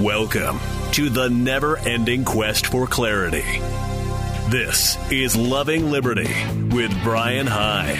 Welcome 0.00 0.58
to 0.94 1.08
the 1.08 1.30
never 1.30 1.78
ending 1.78 2.24
quest 2.24 2.66
for 2.66 2.84
clarity. 2.84 3.44
This 4.50 4.98
is 5.12 5.36
Loving 5.36 5.88
Liberty 5.88 6.34
with 6.74 6.92
Brian 7.04 7.46
Hyde. 7.46 7.94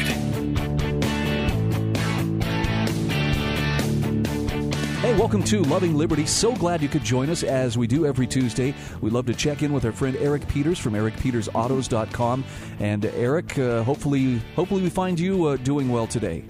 Hey, 4.98 5.16
welcome 5.16 5.44
to 5.44 5.62
Loving 5.62 5.94
Liberty. 5.94 6.26
So 6.26 6.56
glad 6.56 6.82
you 6.82 6.88
could 6.88 7.04
join 7.04 7.30
us 7.30 7.44
as 7.44 7.78
we 7.78 7.86
do 7.86 8.06
every 8.06 8.26
Tuesday. 8.26 8.74
We 9.00 9.10
love 9.10 9.26
to 9.26 9.34
check 9.34 9.62
in 9.62 9.72
with 9.72 9.84
our 9.84 9.92
friend 9.92 10.16
Eric 10.16 10.48
Peters 10.48 10.80
from 10.80 10.94
ericpetersautos.com. 10.94 12.44
And 12.80 13.04
Eric, 13.04 13.56
uh, 13.56 13.84
hopefully, 13.84 14.42
hopefully 14.56 14.82
we 14.82 14.90
find 14.90 15.20
you 15.20 15.44
uh, 15.44 15.56
doing 15.58 15.90
well 15.90 16.08
today. 16.08 16.42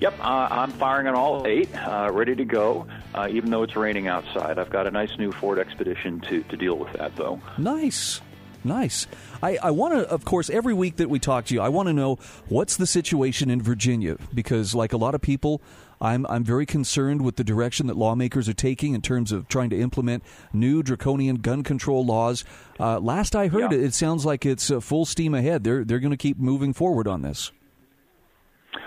Yep, 0.00 0.14
uh, 0.20 0.48
I'm 0.50 0.70
firing 0.70 1.08
on 1.08 1.14
all 1.14 1.46
eight, 1.46 1.68
uh, 1.76 2.08
ready 2.10 2.34
to 2.36 2.44
go. 2.46 2.86
Uh, 3.14 3.26
even 3.30 3.50
though 3.50 3.62
it's 3.62 3.74
raining 3.76 4.06
outside, 4.06 4.58
I've 4.58 4.70
got 4.70 4.86
a 4.86 4.90
nice 4.90 5.18
new 5.18 5.32
Ford 5.32 5.58
Expedition 5.58 6.20
to, 6.28 6.42
to 6.44 6.56
deal 6.56 6.76
with 6.76 6.92
that, 6.94 7.16
though. 7.16 7.40
Nice. 7.56 8.20
Nice. 8.64 9.06
I, 9.42 9.56
I 9.62 9.70
want 9.70 9.94
to, 9.94 10.08
of 10.10 10.24
course, 10.24 10.50
every 10.50 10.74
week 10.74 10.96
that 10.96 11.08
we 11.08 11.18
talk 11.20 11.46
to 11.46 11.54
you, 11.54 11.60
I 11.60 11.68
want 11.68 11.86
to 11.88 11.92
know 11.92 12.18
what's 12.48 12.76
the 12.76 12.86
situation 12.86 13.50
in 13.50 13.62
Virginia 13.62 14.16
because, 14.34 14.74
like 14.74 14.92
a 14.92 14.96
lot 14.96 15.14
of 15.14 15.20
people, 15.22 15.62
I'm 16.00 16.26
I'm 16.26 16.42
very 16.44 16.66
concerned 16.66 17.22
with 17.22 17.36
the 17.36 17.44
direction 17.44 17.86
that 17.86 17.96
lawmakers 17.96 18.48
are 18.48 18.54
taking 18.54 18.94
in 18.94 19.00
terms 19.00 19.30
of 19.32 19.48
trying 19.48 19.70
to 19.70 19.80
implement 19.80 20.22
new 20.52 20.82
draconian 20.82 21.36
gun 21.36 21.62
control 21.62 22.04
laws. 22.04 22.44
Uh, 22.80 22.98
last 22.98 23.34
I 23.36 23.46
heard, 23.48 23.72
Yeah. 23.72 23.78
it, 23.78 23.84
it 23.84 23.94
sounds 23.94 24.26
like 24.26 24.44
it's 24.44 24.70
uh, 24.70 24.80
full 24.80 25.04
steam 25.06 25.34
ahead. 25.34 25.62
They're 25.64 25.84
they're 25.84 26.00
going 26.00 26.10
to 26.10 26.16
keep 26.16 26.38
moving 26.38 26.72
forward 26.72 27.06
on 27.08 27.22
this. 27.22 27.52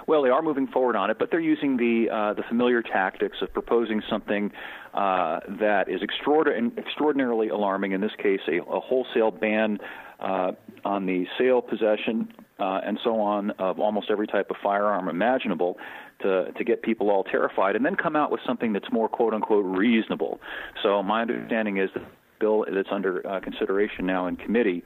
Well, 0.07 0.21
they 0.21 0.29
are 0.29 0.41
moving 0.41 0.67
forward 0.67 0.95
on 0.95 1.09
it, 1.09 1.17
but 1.19 1.31
they're 1.31 1.39
using 1.39 1.77
the 1.77 2.09
uh, 2.09 2.33
the 2.33 2.43
familiar 2.43 2.81
tactics 2.81 3.37
of 3.41 3.51
proposing 3.53 4.01
something 4.09 4.51
uh, 4.93 5.39
that 5.59 5.89
is 5.89 6.01
extraordin- 6.01 6.77
extraordinarily 6.77 7.49
alarming. 7.49 7.91
In 7.93 8.01
this 8.01 8.15
case, 8.17 8.41
a, 8.47 8.61
a 8.61 8.79
wholesale 8.79 9.31
ban 9.31 9.79
uh, 10.19 10.51
on 10.85 11.05
the 11.05 11.25
sale, 11.37 11.61
possession, 11.61 12.31
uh, 12.59 12.81
and 12.85 12.99
so 13.03 13.19
on 13.19 13.51
of 13.51 13.79
almost 13.79 14.11
every 14.11 14.27
type 14.27 14.49
of 14.49 14.57
firearm 14.63 15.07
imaginable. 15.07 15.77
To, 16.21 16.51
to 16.51 16.63
get 16.63 16.83
people 16.83 17.09
all 17.09 17.23
terrified, 17.23 17.75
and 17.75 17.83
then 17.83 17.95
come 17.95 18.15
out 18.15 18.29
with 18.31 18.41
something 18.45 18.73
that's 18.73 18.91
more 18.91 19.09
"quote 19.09 19.33
unquote" 19.33 19.65
reasonable. 19.65 20.39
So 20.83 21.01
my 21.01 21.23
understanding 21.23 21.77
is 21.77 21.89
that 21.95 22.03
bill 22.41 22.65
that's 22.75 22.91
under 22.91 23.13
uh, 23.27 23.39
consideration 23.39 24.05
now 24.05 24.27
in 24.27 24.35
committee 24.35 24.83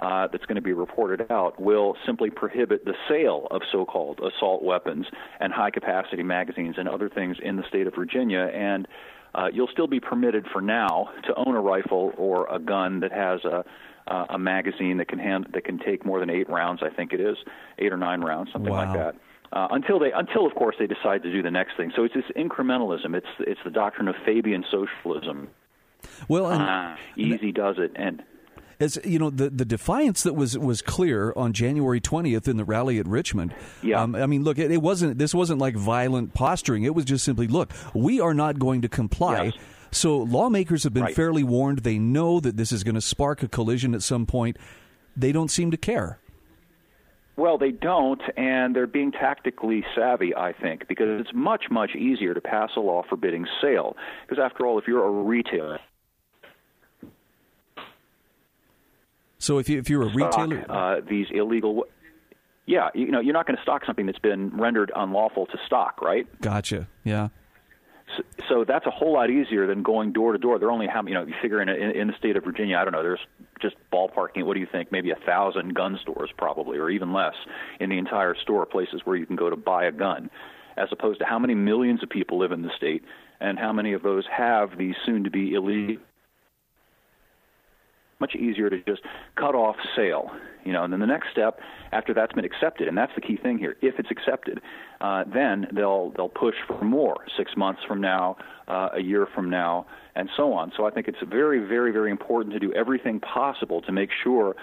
uh, 0.00 0.28
that's 0.30 0.44
going 0.46 0.56
to 0.56 0.62
be 0.62 0.72
reported 0.72 1.20
out 1.30 1.60
will 1.60 1.96
simply 2.06 2.30
prohibit 2.30 2.84
the 2.84 2.94
sale 3.08 3.48
of 3.50 3.60
so-called 3.72 4.20
assault 4.20 4.62
weapons 4.62 5.06
and 5.40 5.52
high-capacity 5.52 6.22
magazines 6.22 6.76
and 6.78 6.88
other 6.88 7.08
things 7.08 7.36
in 7.42 7.56
the 7.56 7.64
state 7.68 7.86
of 7.88 7.94
Virginia. 7.94 8.48
And 8.54 8.86
uh, 9.34 9.48
you'll 9.52 9.72
still 9.72 9.88
be 9.88 10.00
permitted 10.00 10.46
for 10.52 10.60
now 10.60 11.08
to 11.26 11.34
own 11.34 11.54
a 11.56 11.60
rifle 11.60 12.12
or 12.16 12.46
a 12.54 12.60
gun 12.60 13.00
that 13.00 13.12
has 13.12 13.44
a 13.44 13.64
uh, 14.06 14.24
a 14.30 14.38
magazine 14.38 14.96
that 14.96 15.08
can 15.08 15.18
hand 15.18 15.48
that 15.52 15.64
can 15.64 15.78
take 15.78 16.00
more 16.06 16.18
than 16.18 16.30
eight 16.30 16.48
rounds. 16.48 16.80
I 16.82 16.88
think 16.88 17.12
it 17.12 17.20
is 17.20 17.36
eight 17.78 17.92
or 17.92 17.98
nine 17.98 18.22
rounds, 18.22 18.50
something 18.52 18.72
Wow. 18.72 18.84
like 18.86 18.94
that. 18.94 19.14
Uh, 19.52 19.68
until 19.70 19.98
they, 19.98 20.12
until 20.12 20.46
of 20.46 20.54
course 20.54 20.76
they 20.78 20.86
decide 20.86 21.22
to 21.22 21.32
do 21.32 21.42
the 21.42 21.50
next 21.50 21.76
thing. 21.76 21.92
So 21.94 22.04
it's 22.04 22.14
this 22.14 22.24
incrementalism. 22.36 23.14
It's 23.14 23.26
it's 23.40 23.60
the 23.64 23.70
doctrine 23.70 24.08
of 24.08 24.14
Fabian 24.24 24.64
socialism. 24.70 25.48
Well, 26.28 26.50
and 26.50 26.62
Uh, 26.62 26.96
easy 27.16 27.52
does 27.52 27.76
it, 27.78 27.92
and 27.96 28.22
as 28.80 28.98
you 29.04 29.18
know, 29.18 29.30
the, 29.30 29.50
the 29.50 29.64
defiance 29.64 30.22
that 30.22 30.34
was 30.34 30.56
was 30.56 30.82
clear 30.82 31.32
on 31.36 31.52
January 31.52 32.00
twentieth 32.00 32.46
in 32.46 32.56
the 32.56 32.64
rally 32.64 32.98
at 32.98 33.08
Richmond. 33.08 33.54
Yeah. 33.82 34.00
Um, 34.02 34.14
I 34.14 34.26
mean, 34.26 34.44
look, 34.44 34.58
it, 34.58 34.70
it 34.70 34.82
wasn't. 34.82 35.18
This 35.18 35.34
wasn't 35.34 35.58
like 35.60 35.74
violent 35.74 36.32
posturing. 36.34 36.84
It 36.84 36.94
was 36.94 37.04
just 37.04 37.24
simply, 37.24 37.48
look, 37.48 37.72
we 37.94 38.20
are 38.20 38.34
not 38.34 38.58
going 38.58 38.82
to 38.82 38.88
comply. 38.88 39.44
Yes. 39.46 39.54
So 39.90 40.18
lawmakers 40.18 40.84
have 40.84 40.92
been 40.92 41.04
Right. 41.04 41.14
fairly 41.14 41.42
warned. 41.42 41.78
They 41.80 41.98
know 41.98 42.40
that 42.40 42.56
this 42.56 42.72
is 42.72 42.84
going 42.84 42.94
to 42.94 43.00
spark 43.00 43.42
a 43.42 43.48
collision 43.48 43.94
at 43.94 44.02
some 44.02 44.26
point. 44.26 44.58
They 45.16 45.32
don't 45.32 45.50
seem 45.50 45.70
to 45.70 45.76
care. 45.78 46.18
Well, 47.36 47.56
they 47.56 47.70
don't, 47.70 48.20
and 48.36 48.74
they're 48.74 48.88
being 48.88 49.12
tactically 49.12 49.84
savvy, 49.94 50.34
I 50.34 50.52
think, 50.52 50.88
because 50.88 51.20
it's 51.20 51.30
much, 51.32 51.70
much 51.70 51.94
easier 51.94 52.34
to 52.34 52.40
pass 52.40 52.70
a 52.76 52.80
law 52.80 53.04
forbidding 53.08 53.46
sale. 53.62 53.96
Because 54.28 54.42
after 54.44 54.66
all, 54.66 54.76
if 54.78 54.88
you're 54.88 55.04
a 55.06 55.10
retailer, 55.10 55.78
So 59.38 59.58
if 59.58 59.68
you 59.68 59.78
if 59.78 59.88
you're 59.88 60.02
a 60.02 60.12
retailer, 60.12 60.64
stock, 60.64 60.98
uh, 60.98 61.00
these 61.08 61.26
illegal, 61.30 61.84
yeah, 62.66 62.88
you 62.94 63.10
know, 63.10 63.20
you're 63.20 63.34
not 63.34 63.46
going 63.46 63.56
to 63.56 63.62
stock 63.62 63.84
something 63.86 64.06
that's 64.06 64.18
been 64.18 64.56
rendered 64.56 64.90
unlawful 64.94 65.46
to 65.46 65.58
stock, 65.66 66.02
right? 66.02 66.26
gotcha. 66.40 66.88
Yeah. 67.04 67.28
So, 68.16 68.22
so 68.48 68.64
that's 68.66 68.86
a 68.86 68.90
whole 68.90 69.12
lot 69.12 69.30
easier 69.30 69.66
than 69.66 69.82
going 69.82 70.12
door 70.12 70.32
to 70.32 70.38
door. 70.38 70.58
There 70.58 70.68
are 70.68 70.72
only 70.72 70.86
how 70.86 71.04
you 71.04 71.14
know 71.14 71.24
you 71.24 71.34
figure 71.40 71.60
in, 71.60 71.68
a, 71.68 71.74
in 71.74 71.90
in 71.90 72.06
the 72.08 72.14
state 72.18 72.36
of 72.36 72.44
Virginia, 72.44 72.76
I 72.78 72.84
don't 72.84 72.92
know. 72.92 73.02
There's 73.02 73.20
just 73.60 73.76
ballparking. 73.92 74.44
What 74.44 74.54
do 74.54 74.60
you 74.60 74.68
think? 74.70 74.90
Maybe 74.90 75.10
a 75.10 75.18
thousand 75.26 75.74
gun 75.74 75.98
stores, 76.02 76.30
probably, 76.36 76.78
or 76.78 76.90
even 76.90 77.12
less, 77.12 77.34
in 77.80 77.90
the 77.90 77.98
entire 77.98 78.34
store. 78.34 78.66
Places 78.66 79.02
where 79.04 79.16
you 79.16 79.26
can 79.26 79.36
go 79.36 79.50
to 79.50 79.56
buy 79.56 79.84
a 79.84 79.92
gun, 79.92 80.30
as 80.76 80.88
opposed 80.90 81.20
to 81.20 81.26
how 81.26 81.38
many 81.38 81.54
millions 81.54 82.02
of 82.02 82.08
people 82.08 82.38
live 82.38 82.50
in 82.50 82.62
the 82.62 82.70
state, 82.76 83.04
and 83.40 83.58
how 83.58 83.72
many 83.72 83.92
of 83.92 84.02
those 84.02 84.24
have 84.34 84.76
these 84.78 84.94
soon-to-be 85.04 85.54
illegal. 85.54 86.02
Much 88.20 88.34
easier 88.34 88.68
to 88.68 88.82
just 88.82 89.02
cut 89.36 89.54
off 89.54 89.76
sale, 89.94 90.30
you 90.64 90.72
know. 90.72 90.82
And 90.82 90.92
then 90.92 90.98
the 90.98 91.06
next 91.06 91.30
step, 91.30 91.60
after 91.92 92.12
that's 92.12 92.32
been 92.32 92.44
accepted, 92.44 92.88
and 92.88 92.98
that's 92.98 93.12
the 93.14 93.20
key 93.20 93.36
thing 93.36 93.58
here. 93.58 93.76
If 93.80 93.98
it's 93.98 94.10
accepted, 94.10 94.60
uh, 95.00 95.22
then 95.32 95.68
they'll 95.72 96.10
they'll 96.16 96.28
push 96.28 96.56
for 96.66 96.82
more 96.82 97.16
six 97.36 97.56
months 97.56 97.82
from 97.86 98.00
now, 98.00 98.36
uh, 98.66 98.88
a 98.94 99.00
year 99.00 99.28
from 99.32 99.50
now, 99.50 99.86
and 100.16 100.28
so 100.36 100.52
on. 100.52 100.72
So 100.76 100.84
I 100.84 100.90
think 100.90 101.06
it's 101.06 101.22
very, 101.28 101.60
very, 101.60 101.92
very 101.92 102.10
important 102.10 102.52
to 102.54 102.58
do 102.58 102.72
everything 102.72 103.20
possible 103.20 103.82
to 103.82 103.92
make 103.92 104.10
sure 104.24 104.56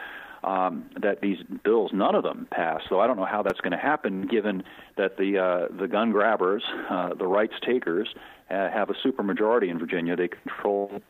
um, 0.44 0.90
that 1.02 1.22
these 1.22 1.38
bills, 1.64 1.92
none 1.94 2.14
of 2.14 2.24
them 2.24 2.48
pass. 2.52 2.82
So 2.88 3.00
I 3.00 3.08
don't 3.08 3.18
know 3.18 3.26
how 3.26 3.42
that's 3.42 3.62
going 3.62 3.72
to 3.72 3.78
happen, 3.78 4.28
given 4.28 4.64
that 4.98 5.18
the 5.18 5.40
uh, 5.40 5.76
the 5.76 5.88
gun 5.88 6.12
grabbers, 6.12 6.64
uh, 6.90 7.14
the 7.16 7.26
rights 7.26 7.56
takers, 7.66 8.08
uh, 8.50 8.70
have 8.70 8.90
a 8.90 8.94
supermajority 8.94 9.70
in 9.70 9.80
Virginia. 9.80 10.16
They 10.16 10.28
control. 10.28 11.02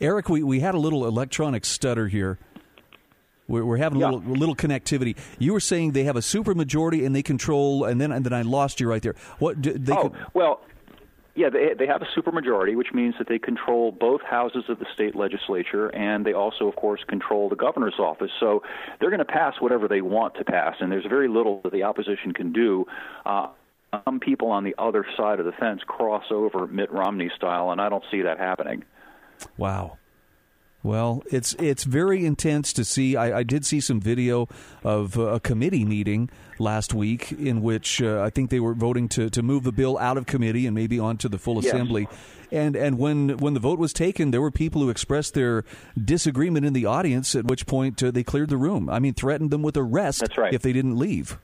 Eric, 0.00 0.28
we, 0.28 0.42
we 0.42 0.60
had 0.60 0.74
a 0.74 0.78
little 0.78 1.06
electronic 1.06 1.64
stutter 1.64 2.08
here. 2.08 2.38
We're, 3.48 3.64
we're 3.64 3.76
having 3.76 3.98
a 3.98 4.06
Yeah. 4.06 4.10
little 4.12 4.34
little 4.34 4.56
connectivity. 4.56 5.16
You 5.38 5.52
were 5.52 5.60
saying 5.60 5.92
they 5.92 6.04
have 6.04 6.16
a 6.16 6.20
supermajority 6.20 7.04
and 7.04 7.14
they 7.14 7.22
control, 7.22 7.84
and 7.84 8.00
then 8.00 8.12
and 8.12 8.24
then 8.24 8.32
I 8.32 8.42
lost 8.42 8.80
you 8.80 8.88
right 8.88 9.02
there. 9.02 9.14
What 9.38 9.60
do, 9.60 9.72
they? 9.72 9.92
oh 9.92 10.08
could- 10.10 10.12
well, 10.34 10.60
yeah, 11.34 11.50
they 11.50 11.74
they 11.76 11.86
have 11.86 12.00
a 12.00 12.06
supermajority, 12.18 12.76
which 12.76 12.92
means 12.94 13.14
that 13.18 13.26
they 13.28 13.38
control 13.38 13.90
both 13.92 14.22
houses 14.22 14.64
of 14.68 14.78
the 14.78 14.86
state 14.94 15.14
legislature, 15.16 15.88
and 15.88 16.24
they 16.24 16.32
also, 16.32 16.66
of 16.68 16.76
course, 16.76 17.02
control 17.08 17.48
the 17.48 17.56
governor's 17.56 17.98
office. 17.98 18.30
So 18.38 18.62
they're 19.00 19.10
going 19.10 19.18
to 19.18 19.24
pass 19.24 19.54
whatever 19.60 19.86
they 19.88 20.00
want 20.00 20.36
to 20.36 20.44
pass, 20.44 20.76
and 20.80 20.90
there's 20.90 21.06
very 21.06 21.28
little 21.28 21.60
that 21.64 21.72
the 21.72 21.82
opposition 21.82 22.32
can 22.32 22.52
do. 22.52 22.86
Uh, 23.26 23.48
some 24.04 24.20
people 24.20 24.50
on 24.50 24.64
the 24.64 24.74
other 24.78 25.04
side 25.16 25.40
of 25.40 25.46
the 25.46 25.52
fence 25.52 25.80
cross 25.86 26.24
over 26.30 26.66
Mitt 26.66 26.90
Romney 26.92 27.30
style, 27.36 27.70
and 27.70 27.80
I 27.80 27.88
don't 27.88 28.04
see 28.10 28.22
that 28.22 28.38
happening. 28.38 28.84
Wow. 29.56 29.96
Well, 30.82 31.22
it's 31.30 31.52
it's 31.58 31.84
very 31.84 32.24
intense 32.24 32.72
to 32.72 32.86
see. 32.86 33.14
I, 33.14 33.40
I 33.40 33.42
did 33.42 33.66
see 33.66 33.80
some 33.80 34.00
video 34.00 34.48
of 34.82 35.18
a 35.18 35.38
committee 35.38 35.84
meeting 35.84 36.30
last 36.58 36.94
week 36.94 37.32
in 37.32 37.60
which 37.60 38.00
uh, 38.00 38.22
I 38.22 38.30
think 38.30 38.48
they 38.48 38.60
were 38.60 38.72
voting 38.72 39.06
to, 39.10 39.28
to 39.28 39.42
move 39.42 39.64
the 39.64 39.72
bill 39.72 39.98
out 39.98 40.16
of 40.16 40.24
committee 40.24 40.66
and 40.66 40.74
maybe 40.74 40.98
onto 40.98 41.28
the 41.28 41.36
full 41.38 41.56
Yes. 41.62 41.66
assembly. 41.74 42.08
And 42.50 42.76
and 42.76 42.98
when 42.98 43.36
when 43.36 43.52
the 43.52 43.60
vote 43.60 43.78
was 43.78 43.92
taken, 43.92 44.30
there 44.30 44.40
were 44.40 44.50
people 44.50 44.80
who 44.80 44.88
expressed 44.88 45.34
their 45.34 45.64
disagreement 46.02 46.64
in 46.64 46.72
the 46.72 46.86
audience. 46.86 47.34
At 47.34 47.44
which 47.44 47.66
point 47.66 48.02
uh, 48.02 48.10
they 48.10 48.22
cleared 48.24 48.48
the 48.48 48.56
room. 48.56 48.88
I 48.88 49.00
mean, 49.00 49.12
threatened 49.12 49.50
them 49.50 49.60
with 49.60 49.76
arrest 49.76 50.20
That's 50.20 50.38
right. 50.38 50.54
if 50.54 50.62
they 50.62 50.72
didn't 50.72 50.96
leave. 50.98 51.38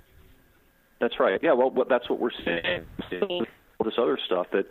That's 1.00 1.20
right. 1.20 1.38
Yeah, 1.42 1.52
well, 1.52 1.72
that's 1.88 2.08
what 2.08 2.18
we're 2.20 2.30
seeing. 2.44 2.86
All 3.78 3.84
this 3.84 3.94
other 3.98 4.18
stuff 4.24 4.46
that 4.52 4.66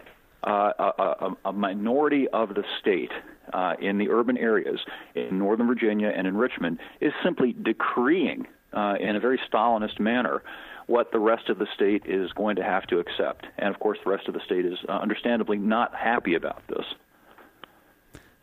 uh, 0.45 0.71
a, 0.79 1.03
a, 1.03 1.37
a 1.45 1.53
minority 1.53 2.27
of 2.29 2.49
the 2.49 2.63
state 2.79 3.11
uh, 3.53 3.73
in 3.79 3.97
the 3.97 4.09
urban 4.09 4.37
areas 4.37 4.79
in 5.13 5.39
Northern 5.39 5.67
Virginia 5.67 6.11
and 6.15 6.27
in 6.27 6.37
Richmond 6.37 6.79
is 7.01 7.13
simply 7.23 7.53
decreeing 7.53 8.47
uh, 8.73 8.95
in 8.99 9.15
a 9.15 9.19
very 9.19 9.39
Stalinist 9.51 9.99
manner 9.99 10.43
what 10.87 11.11
the 11.11 11.19
rest 11.19 11.49
of 11.49 11.57
the 11.57 11.67
state 11.73 12.03
is 12.05 12.31
going 12.33 12.55
to 12.57 12.63
have 12.63 12.85
to 12.87 12.99
accept. 12.99 13.47
And 13.57 13.73
of 13.73 13.79
course, 13.79 13.97
the 14.03 14.11
rest 14.11 14.27
of 14.27 14.33
the 14.33 14.41
state 14.45 14.65
is 14.65 14.77
uh, 14.87 14.91
understandably 14.91 15.57
not 15.57 15.95
happy 15.95 16.35
about 16.35 16.61
this. 16.67 16.85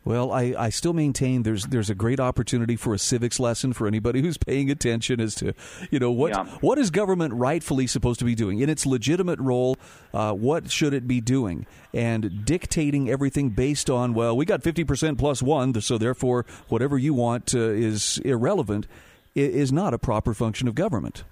Well, 0.05 0.33
I, 0.33 0.55
I 0.59 0.71
still 0.71 0.93
maintain 0.93 1.45
there's 1.45 1.67
there's 1.67 1.89
a 1.89 1.95
great 1.95 2.19
opportunity 2.19 2.75
for 2.75 2.93
a 2.93 2.99
civics 2.99 3.39
lesson 3.39 3.73
for 3.73 3.87
anybody 3.87 4.21
who's 4.21 4.37
paying 4.37 4.69
attention 4.71 5.21
as 5.21 5.35
to 5.37 5.55
you 5.91 5.99
know 6.01 6.11
what 6.11 6.31
Yeah. 6.31 6.45
what 6.61 6.79
is 6.79 6.91
government 6.91 7.35
rightfully 7.35 7.87
supposed 7.87 8.19
to 8.19 8.25
be 8.25 8.35
doing 8.35 8.59
in 8.59 8.69
its 8.69 8.85
legitimate 8.85 9.39
role. 9.39 9.77
Uh, 10.13 10.33
what 10.33 10.71
should 10.71 10.93
it 10.93 11.07
be 11.07 11.21
doing 11.21 11.67
and 11.95 12.45
dictating 12.45 13.09
everything 13.09 13.51
based 13.51 13.89
on 13.89 14.13
well 14.13 14.37
we 14.37 14.45
got 14.45 14.63
fifty 14.63 14.83
percent 14.83 15.19
plus 15.19 15.41
one 15.43 15.81
so 15.81 15.99
therefore 15.99 16.45
whatever 16.69 16.99
you 16.99 17.15
want 17.15 17.55
uh, 17.55 17.59
is 17.61 18.19
irrelevant 18.25 18.87
is 19.35 19.73
not 19.73 19.95
a 19.95 19.99
proper 19.99 20.35
function 20.35 20.67
of 20.69 20.75
government. 20.75 21.25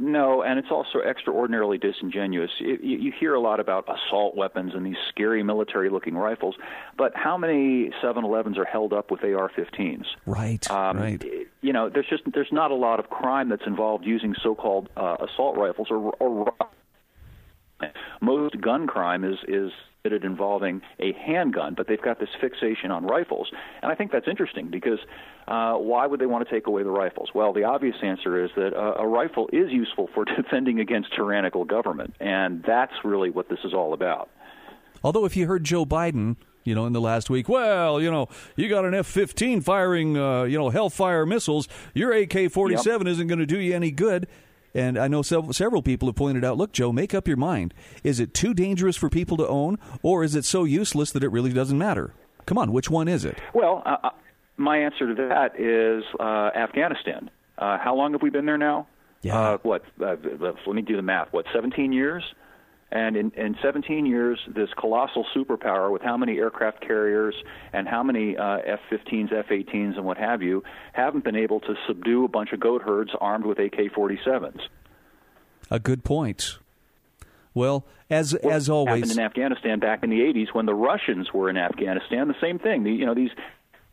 No, 0.00 0.42
and 0.42 0.58
it's 0.58 0.70
also 0.70 1.00
extraordinarily 1.00 1.78
disingenuous. 1.78 2.50
You, 2.58 2.78
you 2.80 3.12
hear 3.18 3.34
a 3.34 3.40
lot 3.40 3.60
about 3.60 3.88
assault 3.88 4.36
weapons 4.36 4.72
and 4.74 4.84
these 4.84 4.96
scary 5.08 5.42
military 5.42 5.90
looking 5.90 6.16
rifles, 6.16 6.56
but 6.96 7.12
how 7.14 7.36
many 7.36 7.90
7-Elevens 8.02 8.58
are 8.58 8.64
held 8.64 8.92
up 8.92 9.10
with 9.10 9.22
AR-15s? 9.22 10.04
Right, 10.26 10.70
um, 10.70 10.98
right. 10.98 11.22
You 11.60 11.72
know, 11.72 11.88
there's 11.88 12.08
just 12.08 12.22
there's 12.32 12.52
not 12.52 12.70
a 12.70 12.74
lot 12.74 13.00
of 13.00 13.10
crime 13.10 13.48
that's 13.48 13.66
involved 13.66 14.04
using 14.06 14.34
so-called 14.42 14.88
uh, 14.96 15.16
assault 15.20 15.56
rifles 15.56 15.88
or, 15.90 16.12
or 16.20 16.52
most 18.20 18.60
gun 18.60 18.86
crime 18.86 19.24
is 19.24 19.38
is 19.46 19.72
involving 20.22 20.80
a 21.00 21.12
handgun, 21.12 21.74
but 21.74 21.86
they've 21.86 22.00
got 22.00 22.18
this 22.18 22.30
fixation 22.40 22.90
on 22.90 23.04
rifles. 23.04 23.50
And 23.82 23.92
I 23.92 23.94
think 23.94 24.10
that's 24.10 24.26
interesting 24.26 24.68
because 24.70 24.98
uh, 25.46 25.74
why 25.74 26.06
would 26.06 26.20
they 26.20 26.26
want 26.26 26.48
to 26.48 26.54
take 26.54 26.66
away 26.66 26.82
the 26.82 26.90
rifles? 26.90 27.30
Well, 27.34 27.52
the 27.52 27.64
obvious 27.64 27.96
answer 28.02 28.42
is 28.42 28.50
that 28.56 28.74
uh, 28.74 28.94
a 29.02 29.06
rifle 29.06 29.50
is 29.52 29.70
useful 29.70 30.08
for 30.14 30.24
defending 30.36 30.80
against 30.80 31.14
tyrannical 31.14 31.64
government, 31.64 32.14
and 32.20 32.64
that's 32.66 32.94
really 33.04 33.30
what 33.30 33.48
this 33.48 33.58
is 33.64 33.74
all 33.74 33.92
about. 33.92 34.30
Although, 35.04 35.26
if 35.26 35.36
you 35.36 35.46
heard 35.46 35.64
Joe 35.64 35.84
Biden 35.84 36.36
you 36.64 36.74
know, 36.74 36.84
in 36.84 36.92
the 36.92 37.00
last 37.00 37.30
week. 37.30 37.48
Well, 37.48 37.98
you 37.98 38.10
know, 38.10 38.28
you 38.54 38.68
got 38.68 38.84
an 38.84 38.92
F-15 38.92 39.64
firing, 39.64 40.18
uh, 40.18 40.42
you 40.42 40.58
know, 40.58 40.68
Hellfire 40.68 41.24
missiles. 41.24 41.66
Your 41.94 42.12
AK-47 42.12 42.84
yep. 42.84 43.06
isn't 43.06 43.26
going 43.26 43.38
to 43.38 43.46
do 43.46 43.58
you 43.58 43.74
any 43.74 43.90
good. 43.90 44.28
And 44.78 44.96
I 44.96 45.08
know 45.08 45.22
several, 45.22 45.52
several 45.52 45.82
people 45.82 46.06
have 46.06 46.14
pointed 46.14 46.44
out 46.44 46.56
look, 46.56 46.70
Joe, 46.70 46.92
make 46.92 47.12
up 47.12 47.26
your 47.26 47.36
mind. 47.36 47.74
Is 48.04 48.20
it 48.20 48.32
too 48.32 48.54
dangerous 48.54 48.96
for 48.96 49.10
people 49.10 49.36
to 49.38 49.48
own, 49.48 49.76
or 50.02 50.22
is 50.22 50.36
it 50.36 50.44
so 50.44 50.62
useless 50.62 51.10
that 51.10 51.24
it 51.24 51.32
really 51.32 51.52
doesn't 51.52 51.76
matter? 51.76 52.14
Come 52.46 52.58
on, 52.58 52.70
which 52.70 52.88
one 52.88 53.08
is 53.08 53.24
it? 53.24 53.36
Well, 53.52 53.82
uh, 53.84 53.96
uh 54.04 54.10
my 54.56 54.78
answer 54.78 55.12
to 55.12 55.28
that 55.28 55.58
is 55.58 56.04
uh, 56.20 56.50
Afghanistan. 56.56 57.28
Uh, 57.58 57.78
how 57.78 57.96
long 57.96 58.12
have 58.12 58.22
we 58.22 58.30
been 58.30 58.46
there 58.46 58.58
now? 58.58 58.86
Yeah. 59.22 59.38
Uh, 59.38 59.58
what? 59.62 59.82
Uh, 60.00 60.14
let 60.40 60.74
me 60.74 60.82
do 60.82 60.94
the 60.94 61.02
math. 61.02 61.28
What? 61.32 61.46
17 61.52 61.92
years? 61.92 62.22
And 62.90 63.16
in, 63.16 63.30
in 63.32 63.56
17 63.62 64.06
years, 64.06 64.40
this 64.48 64.70
colossal 64.78 65.26
superpower 65.36 65.92
with 65.92 66.00
how 66.00 66.16
many 66.16 66.38
aircraft 66.38 66.80
carriers 66.80 67.34
and 67.72 67.86
how 67.86 68.02
many 68.02 68.36
uh, 68.36 68.58
F-15s, 68.64 69.30
F-18s, 69.30 69.96
and 69.96 70.04
what 70.04 70.16
have 70.16 70.42
you, 70.42 70.62
haven't 70.94 71.22
been 71.22 71.36
able 71.36 71.60
to 71.60 71.74
subdue 71.86 72.24
a 72.24 72.28
bunch 72.28 72.52
of 72.52 72.60
goat 72.60 72.82
herds 72.82 73.10
armed 73.20 73.44
with 73.44 73.58
AK-47s. 73.58 74.60
A 75.70 75.78
good 75.78 76.02
point. 76.02 76.58
Well, 77.52 77.84
as 78.08 78.36
well, 78.42 78.52
as 78.54 78.70
always, 78.70 79.02
happened 79.02 79.18
in 79.18 79.18
Afghanistan 79.18 79.80
back 79.80 80.02
in 80.02 80.10
the 80.10 80.20
80s 80.20 80.54
when 80.54 80.64
the 80.64 80.74
Russians 80.74 81.32
were 81.34 81.50
in 81.50 81.58
Afghanistan. 81.58 82.28
The 82.28 82.36
same 82.40 82.58
thing. 82.58 82.84
The, 82.84 82.92
you 82.92 83.04
know, 83.04 83.14
these 83.14 83.30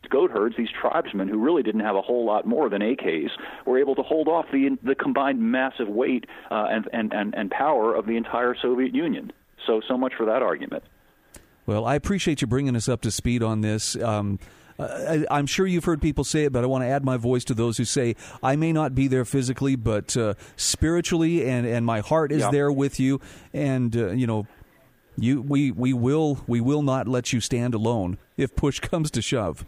goat 0.08 0.32
herds, 0.32 0.56
these 0.58 0.70
tribesmen 0.70 1.28
who 1.28 1.38
really 1.38 1.64
didn't 1.64 1.82
have 1.82 1.96
a 1.96 2.02
whole 2.02 2.26
lot 2.26 2.46
more 2.46 2.70
than 2.70 2.82
AKs, 2.82 3.30
were 3.66 3.80
able 3.80 3.96
to 3.96 4.04
hold 4.04 4.28
off 4.28 4.46
the 4.52 4.78
the 4.84 4.96
combined 4.96 5.40
massive 5.40 5.88
weight 5.88 6.26
uh, 6.52 6.68
and, 6.70 6.88
and, 6.94 7.14
and, 7.14 7.36
and 7.36 7.52
power 7.52 7.94
of 7.94 8.06
the 8.06 8.18
entire 8.18 8.56
Soviet 8.62 8.94
Union. 8.94 9.32
So, 9.66 9.82
so 9.88 9.98
much 9.98 10.14
for 10.16 10.26
that 10.26 10.42
argument. 10.42 10.84
Well, 11.66 11.86
I 11.86 11.96
appreciate 11.96 12.42
you 12.42 12.48
bringing 12.48 12.76
us 12.76 12.88
up 12.88 13.02
to 13.02 13.12
speed 13.12 13.42
on 13.42 13.62
this. 13.62 13.96
Um, 13.96 14.40
I, 14.78 15.26
am 15.30 15.46
sure 15.46 15.66
you've 15.66 15.86
heard 15.86 16.02
people 16.02 16.24
say 16.24 16.46
it, 16.46 16.52
but 16.52 16.64
I 16.64 16.68
want 16.68 16.84
to 16.84 16.88
add 16.88 17.04
my 17.04 17.18
voice 17.18 17.46
to 17.46 17.54
those 17.54 17.78
who 17.78 17.86
say, 17.86 18.16
I 18.44 18.56
may 18.56 18.74
not 18.74 18.94
be 18.94 19.08
there 19.08 19.26
physically, 19.26 19.76
but 19.76 20.16
uh, 20.18 20.34
spiritually, 20.58 21.48
and, 21.48 21.66
and 21.66 21.86
my 21.86 22.02
heart 22.02 22.32
is 22.32 22.48
there 22.50 22.72
with 22.72 23.00
you. 23.00 23.22
And, 23.54 23.96
uh, 23.96 24.12
you 24.12 24.28
know, 24.28 24.48
you, 25.18 25.42
we, 25.42 25.72
we, 25.72 25.94
will, 25.94 26.44
we 26.46 26.60
will 26.60 26.82
not 26.82 27.08
let 27.08 27.32
you 27.32 27.40
stand 27.40 27.74
alone 27.74 28.18
if 28.38 28.56
push 28.56 28.80
comes 28.80 29.10
to 29.12 29.22
shove. 29.22 29.66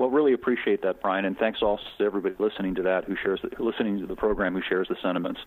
Well, 0.00 0.08
really 0.08 0.32
appreciate 0.32 0.80
that, 0.80 1.02
Brian, 1.02 1.26
and 1.26 1.36
thanks 1.36 1.60
also 1.60 1.82
to 1.98 2.04
everybody 2.04 2.34
listening 2.38 2.74
to 2.76 2.82
that 2.84 3.04
who 3.04 3.16
shares 3.22 3.38
the, 3.42 3.62
listening 3.62 4.00
to 4.00 4.06
the 4.06 4.16
program 4.16 4.54
who 4.54 4.62
shares 4.66 4.88
the 4.88 4.96
sentiments. 5.02 5.42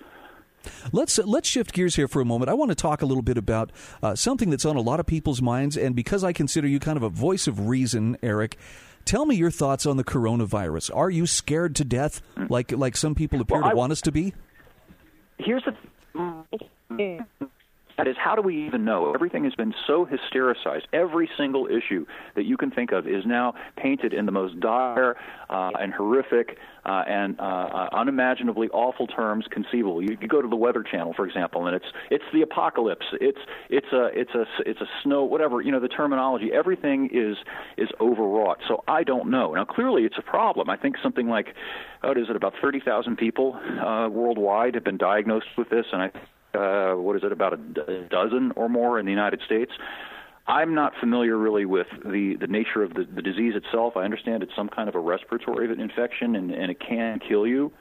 Let's 0.92 1.18
let's 1.18 1.50
shift 1.50 1.74
gears 1.74 1.96
here 1.96 2.08
for 2.08 2.22
a 2.22 2.26
moment. 2.26 2.52
I 2.52 2.54
want 2.54 2.70
to 2.70 2.76
talk 2.76 3.02
a 3.02 3.08
little 3.08 3.24
bit 3.24 3.40
about 3.40 3.72
uh, 4.04 4.14
something 4.14 4.52
that's 4.52 4.64
on 4.64 4.76
a 4.76 4.82
lot 4.82 5.00
of 5.00 5.08
people's 5.08 5.42
minds, 5.42 5.76
and 5.76 5.96
because 5.96 6.24
I 6.24 6.34
consider 6.34 6.68
you 6.68 6.80
kind 6.80 6.98
of 6.98 7.04
a 7.04 7.10
voice 7.10 7.48
of 7.48 7.68
reason, 7.68 8.16
Eric. 8.22 8.60
Tell 9.06 9.26
me 9.26 9.36
your 9.36 9.50
thoughts 9.50 9.88
on 9.88 9.98
the 9.98 10.04
coronavirus. 10.04 10.96
Are 10.96 11.10
you 11.10 11.26
scared 11.26 11.76
to 11.78 11.84
death, 11.84 12.22
like 12.48 12.72
like 12.72 12.96
some 12.96 13.16
people 13.16 13.42
appear 13.42 13.58
well, 13.60 13.70
I, 13.70 13.72
to 13.72 13.76
want 13.76 13.92
us 13.92 14.02
to 14.02 14.12
be? 14.12 14.36
Here's 15.40 15.64
the 15.66 17.26
that 17.98 18.08
is, 18.08 18.16
how 18.18 18.36
do 18.36 18.42
we 18.42 18.66
even 18.66 18.86
know? 18.86 19.14
Everything 19.14 19.44
has 19.44 19.54
been 19.54 19.74
so 19.86 20.06
hystericized. 20.06 20.84
Every 20.94 21.30
single 21.38 21.68
issue 21.68 22.06
that 22.36 22.46
you 22.46 22.58
can 22.58 22.72
think 22.72 22.92
of 22.92 23.08
is 23.08 23.26
now 23.26 23.54
painted 23.78 24.14
in 24.14 24.26
the 24.26 24.32
most 24.32 24.60
dire 24.60 25.16
uh, 25.50 25.72
and 25.80 25.94
horrific 25.94 26.58
uh, 26.86 27.04
and 27.08 27.40
uh, 27.40 27.44
uh, 27.44 27.90
unimaginably 27.94 28.68
awful 28.70 29.08
terms 29.08 29.46
conceivable. 29.50 30.02
You, 30.02 30.18
you 30.20 30.28
go 30.28 30.42
to 30.42 30.48
the 30.48 30.56
Weather 30.56 30.84
Channel, 30.84 31.14
for 31.14 31.26
example, 31.26 31.68
and 31.68 31.76
it's 31.76 31.86
it's 32.10 32.24
the 32.34 32.42
apocalypse. 32.42 33.06
It's 33.22 33.38
it's 33.70 33.88
a 33.94 34.10
it's 34.14 34.34
a 34.34 34.46
it's 34.66 34.82
a 34.82 34.88
snow 35.04 35.24
whatever 35.24 35.62
you 35.62 35.72
know 35.72 35.80
the 35.80 35.88
terminology. 35.88 36.52
Everything 36.52 37.10
is 37.14 37.38
is 37.78 37.90
overwrought. 38.02 38.60
So 38.68 38.84
I 38.88 39.04
don't 39.04 39.30
know. 39.30 39.54
Now 39.54 39.66
clearly 39.66 40.04
it's 40.04 40.18
a 40.18 40.24
problem. 40.24 40.70
I 40.70 40.78
think 40.78 40.96
something 41.02 41.30
like 41.30 41.56
what 42.02 42.18
is 42.18 42.30
it 42.30 42.36
about 42.36 42.54
thirty 42.62 42.80
thousand 42.80 43.18
people 43.18 43.54
uh, 43.54 44.10
worldwide 44.10 44.76
have 44.76 44.84
been 44.84 44.98
diagnosed 44.98 45.48
with 45.58 45.70
this, 45.70 45.86
and 45.94 46.02
I 46.02 46.12
uh, 46.54 46.94
what 46.94 47.16
is 47.16 47.24
it, 47.24 47.32
about 47.32 47.54
a 47.54 48.08
dozen 48.10 48.52
or 48.56 48.70
more 48.70 49.00
in 49.00 49.06
the 49.06 49.12
United 49.12 49.42
States. 49.46 49.72
I'm 50.46 50.76
not 50.76 50.94
familiar 51.00 51.38
really 51.38 51.66
with 51.66 51.88
the, 52.04 52.36
the 52.40 52.48
nature 52.48 52.84
of 52.84 52.94
the, 52.94 53.06
the 53.06 53.22
disease 53.22 53.54
itself. 53.56 53.96
I 53.96 54.04
understand 54.04 54.44
it's 54.44 54.56
some 54.56 54.68
kind 54.68 54.90
of 54.90 54.96
a 54.96 55.00
respiratory 55.00 55.72
infection 55.80 56.36
and, 56.36 56.52
and 56.52 56.70
it 56.70 56.80
can 56.80 57.20
kill 57.20 57.48
you 57.48 57.72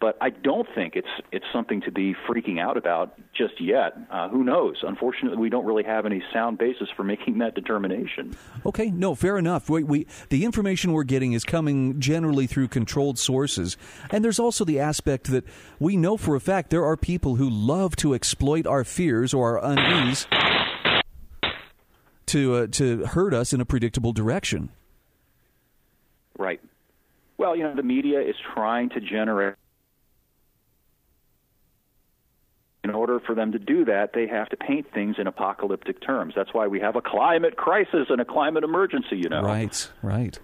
but 0.00 0.16
I 0.20 0.30
don't 0.30 0.66
think 0.74 0.96
it's 0.96 1.08
it's 1.30 1.44
something 1.52 1.82
to 1.82 1.92
be 1.92 2.14
freaking 2.28 2.58
out 2.58 2.76
about 2.76 3.18
just 3.34 3.60
yet. 3.60 3.96
Uh, 4.10 4.28
who 4.30 4.42
knows? 4.42 4.78
Unfortunately, 4.82 5.36
we 5.36 5.50
don't 5.50 5.66
really 5.66 5.84
have 5.84 6.06
any 6.06 6.22
sound 6.32 6.58
basis 6.58 6.88
for 6.96 7.04
making 7.04 7.38
that 7.38 7.54
determination. 7.54 8.34
Okay, 8.64 8.90
no, 8.90 9.14
fair 9.14 9.36
enough. 9.36 9.68
We, 9.68 9.82
we 9.84 10.06
the 10.30 10.44
information 10.44 10.92
we're 10.92 11.04
getting 11.04 11.34
is 11.34 11.44
coming 11.44 12.00
generally 12.00 12.46
through 12.46 12.68
controlled 12.68 13.18
sources, 13.18 13.76
and 14.10 14.24
there's 14.24 14.38
also 14.38 14.64
the 14.64 14.80
aspect 14.80 15.30
that 15.30 15.44
we 15.78 15.96
know 15.96 16.16
for 16.16 16.34
a 16.34 16.40
fact 16.40 16.70
there 16.70 16.84
are 16.84 16.96
people 16.96 17.36
who 17.36 17.48
love 17.48 17.94
to 17.96 18.14
exploit 18.14 18.66
our 18.66 18.84
fears 18.84 19.34
or 19.34 19.60
our 19.60 19.72
unease 19.72 20.26
to 22.26 22.54
uh, 22.54 22.66
to 22.68 23.04
hurt 23.06 23.34
us 23.34 23.52
in 23.52 23.60
a 23.60 23.66
predictable 23.66 24.12
direction. 24.12 24.70
Right. 26.38 26.60
Well, 27.36 27.54
you 27.54 27.64
know, 27.64 27.74
the 27.74 27.82
media 27.82 28.20
is 28.20 28.36
trying 28.54 28.90
to 28.90 29.00
generate 29.00 29.56
in 32.90 32.96
order 32.96 33.20
for 33.20 33.34
them 33.34 33.52
to 33.52 33.58
do 33.58 33.84
that, 33.84 34.12
they 34.12 34.26
have 34.26 34.48
to 34.48 34.56
paint 34.56 34.92
things 34.92 35.16
in 35.18 35.26
apocalyptic 35.26 36.04
terms. 36.04 36.34
That's 36.36 36.52
why 36.52 36.66
we 36.66 36.80
have 36.80 36.96
a 36.96 37.00
climate 37.00 37.56
crisis 37.56 38.08
and 38.10 38.20
a 38.20 38.24
climate 38.24 38.64
emergency, 38.64 39.16
you 39.16 39.28
know. 39.28 39.42
Right, 39.42 39.88
right. 40.02 40.38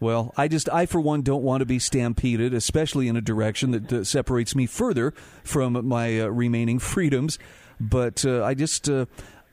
Well, 0.00 0.32
I 0.36 0.48
just, 0.48 0.68
I 0.70 0.86
for 0.86 1.00
one, 1.00 1.22
don't 1.22 1.42
want 1.42 1.60
to 1.60 1.66
be 1.66 1.78
stampeded, 1.78 2.54
especially 2.54 3.08
in 3.08 3.16
a 3.16 3.20
direction 3.20 3.70
that 3.72 3.92
uh, 3.92 4.04
separates 4.04 4.54
me 4.54 4.66
further 4.66 5.12
from 5.44 5.86
my 5.86 6.20
uh, 6.20 6.26
remaining 6.28 6.78
freedoms. 6.78 7.38
But 7.78 8.24
uh, 8.24 8.42
I 8.42 8.54
just, 8.54 8.88
uh, 8.88 9.06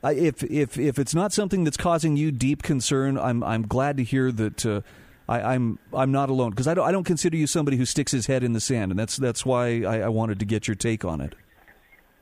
if 0.04 0.44
if 0.44 0.78
if 0.78 0.98
it's 0.98 1.14
not 1.14 1.34
something 1.34 1.66
that's 1.66 1.78
causing 1.78 2.16
you 2.16 2.32
deep 2.32 2.64
concern, 2.64 3.18
I'm 3.18 3.44
I'm 3.44 3.68
glad 3.68 3.98
to 3.98 4.04
hear 4.04 4.32
that 4.32 4.66
uh, 4.66 4.82
I, 5.28 5.54
am 5.54 5.80
I'm, 5.94 6.00
I'm 6.00 6.12
not 6.12 6.30
alone 6.30 6.52
because 6.52 6.68
I 6.68 6.74
don't 6.74 6.88
I 6.88 6.92
don't 6.92 7.04
consider 7.06 7.38
you 7.38 7.48
somebody 7.48 7.78
who 7.78 7.86
sticks 7.86 8.12
his 8.12 8.28
head 8.28 8.44
in 8.44 8.54
the 8.54 8.60
sand, 8.60 8.92
and 8.92 9.00
that's 9.00 9.18
that's 9.18 9.46
why 9.46 9.84
I, 9.84 10.02
I 10.02 10.10
wanted 10.10 10.40
to 10.40 10.46
get 10.46 10.68
your 10.68 10.76
take 10.76 11.06
on 11.06 11.22
it. 11.22 11.36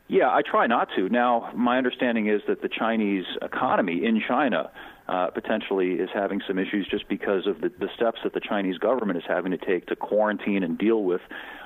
Yeah, 0.07 0.27
I 0.27 0.41
try 0.41 0.67
not 0.67 0.89
to. 0.97 1.07
Now, 1.07 1.51
my 1.55 1.77
understanding 1.77 2.27
is 2.27 2.41
that 2.47 2.61
the 2.61 2.67
Chinese 2.67 3.23
economy 3.41 4.05
in 4.05 4.21
China 4.27 4.69
uh, 5.07 5.27
potentially 5.27 5.93
is 5.93 6.09
having 6.13 6.41
some 6.45 6.59
issues 6.59 6.85
just 6.91 7.07
because 7.07 7.47
of 7.47 7.61
the, 7.61 7.69
the 7.79 7.87
steps 7.95 8.19
that 8.25 8.33
the 8.33 8.41
Chinese 8.41 8.77
government 8.77 9.17
is 9.17 9.23
having 9.25 9.51
to 9.51 9.57
take 9.57 9.87
to 9.87 9.95
quarantine 9.95 10.63
and 10.63 10.77
deal 10.77 11.03
with 11.03 11.21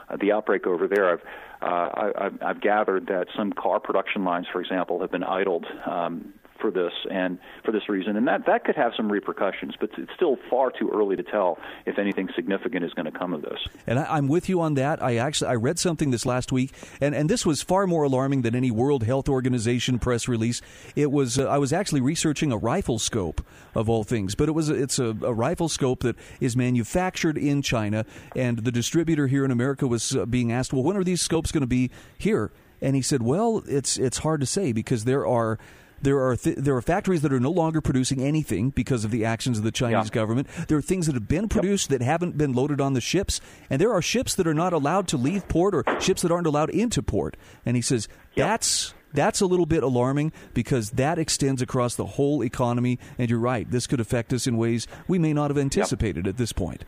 uh, 0.09 0.17
the 0.17 0.31
outbreak 0.31 0.67
over 0.67 0.87
there. 0.87 1.13
I've, 1.13 1.21
uh, 1.61 1.65
I, 1.65 2.29
I've 2.41 2.61
gathered 2.61 3.07
that 3.07 3.27
some 3.35 3.51
car 3.51 3.79
production 3.79 4.23
lines, 4.23 4.45
for 4.51 4.61
example, 4.61 5.01
have 5.01 5.11
been 5.11 5.23
idled 5.23 5.65
um, 5.85 6.33
for 6.65 6.71
this 6.71 6.93
and 7.11 7.37
for 7.63 7.71
this 7.71 7.87
reason, 7.87 8.15
and 8.15 8.27
that 8.27 8.45
that 8.47 8.63
could 8.63 8.75
have 8.75 8.93
some 8.97 9.11
repercussions. 9.11 9.75
But 9.79 9.91
it's 9.97 10.11
still 10.15 10.37
far 10.49 10.71
too 10.71 10.89
early 10.93 11.15
to 11.15 11.23
tell 11.23 11.59
if 11.85 11.99
anything 11.99 12.29
significant 12.35 12.83
is 12.83 12.93
going 12.93 13.05
to 13.05 13.17
come 13.17 13.33
of 13.33 13.43
this. 13.43 13.59
And 13.85 13.99
I, 13.99 14.17
am 14.17 14.27
with 14.27 14.49
you 14.49 14.61
on 14.61 14.73
that. 14.75 15.01
I 15.01 15.17
actually 15.17 15.49
I 15.49 15.55
read 15.55 15.77
something 15.77 16.09
this 16.09 16.25
last 16.25 16.51
week, 16.51 16.71
and 16.99 17.13
and 17.13 17.29
this 17.29 17.45
was 17.45 17.61
far 17.61 17.85
more 17.85 18.03
alarming 18.03 18.41
than 18.41 18.55
any 18.55 18.71
World 18.71 19.03
Health 19.03 19.29
Organization 19.29 19.99
press 19.99 20.27
release. 20.27 20.61
It 20.95 21.11
was 21.11 21.37
uh, 21.37 21.45
I 21.45 21.59
was 21.59 21.71
actually 21.71 22.01
researching 22.01 22.51
a 22.51 22.57
rifle 22.57 22.97
scope 22.97 23.45
of 23.75 23.87
all 23.87 24.03
things, 24.03 24.33
but 24.33 24.49
it 24.49 24.53
was 24.53 24.69
it's 24.69 24.97
a, 24.97 25.09
a 25.21 25.33
rifle 25.33 25.69
scope 25.69 26.01
that 26.01 26.15
is 26.39 26.57
manufactured 26.57 27.37
in 27.37 27.61
China, 27.61 28.05
and 28.35 28.59
the 28.59 28.71
distributor 28.71 29.27
here 29.27 29.45
in 29.45 29.51
America 29.51 29.85
was 29.85 30.15
uh, 30.15 30.25
being 30.25 30.51
asked, 30.51 30.73
well, 30.73 30.83
when 30.83 30.97
are 30.97 31.03
these 31.03 31.21
scopes 31.21 31.51
going 31.51 31.61
to 31.61 31.67
be 31.67 31.91
here? 32.17 32.51
And 32.81 32.95
he 32.95 33.01
said, 33.01 33.21
well, 33.21 33.63
it's 33.67 33.97
it's 33.97 34.19
hard 34.19 34.41
to 34.41 34.47
say 34.47 34.71
because 34.71 35.05
there 35.05 35.25
are 35.25 35.59
There 36.05 36.23
are 36.23 36.35
th- 36.35 36.57
there 36.57 36.75
are 36.75 36.81
factories 36.83 37.21
that 37.23 37.33
are 37.33 37.39
no 37.39 37.49
longer 37.49 37.81
producing 37.81 38.21
anything 38.21 38.69
because 38.69 39.03
of 39.03 39.09
the 39.11 39.25
actions 39.25 39.57
of 39.57 39.63
the 39.63 39.71
Chinese 39.71 40.05
Yeah. 40.09 40.13
government. 40.13 40.47
There 40.67 40.77
are 40.77 40.81
things 40.81 41.07
that 41.07 41.15
have 41.15 41.27
been 41.27 41.49
produced 41.49 41.89
that 41.89 42.01
haven't 42.03 42.37
been 42.37 42.53
loaded 42.53 42.79
on 42.79 42.93
the 42.93 43.01
ships, 43.01 43.41
and 43.71 43.81
there 43.81 43.91
are 43.91 44.03
ships 44.03 44.35
that 44.35 44.45
are 44.45 44.53
not 44.53 44.71
allowed 44.71 45.07
to 45.09 45.17
leave 45.17 45.47
port 45.47 45.73
or 45.73 45.83
ships 45.99 46.21
that 46.21 46.31
aren't 46.31 46.45
allowed 46.45 46.69
into 46.69 47.01
port. 47.01 47.35
And 47.65 47.75
he 47.75 47.81
says 47.81 48.07
Yep. 48.35 48.47
that's 48.47 48.93
that's 49.15 49.41
a 49.41 49.45
little 49.47 49.65
bit 49.65 49.81
alarming 49.81 50.31
because 50.53 50.91
that 50.91 51.17
extends 51.17 51.61
across 51.61 51.95
the 51.95 52.05
whole 52.05 52.43
economy. 52.43 52.99
And 53.17 53.29
you're 53.29 53.39
right, 53.39 53.65
this 53.71 53.87
could 53.87 53.99
affect 53.99 54.31
us 54.31 54.45
in 54.45 54.57
ways 54.57 54.87
we 55.07 55.17
may 55.17 55.33
not 55.33 55.49
have 55.49 55.57
anticipated 55.57 56.27
at 56.27 56.37
this 56.37 56.51
point. 56.53 56.83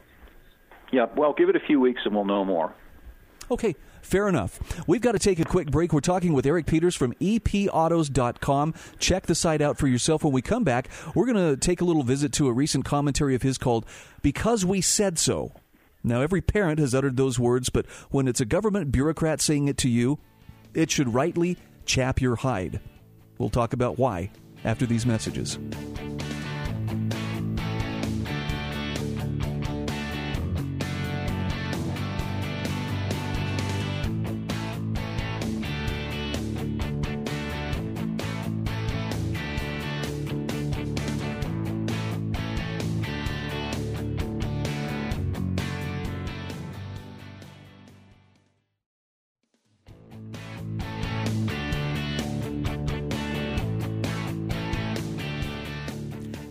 Yeah, 0.91 1.07
well, 1.15 1.33
give 1.33 1.49
it 1.49 1.55
a 1.55 1.59
few 1.65 1.79
weeks 1.79 2.01
and 2.05 2.13
we'll 2.13 2.25
know 2.25 2.45
more. 2.45 2.73
Okay, 3.49 3.75
fair 4.07 4.27
enough. 4.27 4.59
We've 4.87 5.01
got 5.01 5.11
to 5.11 5.19
take 5.19 5.39
a 5.39 5.45
quick 5.45 5.69
break. 5.69 5.93
We're 5.93 5.99
talking 5.99 6.33
with 6.33 6.45
Eric 6.45 6.65
Peters 6.65 6.95
from 6.95 7.13
epautos.com. 7.15 8.73
Check 8.99 9.25
the 9.25 9.35
site 9.35 9.61
out 9.61 9.77
for 9.77 9.87
yourself. 9.87 10.23
When 10.23 10.33
we 10.33 10.41
come 10.41 10.63
back, 10.63 10.89
we're 11.13 11.31
going 11.31 11.55
to 11.55 11.57
take 11.57 11.81
a 11.81 11.85
little 11.85 12.03
visit 12.03 12.31
to 12.33 12.47
a 12.47 12.53
recent 12.53 12.85
commentary 12.85 13.35
of 13.35 13.41
his 13.41 13.57
called 13.57 13.85
Because 14.21 14.65
We 14.65 14.81
Said 14.81 15.19
So. 15.19 15.51
Now, 16.03 16.21
every 16.21 16.41
parent 16.41 16.79
has 16.79 16.95
uttered 16.95 17.17
those 17.17 17.37
words, 17.37 17.69
but 17.69 17.85
when 18.09 18.27
it's 18.27 18.39
a 18.39 18.45
government 18.45 18.91
bureaucrat 18.91 19.41
saying 19.41 19.67
it 19.67 19.77
to 19.79 19.89
you, 19.89 20.19
it 20.73 20.89
should 20.89 21.13
rightly 21.13 21.57
chap 21.85 22.21
your 22.21 22.37
hide. 22.37 22.79
We'll 23.37 23.49
talk 23.49 23.73
about 23.73 23.99
why 23.99 24.31
after 24.63 24.85
these 24.85 25.05
messages. 25.05 25.59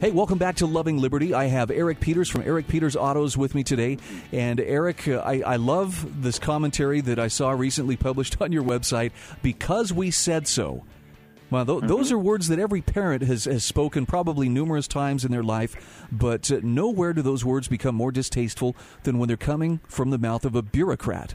Hey, 0.07 0.13
welcome 0.13 0.39
back 0.39 0.55
to 0.59 0.67
Loving 0.67 0.99
Liberty. 0.99 1.35
I 1.35 1.47
have 1.47 1.69
Eric 1.69 1.99
Peters 1.99 2.31
from 2.31 2.43
Eric 2.43 2.69
Peters 2.69 2.95
Autos 2.95 3.37
with 3.37 3.57
me 3.57 3.65
today. 3.65 3.99
And 4.31 4.61
Eric, 4.61 5.09
uh, 5.09 5.17
I, 5.17 5.41
I 5.41 5.57
love 5.57 6.23
this 6.23 6.39
commentary 6.39 7.01
that 7.01 7.19
I 7.19 7.27
saw 7.27 7.51
recently 7.51 7.97
published 7.97 8.37
on 8.41 8.53
your 8.53 8.63
website, 8.63 9.11
Because 9.43 9.93
We 9.93 10.13
Said 10.13 10.47
So. 10.47 10.85
Well, 11.51 11.67
th- 11.67 11.81
those 11.87 12.13
are 12.13 12.19
words 12.21 12.47
that 12.47 12.61
every 12.61 12.83
parent 12.83 13.25
has, 13.25 13.47
has 13.47 13.65
spoken 13.65 14.07
probably 14.07 14.49
numerous 14.49 14.87
times 14.87 15.25
in 15.25 15.33
their 15.33 15.43
life, 15.43 16.07
but 16.13 16.53
uh, 16.53 16.61
nowhere 16.63 17.13
do 17.13 17.21
those 17.21 17.45
words 17.45 17.67
become 17.67 17.97
more 17.97 18.13
distasteful 18.13 18.77
than 19.03 19.19
when 19.19 19.27
they're 19.27 19.37
coming 19.37 19.81
from 19.89 20.11
the 20.11 20.19
mouth 20.19 20.45
of 20.45 20.55
a 20.55 20.63
bureaucrat. 20.63 21.35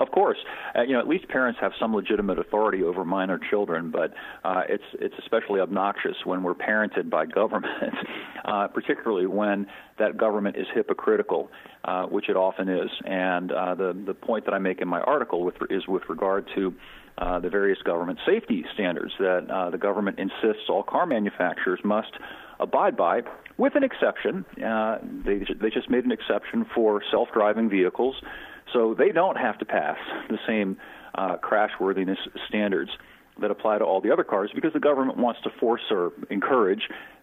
Of 0.00 0.10
course, 0.12 0.38
uh, 0.74 0.82
you 0.82 0.94
know 0.94 1.00
at 1.00 1.08
least 1.08 1.28
parents 1.28 1.60
have 1.60 1.72
some 1.78 1.94
legitimate 1.94 2.38
authority 2.38 2.82
over 2.82 3.04
minor 3.04 3.38
children, 3.50 3.90
but 3.90 4.14
uh, 4.44 4.62
it's 4.68 4.84
it's 4.94 5.14
especially 5.18 5.60
obnoxious 5.60 6.16
when 6.24 6.42
we're 6.42 6.54
parented 6.54 7.10
by 7.10 7.26
government, 7.26 7.94
uh, 8.44 8.68
particularly 8.68 9.26
when 9.26 9.66
that 9.98 10.16
government 10.16 10.56
is 10.56 10.66
hypocritical, 10.74 11.50
uh, 11.84 12.04
which 12.06 12.30
it 12.30 12.36
often 12.36 12.68
is. 12.68 12.90
And 13.04 13.52
uh, 13.52 13.74
the 13.74 13.92
the 14.06 14.14
point 14.14 14.46
that 14.46 14.54
I 14.54 14.58
make 14.58 14.80
in 14.80 14.88
my 14.88 15.00
article 15.00 15.44
with, 15.44 15.56
is 15.68 15.86
with 15.86 16.02
regard 16.08 16.48
to 16.54 16.74
uh, 17.18 17.38
the 17.38 17.50
various 17.50 17.78
government 17.82 18.18
safety 18.26 18.64
standards 18.72 19.12
that 19.18 19.50
uh, 19.50 19.68
the 19.68 19.78
government 19.78 20.18
insists 20.18 20.68
all 20.70 20.82
car 20.82 21.04
manufacturers 21.04 21.80
must 21.84 22.12
abide 22.58 22.96
by, 22.96 23.20
with 23.58 23.74
an 23.74 23.84
exception. 23.84 24.44
Uh, 24.64 24.98
they 25.26 25.40
they 25.60 25.68
just 25.68 25.90
made 25.90 26.04
an 26.06 26.12
exception 26.12 26.64
for 26.74 27.02
self-driving 27.10 27.68
vehicles 27.68 28.16
so 28.72 28.94
they 28.94 29.10
don't 29.10 29.36
have 29.36 29.58
to 29.58 29.64
pass 29.64 29.98
the 30.28 30.38
same 30.46 30.76
uh, 31.14 31.36
crashworthiness 31.36 32.18
standards 32.48 32.90
that 33.40 33.50
apply 33.50 33.78
to 33.78 33.84
all 33.84 34.00
the 34.00 34.10
other 34.10 34.24
cars 34.24 34.50
because 34.54 34.72
the 34.72 34.80
government 34.80 35.18
wants 35.18 35.40
to 35.42 35.50
force 35.58 35.82
or 35.90 36.12
encourage 36.28 36.82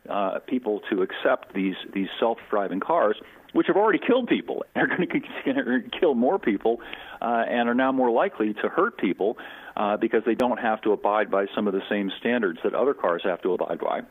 uh, 0.10 0.39
people 0.48 0.82
to 0.89 1.01
accept 1.01 1.54
these 1.54 1.75
these 1.94 2.08
self-driving 2.20 2.80
cars, 2.80 3.18
which 3.54 3.68
have 3.68 3.75
already 3.75 4.00
killed 4.00 4.27
people. 4.27 4.63
They're 4.75 4.88
going 4.88 5.08
to 5.08 6.00
kill 6.00 6.16
more 6.16 6.39
people, 6.39 6.82
uh, 7.22 7.44
and 7.48 7.70
are 7.70 7.75
now 7.75 7.92
more 7.92 8.12
likely 8.12 8.54
to 8.54 8.70
hurt 8.70 8.98
people 8.98 9.38
uh, 9.75 9.98
because 9.98 10.24
they 10.25 10.36
don't 10.36 10.60
have 10.60 10.82
to 10.82 10.92
abide 10.92 11.30
by 11.30 11.46
some 11.54 11.68
of 11.68 11.74
the 11.74 11.82
same 11.89 12.12
standards 12.20 12.60
that 12.63 12.74
other 12.74 12.94
cars 12.94 13.22
have 13.25 13.42
to 13.44 13.54
abide 13.54 13.80
by. 13.80 14.01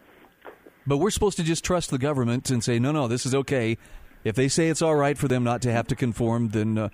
But 0.86 0.98
we're 0.98 1.10
supposed 1.10 1.36
to 1.38 1.42
just 1.42 1.64
trust 1.64 1.90
the 1.90 1.98
government 1.98 2.48
and 2.50 2.62
say, 2.62 2.78
no, 2.78 2.92
no, 2.92 3.08
this 3.08 3.26
is 3.26 3.34
okay. 3.34 3.76
If 4.26 4.34
they 4.34 4.48
say 4.48 4.68
it's 4.68 4.82
all 4.82 4.96
right 4.96 5.16
for 5.16 5.28
them 5.28 5.44
not 5.44 5.62
to 5.62 5.72
have 5.72 5.86
to 5.86 5.94
conform, 5.94 6.48
then 6.48 6.76
uh, 6.76 6.88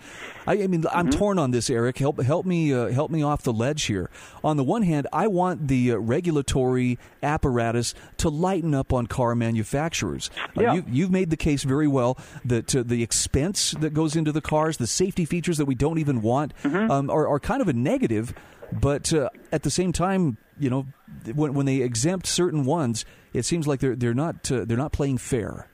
I, 0.47 0.65
I, 0.65 0.67
mean 0.67 0.85
I'm 0.93 1.09
mm-hmm. 1.09 1.19
torn 1.19 1.39
on 1.39 1.51
this, 1.51 1.71
Eric. 1.71 1.97
Help 1.97 2.21
help 2.21 2.45
me 2.45 2.75
uh, 2.75 2.89
help 2.89 3.11
me 3.11 3.23
off 3.23 3.43
the 3.43 3.55
ledge 3.55 3.85
here. 3.85 4.11
On 4.45 4.59
the 4.59 4.65
one 4.65 4.83
hand, 4.83 5.07
I 5.15 5.29
want 5.29 5.69
the 5.69 5.93
uh, 5.93 5.97
regulatory 5.97 6.99
apparatus 7.23 7.95
to 8.19 8.29
lighten 8.29 8.75
up 8.75 8.93
on 8.93 9.07
car 9.07 9.35
manufacturers. 9.35 10.31
Yeah. 10.55 10.75
you, 10.75 10.85
you've 10.87 11.11
made 11.11 11.31
the 11.31 11.39
case 11.39 11.63
very 11.63 11.89
well 11.89 12.19
that 12.45 12.77
uh, 12.77 12.83
the 12.85 13.03
expense 13.03 13.71
that 13.81 13.95
goes 13.95 14.15
into 14.15 14.31
the 14.31 14.43
cars, 14.43 14.77
the 14.77 14.87
safety 14.87 15.25
features 15.25 15.57
that 15.57 15.65
we 15.65 15.75
don't 15.75 15.99
even 15.99 16.21
want, 16.21 16.53
mm-hmm. 16.63 16.91
um, 16.91 17.09
are, 17.09 17.27
are 17.27 17.41
kind 17.41 17.63
of 17.63 17.69
a 17.69 17.73
negative. 17.73 18.35
But 18.73 19.11
uh, 19.13 19.31
at 19.51 19.63
the 19.63 19.71
same 19.71 19.93
time, 19.93 20.37
you 20.59 20.69
know, 20.69 20.87
when, 21.35 21.55
when 21.55 21.65
they 21.65 21.81
exempt 21.81 22.27
certain 22.27 22.67
ones, 22.67 23.07
it 23.33 23.45
seems 23.45 23.67
like 23.67 23.81
they're 23.81 23.97
they're 23.97 24.13
not 24.13 24.53
uh, 24.53 24.67
they're 24.67 24.77
not 24.77 24.93
playing 24.93 25.17
fair. 25.17 25.67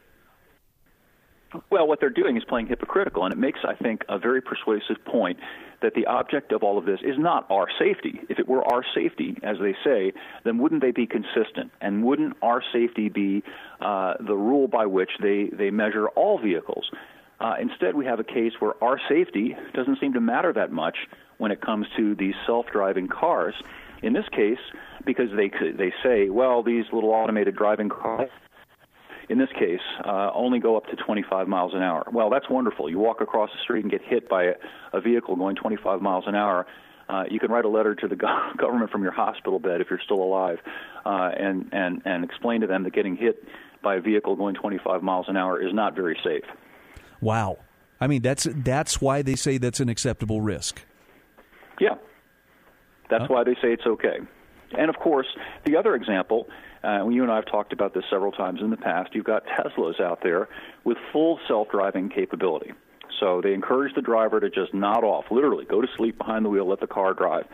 Well, 1.71 1.89
what 1.89 2.01
they're 2.01 2.11
doing 2.11 2.37
is 2.37 2.45
playing 2.45 2.67
hypocritical, 2.67 3.25
and 3.25 3.33
it 3.33 3.39
makes, 3.39 3.61
I 3.67 3.75
think, 3.75 4.05
a 4.09 4.19
very 4.19 4.43
persuasive 4.43 5.03
point 5.07 5.39
that 5.81 5.95
the 5.95 6.05
object 6.07 6.53
of 6.53 6.63
all 6.63 6.77
of 6.77 6.85
this 6.85 7.01
is 7.03 7.17
not 7.19 7.47
our 7.51 7.69
safety. 7.79 8.21
If 8.29 8.39
it 8.39 8.47
were 8.47 8.63
our 8.71 8.85
safety, 8.95 9.39
as 9.43 9.57
they 9.61 9.75
say, 9.83 10.13
then 10.45 10.59
wouldn't 10.59 10.83
they 10.83 10.91
be 10.91 11.07
consistent? 11.07 11.71
And 11.81 12.05
wouldn't 12.05 12.37
our 12.43 12.63
safety 12.73 13.09
be 13.09 13.43
uh, 13.81 14.15
the 14.21 14.35
rule 14.35 14.69
by 14.69 14.87
which 14.87 15.11
they, 15.23 15.51
they 15.51 15.71
measure 15.71 16.09
all 16.09 16.39
vehicles? 16.39 16.91
Uh, 17.41 17.55
instead, 17.61 17.95
we 17.95 18.05
have 18.05 18.21
a 18.21 18.25
case 18.25 18.53
where 18.59 18.75
our 18.85 19.01
safety 19.09 19.57
doesn't 19.73 20.01
seem 20.01 20.13
to 20.15 20.21
matter 20.21 20.53
that 20.53 20.71
much 20.71 20.97
when 21.39 21.51
it 21.51 21.63
comes 21.63 21.87
to 21.97 22.15
these 22.17 22.35
self-driving 22.47 23.09
cars. 23.09 23.55
In 24.03 24.13
this 24.13 24.29
case, 24.33 24.59
because 25.07 25.31
they 25.35 25.51
they 25.73 25.93
say, 26.03 26.29
well, 26.29 26.63
these 26.63 26.85
little 26.93 27.11
automated 27.11 27.57
driving 27.57 27.89
cars 27.89 28.31
in 29.29 29.39
this 29.39 29.51
case, 29.59 29.81
uh, 30.05 30.31
only 30.35 30.59
go 30.59 30.77
up 30.77 30.87
to 30.87 30.97
25 30.97 31.49
miles 31.49 31.75
an 31.75 31.83
hour. 31.83 32.07
Well, 32.11 32.31
that's 32.31 32.49
wonderful. 32.49 32.89
You 32.89 32.99
walk 32.99 33.21
across 33.21 33.51
the 33.51 33.63
street 33.63 33.83
and 33.83 33.91
get 33.91 34.01
hit 34.03 34.29
by 34.29 34.45
a, 34.45 34.55
a 34.93 35.01
vehicle 35.01 35.37
going 35.37 35.57
25 35.57 36.01
miles 36.01 36.25
an 36.27 36.35
hour. 36.35 36.67
Uh, 37.09 37.25
you 37.31 37.39
can 37.39 37.51
write 37.51 37.65
a 37.65 37.69
letter 37.69 37.95
to 37.95 38.09
the 38.09 38.17
go- 38.17 38.51
government 38.57 38.91
from 38.91 39.03
your 39.03 39.13
hospital 39.13 39.59
bed 39.59 39.81
if 39.81 39.89
you're 39.91 40.01
still 40.05 40.23
alive, 40.23 40.59
uh, 41.05 41.31
and 41.39 41.69
and 41.73 42.03
and 42.05 42.25
explain 42.25 42.61
to 42.61 42.67
them 42.67 42.85
that 42.85 42.93
getting 42.93 43.17
hit 43.17 43.45
by 43.83 43.97
a 43.97 44.01
vehicle 44.01 44.37
going 44.37 44.55
25 44.55 45.03
miles 45.03 45.27
an 45.29 45.37
hour 45.37 45.61
is 45.61 45.73
not 45.73 45.95
very 45.95 46.19
safe. 46.25 46.45
Wow, 47.21 47.59
I 48.01 48.07
mean 48.07 48.23
that's 48.23 48.47
that's 48.51 49.01
why 49.01 49.23
they 49.23 49.37
say 49.37 49.59
that's 49.59 49.81
an 49.81 49.89
acceptable 49.89 50.41
risk. 50.41 50.85
Yeah, 51.81 51.95
that's 53.09 53.29
why 53.29 53.45
they 53.45 53.55
say 53.55 53.73
it's 53.73 53.87
okay. 53.87 54.19
And 54.77 54.91
of 54.91 54.97
course, 54.97 55.27
the 55.65 55.77
other 55.77 55.95
example, 55.95 56.47
uh, 56.85 57.09
you 57.09 57.23
and 57.23 57.33
I 57.33 57.37
have 57.37 57.47
talked 57.47 57.73
about 57.73 57.95
this 57.95 58.05
several 58.11 58.33
times 58.33 58.61
in 58.61 58.71
the 58.71 58.77
past. 58.77 59.15
You've 59.15 59.25
got 59.25 59.45
Teslas 59.47 60.01
out 60.01 60.21
there 60.23 60.49
with 60.85 60.97
full 61.13 61.39
self-driving 61.49 62.11
capability. 62.11 62.73
So 63.21 63.41
they 63.43 63.53
encourage 63.53 63.95
the 63.95 64.03
driver 64.03 64.41
to 64.41 64.51
just 64.51 64.73
nod 64.75 65.03
off, 65.03 65.25
literally 65.31 65.65
go 65.65 65.81
to 65.81 65.89
sleep 65.97 66.19
behind 66.19 66.45
the 66.45 66.51
wheel, 66.51 66.69
let 66.69 66.81
the 66.81 66.87
car 66.87 67.15
drive. 67.15 67.47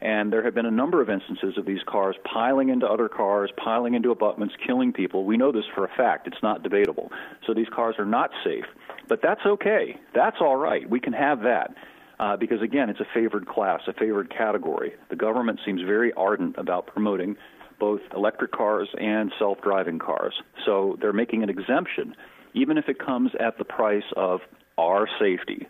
And 0.00 0.32
there 0.32 0.42
have 0.42 0.54
been 0.54 0.66
a 0.66 0.70
number 0.70 1.00
of 1.00 1.08
instances 1.08 1.56
of 1.56 1.64
these 1.64 1.82
cars 1.86 2.16
piling 2.24 2.70
into 2.70 2.86
other 2.88 3.08
cars, 3.08 3.50
piling 3.56 3.94
into 3.94 4.10
abutments, 4.10 4.54
killing 4.66 4.92
people. 4.92 5.24
We 5.24 5.36
know 5.36 5.52
this 5.52 5.64
for 5.74 5.84
a 5.84 5.88
fact. 5.96 6.26
It's 6.26 6.42
not 6.42 6.64
debatable. 6.64 7.12
So 7.46 7.54
these 7.54 7.68
cars 7.72 7.94
are 7.98 8.04
not 8.04 8.30
safe. 8.42 8.64
But 9.08 9.20
that's 9.22 9.42
okay. 9.46 9.96
That's 10.12 10.38
all 10.40 10.56
right. 10.56 10.88
We 10.88 10.98
can 10.98 11.12
have 11.12 11.42
that. 11.42 11.74
Uh, 12.18 12.36
because 12.36 12.62
again, 12.62 12.88
it's 12.88 13.00
a 13.00 13.06
favored 13.14 13.46
class, 13.46 13.80
a 13.86 13.92
favored 13.92 14.30
category. 14.30 14.92
The 15.08 15.16
government 15.16 15.60
seems 15.64 15.82
very 15.82 16.12
ardent 16.14 16.56
about 16.58 16.86
promoting 16.86 17.36
both 17.78 18.00
electric 18.14 18.52
cars 18.52 18.88
and 18.98 19.32
self-driving 19.38 19.98
cars. 19.98 20.34
So 20.64 20.96
they're 21.00 21.12
making 21.12 21.42
an 21.42 21.48
exemption, 21.48 22.14
even 22.54 22.78
if 22.78 22.88
it 22.88 22.98
comes 22.98 23.30
at 23.38 23.58
the 23.58 23.64
price 23.64 24.04
of 24.16 24.40
our 24.78 25.08
safety. 25.20 25.68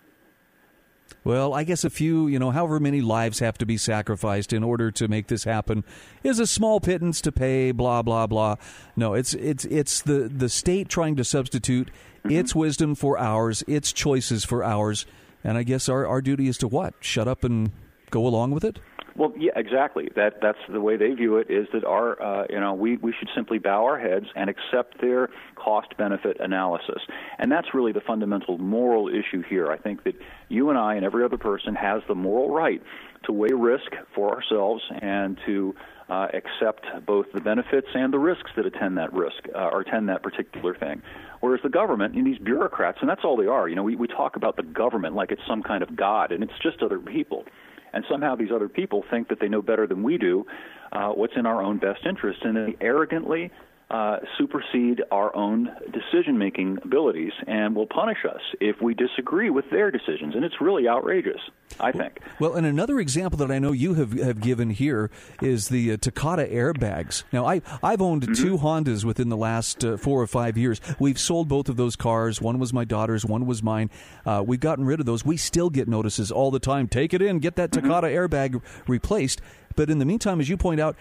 Well, 1.25 1.55
I 1.55 1.65
guess 1.65 1.85
a 1.85 1.91
few, 1.91 2.27
you 2.27 2.39
know, 2.39 2.51
however 2.51 2.81
many 2.81 3.01
lives 3.01 3.39
have 3.41 3.59
to 3.59 3.67
be 3.67 3.77
sacrificed 3.77 4.53
in 4.53 4.65
order 4.65 4.91
to 4.93 5.09
make 5.09 5.29
this 5.29 5.45
happen 5.45 5.85
is 6.25 6.39
a 6.39 6.47
small 6.47 6.81
pittance 6.81 7.21
to 7.23 7.33
pay. 7.33 7.71
Blah 7.71 8.03
blah 8.03 8.27
blah. 8.27 8.57
No, 8.97 9.15
it's 9.15 9.35
it's 9.35 9.65
it's 9.67 10.03
the 10.03 10.31
the 10.35 10.49
state 10.49 10.89
trying 10.89 11.17
to 11.17 11.25
substitute 11.25 11.89
mm-hmm. 11.89 12.31
its 12.31 12.55
wisdom 12.55 12.95
for 12.95 13.19
ours, 13.19 13.63
its 13.69 13.93
choices 13.93 14.45
for 14.45 14.65
ours, 14.65 15.07
and 15.45 15.59
I 15.59 15.63
guess 15.63 15.89
our 15.89 16.07
our 16.07 16.23
duty 16.23 16.49
is 16.49 16.59
to 16.59 16.69
what? 16.69 16.95
Shut 17.01 17.29
up 17.29 17.45
and 17.45 17.71
go 18.11 18.27
along 18.27 18.53
with 18.53 18.65
it. 18.65 18.81
Well, 19.17 19.33
yeah, 19.37 19.53
exactly. 19.57 20.09
That 20.17 20.41
that's 20.41 20.59
the 20.69 20.81
way 20.81 20.97
they 20.97 21.11
view 21.11 21.37
it. 21.37 21.51
Is 21.51 21.67
that 21.73 21.85
our 21.85 22.21
uh, 22.23 22.47
you 22.49 22.59
know 22.59 22.75
we 22.75 22.97
we 22.97 23.13
should 23.19 23.29
simply 23.35 23.59
bow 23.59 23.85
our 23.85 23.99
heads 23.99 24.27
and 24.35 24.49
accept 24.49 25.01
their 25.01 25.29
cost 25.55 25.97
benefit 25.99 26.39
analysis, 26.41 27.03
and 27.39 27.53
that's 27.53 27.75
really 27.75 27.93
the 27.93 28.01
fundamental 28.01 28.59
moral 28.59 29.09
issue 29.09 29.43
here. 29.43 29.71
I 29.71 29.77
think 29.77 30.05
that 30.05 30.15
you 30.49 30.71
and 30.71 30.79
I 30.79 30.95
and 30.95 31.05
every 31.05 31.25
other 31.25 31.39
person 31.39 31.75
has 31.75 32.03
the 32.09 32.15
moral 32.15 32.51
right 32.51 32.83
to 33.25 33.33
weigh 33.33 33.53
risk 33.53 33.93
for 34.15 34.35
ourselves 34.35 34.83
and 35.01 35.39
to 35.47 35.75
uh, 36.09 36.29
accept 36.35 36.85
both 37.07 37.27
the 37.33 37.41
benefits 37.41 37.89
and 37.95 38.13
the 38.13 38.19
risks 38.19 38.51
that 38.57 38.67
attend 38.67 38.99
that 38.99 39.13
risk 39.13 39.45
uh, 39.55 39.69
or 39.73 39.81
attend 39.83 40.09
that 40.09 40.23
particular 40.23 40.75
thing. 40.75 41.03
Whereas 41.41 41.61
the 41.63 41.69
government 41.69 42.15
and 42.15 42.27
these 42.27 42.39
bureaucrats, 42.39 42.99
and 43.01 43.09
that's 43.09 43.25
all 43.25 43.37
they 43.37 43.47
are. 43.47 43.69
You 43.69 43.77
know, 43.77 43.83
we, 43.83 43.97
we 43.97 44.09
talk 44.09 44.37
about 44.37 44.57
the 44.57 44.63
government 44.63 45.15
like 45.15 45.33
it's 45.33 45.43
some 45.47 45.63
kind 45.63 45.83
of 45.83 45.95
god, 45.97 46.33
and 46.33 46.43
it's 46.43 46.59
just 46.63 46.83
other 46.83 46.99
people 46.99 47.45
and 47.93 48.05
somehow 48.11 48.35
these 48.35 48.51
other 48.55 48.69
people 48.69 49.05
think 49.11 49.29
that 49.29 49.41
they 49.41 49.49
know 49.49 49.63
better 49.63 49.87
than 49.87 50.03
we 50.03 50.19
do 50.19 50.47
uh, 50.93 51.09
what's 51.09 51.35
in 51.37 51.47
our 51.47 51.63
own 51.63 51.79
best 51.79 52.05
interest, 52.07 52.41
and 52.43 52.57
they 52.57 52.77
arrogantly 52.81 53.51
uh, 53.93 54.17
supersede 54.39 55.03
our 55.11 55.35
own 55.37 55.69
decision 55.93 56.39
making 56.39 56.79
abilities 56.83 57.33
and 57.47 57.77
will 57.77 57.87
punish 57.87 58.25
us 58.25 58.41
if 58.59 58.81
we 58.81 58.95
disagree 58.95 59.51
with 59.51 59.69
their 59.71 59.91
decisions. 59.91 60.35
And 60.35 60.45
it's 60.45 60.63
really 60.63 60.89
outrageous, 60.89 61.41
I 61.79 61.93
think. 61.93 62.21
Well, 62.41 62.55
and 62.55 62.67
another 62.67 62.99
example 62.99 63.37
that 63.41 63.51
I 63.51 63.59
know 63.59 63.73
you 63.73 63.93
have, 63.95 64.13
have 64.15 64.41
given 64.41 64.71
here 64.71 65.11
is 65.43 65.69
the 65.69 65.93
uh, 65.93 65.97
Takata 65.99 66.47
airbags. 66.47 67.25
Now, 67.33 67.45
I, 67.45 67.61
I've 67.83 68.01
owned 68.01 68.23
mm-hmm. 68.23 68.43
two 68.43 68.57
Hondas 68.57 69.05
within 69.05 69.29
the 69.29 69.37
last 69.37 69.85
uh, 69.85 69.99
four 69.99 70.23
or 70.23 70.27
five 70.27 70.57
years. 70.57 70.81
We've 70.99 71.19
sold 71.19 71.49
both 71.49 71.69
of 71.69 71.77
those 71.77 71.95
cars. 71.95 72.41
One 72.41 72.59
was 72.59 72.73
my 72.73 72.85
daughter's, 72.85 73.27
one 73.27 73.45
was 73.45 73.63
mine. 73.63 73.91
Uh, 74.25 74.43
we've 74.47 74.59
gotten 74.59 74.87
rid 74.87 75.01
of 75.01 75.07
those. 75.07 75.23
We 75.23 75.37
still 75.37 75.69
get 75.69 75.87
notices 75.87 76.33
all 76.33 76.51
the 76.51 76.61
time 76.61 76.89
take 76.89 77.13
it 77.13 77.21
in, 77.21 77.41
get 77.41 77.57
that 77.57 77.71
mm-hmm. 77.71 77.87
Takata 77.87 78.07
mm-hmm. 78.07 78.35
airbag 78.35 78.63
replaced. 78.89 79.43
But 79.77 79.91
in 79.91 79.99
the 79.99 80.05
meantime, 80.05 80.41
as 80.41 80.49
you 80.49 80.57
point 80.57 80.81
out, 80.81 80.97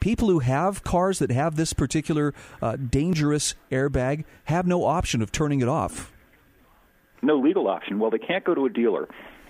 people 0.00 0.28
who 0.28 0.40
have 0.40 0.82
cars 0.82 1.18
that 1.18 1.30
have 1.30 1.56
this 1.56 1.72
particular 1.72 2.34
uh, 2.60 2.76
dangerous 2.76 3.54
airbag 3.70 4.24
have 4.44 4.66
no 4.66 4.84
option 4.84 5.22
of 5.22 5.30
turning 5.30 5.60
it 5.60 5.68
off. 5.68 6.12
No 7.22 7.36
legal 7.38 7.68
option. 7.68 7.98
Well, 7.98 8.10
they 8.10 8.18
can't 8.18 8.44
go 8.44 8.54
to 8.54 8.66
a 8.66 8.70
dealer 8.70 9.08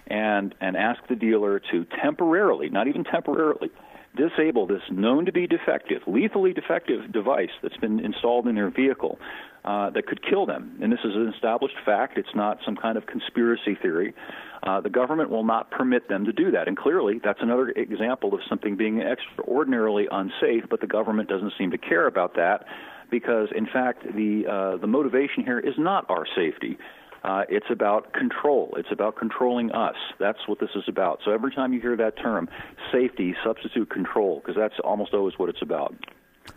and 0.09 0.55
and 0.61 0.77
ask 0.77 1.01
the 1.09 1.15
dealer 1.15 1.61
to 1.71 1.87
temporarily, 2.03 2.69
not 2.69 2.89
even 2.89 3.05
temporarily, 3.05 3.71
disable 4.17 4.67
this 4.67 4.83
known 4.91 5.27
to 5.27 5.33
be 5.33 5.47
defective, 5.47 6.03
lethally 6.07 6.53
defective 6.53 7.13
device 7.13 7.51
that's 7.63 7.77
been 7.77 8.01
installed 8.01 8.49
in 8.49 8.57
their 8.57 8.71
vehicle 8.71 9.19
uh, 9.65 9.91
that 9.91 10.07
could 10.07 10.23
kill 10.23 10.47
them. 10.47 10.79
And 10.83 10.93
this 10.93 11.01
is 11.05 11.15
an 11.15 11.33
established 11.35 11.77
fact. 11.85 12.17
It's 12.17 12.35
not 12.35 12.59
some 12.65 12.77
kind 12.77 12.97
of 12.97 13.07
conspiracy 13.07 13.77
theory. 13.81 14.15
Uh, 14.63 14.81
the 14.81 14.91
government 14.91 15.31
will 15.31 15.45
not 15.45 15.71
permit 15.71 16.09
them 16.09 16.25
to 16.25 16.33
do 16.33 16.51
that. 16.51 16.69
And 16.69 16.77
clearly, 16.77 17.21
that's 17.23 17.41
another 17.43 17.69
example 17.71 18.35
of 18.35 18.41
something 18.49 18.77
being 18.77 19.01
extraordinarily 19.01 20.07
unsafe, 20.11 20.65
but 20.69 20.81
the 20.81 20.87
government 20.87 21.29
doesn't 21.29 21.53
seem 21.59 21.71
to 21.71 21.79
care 21.79 22.07
about 22.07 22.35
that 22.37 22.65
because, 23.11 23.49
in 23.55 23.67
fact, 23.67 24.05
the, 24.05 24.45
uh, 24.47 24.77
the 24.77 24.87
motivation 24.87 25.45
here 25.45 25.59
is 25.59 25.75
not 25.79 26.09
our 26.09 26.27
safety. 26.37 26.79
Uh, 27.23 27.43
it's 27.49 27.67
about 27.71 28.13
control. 28.15 28.75
It's 28.79 28.91
about 28.91 29.17
controlling 29.17 29.73
us. 29.73 29.97
That's 30.19 30.39
what 30.47 30.59
this 30.59 30.71
is 30.75 30.85
about. 30.89 31.21
So 31.25 31.33
every 31.33 31.55
time 31.55 31.75
you 31.75 31.81
hear 31.81 31.97
that 31.97 32.17
term, 32.19 32.49
safety, 32.91 33.35
substitute 33.45 33.91
control, 33.91 34.41
because 34.41 34.57
that's 34.57 34.79
almost 34.83 35.13
always 35.13 35.39
what 35.39 35.51
it's 35.51 35.61
about. 35.61 35.95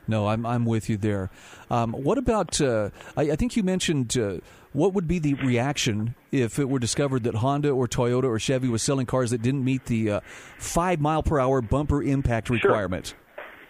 No, 0.07 0.27
I'm 0.27 0.45
I'm 0.45 0.65
with 0.65 0.89
you 0.89 0.97
there. 0.97 1.29
Um, 1.69 1.93
what 1.93 2.17
about? 2.17 2.59
Uh, 2.59 2.89
I, 3.15 3.31
I, 3.31 3.35
think 3.35 3.55
you 3.55 3.63
mentioned 3.63 4.17
uh, 4.17 4.37
what 4.73 4.93
would 4.93 5.07
be 5.07 5.19
the 5.19 5.35
reaction 5.35 6.15
if 6.31 6.59
it 6.59 6.67
were 6.67 6.79
discovered 6.79 7.23
that 7.23 7.35
Honda 7.35 7.69
or 7.69 7.87
Toyota 7.87 8.25
or 8.25 8.39
Chevy 8.39 8.67
was 8.67 8.83
selling 8.83 9.05
cars 9.05 9.31
that 9.31 9.41
didn't 9.41 9.63
meet 9.63 9.85
the 9.85 10.11
uh, 10.11 10.19
five 10.57 10.99
mile 10.99 11.23
per 11.23 11.39
hour 11.39 11.61
bumper 11.61 12.03
impact 12.03 12.49
requirement? 12.49 13.07
Sure. 13.07 13.17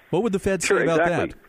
What 0.09 0.23
would 0.23 0.33
the 0.33 0.39
Fed 0.39 0.63
sure, 0.63 0.79
say 0.79 0.83
about 0.83 1.01
exactly. 1.01 1.33
that? 1.33 1.42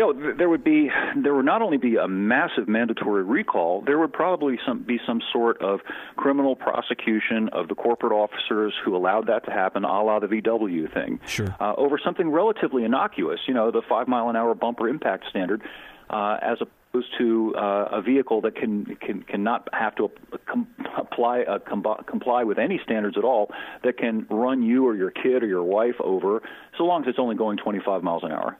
You 0.00 0.14
know, 0.14 0.34
there 0.34 0.48
would 0.48 0.64
be 0.64 0.90
there 1.22 1.34
would 1.34 1.44
not 1.44 1.60
only 1.60 1.76
be 1.76 1.96
a 1.96 2.08
massive 2.08 2.66
mandatory 2.68 3.22
recall, 3.22 3.82
there 3.84 3.98
would 3.98 4.12
probably 4.12 4.58
some, 4.66 4.82
be 4.82 4.98
some 5.06 5.20
sort 5.30 5.60
of 5.60 5.80
criminal 6.16 6.56
prosecution 6.56 7.50
of 7.52 7.68
the 7.68 7.74
corporate 7.74 8.12
officers 8.12 8.72
who 8.82 8.96
allowed 8.96 9.26
that 9.26 9.44
to 9.44 9.50
happen, 9.50 9.84
a 9.84 10.02
la 10.02 10.18
the 10.18 10.26
VW 10.26 10.92
thing, 10.94 11.20
sure. 11.26 11.54
uh, 11.60 11.74
over 11.76 12.00
something 12.02 12.30
relatively 12.30 12.84
innocuous. 12.84 13.40
You 13.46 13.52
know, 13.52 13.70
the 13.70 13.82
five 13.86 14.08
mile 14.08 14.30
an 14.30 14.36
hour 14.36 14.54
bumper 14.54 14.88
impact 14.88 15.24
standard, 15.28 15.60
uh, 16.08 16.38
as 16.40 16.56
opposed 16.62 17.08
to 17.18 17.54
uh, 17.56 17.88
a 17.92 18.00
vehicle 18.00 18.40
that 18.40 18.56
can 18.56 18.96
can 19.02 19.22
cannot 19.24 19.68
have 19.74 19.94
to 19.96 20.10
com- 20.46 20.68
apply 20.96 21.42
uh, 21.42 21.58
com- 21.58 21.84
comply 22.06 22.44
with 22.44 22.58
any 22.58 22.80
standards 22.82 23.18
at 23.18 23.24
all 23.24 23.50
that 23.84 23.98
can 23.98 24.26
run 24.30 24.62
you 24.62 24.86
or 24.86 24.96
your 24.96 25.10
kid 25.10 25.42
or 25.42 25.46
your 25.46 25.62
wife 25.62 26.00
over, 26.02 26.40
so 26.78 26.84
long 26.84 27.02
as 27.02 27.08
it's 27.08 27.18
only 27.18 27.36
going 27.36 27.58
25 27.58 28.02
miles 28.02 28.22
an 28.24 28.32
hour. 28.32 28.56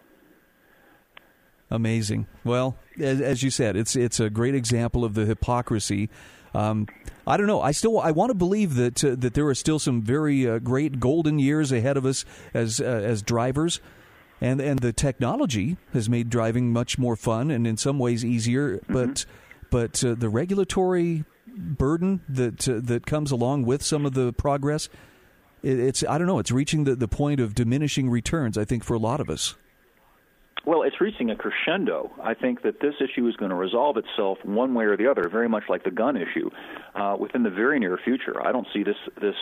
Amazing. 1.70 2.26
Well, 2.44 2.76
as, 2.98 3.20
as, 3.20 3.42
you 3.42 3.50
said, 3.50 3.76
it's 3.76 3.94
it's 3.94 4.18
a 4.18 4.28
great 4.28 4.54
example 4.54 5.04
of 5.04 5.14
the 5.14 5.24
hypocrisy. 5.24 6.10
Um, 6.52 6.88
I 7.26 7.36
don't 7.36 7.46
know. 7.46 7.62
I 7.62 7.70
still 7.70 8.00
I 8.00 8.10
want 8.10 8.30
to 8.30 8.34
believe 8.34 8.74
that 8.74 9.04
uh, 9.04 9.14
that 9.18 9.34
there 9.34 9.46
are 9.46 9.54
still 9.54 9.78
some 9.78 10.02
very 10.02 10.48
uh, 10.48 10.58
great 10.58 10.98
golden 10.98 11.38
years 11.38 11.70
ahead 11.70 11.96
of 11.96 12.04
us 12.04 12.24
as 12.52 12.80
uh, 12.80 12.84
as 12.84 13.22
drivers, 13.22 13.80
and 14.40 14.60
and 14.60 14.80
the 14.80 14.92
technology 14.92 15.76
has 15.92 16.08
made 16.08 16.28
driving 16.28 16.72
much 16.72 16.98
more 16.98 17.14
fun 17.14 17.52
and 17.52 17.66
in 17.68 17.76
some 17.76 18.00
ways 18.00 18.24
easier. 18.24 18.78
Mm-hmm. 18.78 18.92
But 18.92 19.26
but 19.70 20.04
uh, 20.04 20.14
the 20.14 20.28
regulatory 20.28 21.24
burden 21.46 22.20
that 22.28 22.68
uh, 22.68 22.80
that 22.82 23.06
comes 23.06 23.30
along 23.30 23.64
with 23.64 23.84
some 23.84 24.04
of 24.04 24.14
the 24.14 24.32
progress, 24.32 24.88
it, 25.62 25.78
it's 25.78 26.02
I 26.02 26.18
don't 26.18 26.26
know. 26.26 26.40
It's 26.40 26.50
reaching 26.50 26.82
the, 26.82 26.96
the 26.96 27.08
point 27.08 27.38
of 27.38 27.54
diminishing 27.54 28.10
returns. 28.10 28.58
I 28.58 28.64
think 28.64 28.82
for 28.82 28.94
a 28.94 28.98
lot 28.98 29.20
of 29.20 29.30
us. 29.30 29.54
Well, 30.66 30.82
it's 30.82 31.00
reaching 31.00 31.30
a 31.30 31.36
crescendo. 31.36 32.10
I 32.22 32.34
think 32.34 32.62
that 32.62 32.80
this 32.80 32.94
issue 33.00 33.26
is 33.26 33.36
going 33.36 33.48
to 33.48 33.54
resolve 33.54 33.96
itself 33.96 34.38
one 34.44 34.74
way 34.74 34.84
or 34.84 34.96
the 34.96 35.10
other, 35.10 35.28
very 35.28 35.48
much 35.48 35.64
like 35.70 35.84
the 35.84 35.90
gun 35.90 36.16
issue, 36.16 36.50
uh, 36.94 37.16
within 37.18 37.42
the 37.44 37.50
very 37.50 37.78
near 37.78 37.98
future. 38.02 38.46
I 38.46 38.52
don't 38.52 38.66
see 38.72 38.82
this 38.82 38.96
this 39.20 39.34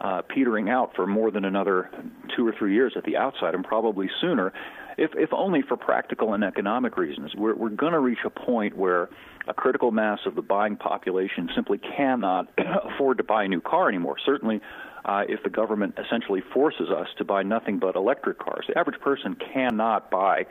uh, 0.00 0.22
petering 0.22 0.70
out 0.70 0.92
for 0.94 1.06
more 1.06 1.32
than 1.32 1.44
another 1.44 1.90
two 2.36 2.46
or 2.46 2.54
three 2.56 2.74
years 2.74 2.92
at 2.96 3.04
the 3.04 3.16
outside, 3.16 3.54
and 3.54 3.64
probably 3.64 4.08
sooner, 4.20 4.52
if 4.96 5.10
if 5.14 5.32
only 5.32 5.62
for 5.62 5.76
practical 5.76 6.34
and 6.34 6.44
economic 6.44 6.96
reasons. 6.96 7.34
We're 7.34 7.56
we're 7.56 7.70
going 7.70 7.92
to 7.92 8.00
reach 8.00 8.20
a 8.24 8.30
point 8.30 8.76
where 8.76 9.08
a 9.48 9.54
critical 9.54 9.90
mass 9.90 10.20
of 10.24 10.36
the 10.36 10.42
buying 10.42 10.76
population 10.76 11.48
simply 11.52 11.78
cannot 11.78 12.46
afford 12.84 13.18
to 13.18 13.24
buy 13.24 13.44
a 13.44 13.48
new 13.48 13.60
car 13.60 13.88
anymore. 13.88 14.16
Certainly 14.24 14.60
uh, 15.04 15.24
if 15.28 15.42
the 15.42 15.50
government 15.50 15.98
essentially 15.98 16.40
forces 16.52 16.90
us 16.90 17.08
to 17.18 17.24
buy 17.24 17.42
nothing 17.42 17.78
but 17.78 17.96
electric 17.96 18.38
cars. 18.38 18.64
The 18.68 18.78
average 18.78 19.00
person 19.00 19.34
cannot 19.34 20.10
buy 20.10 20.46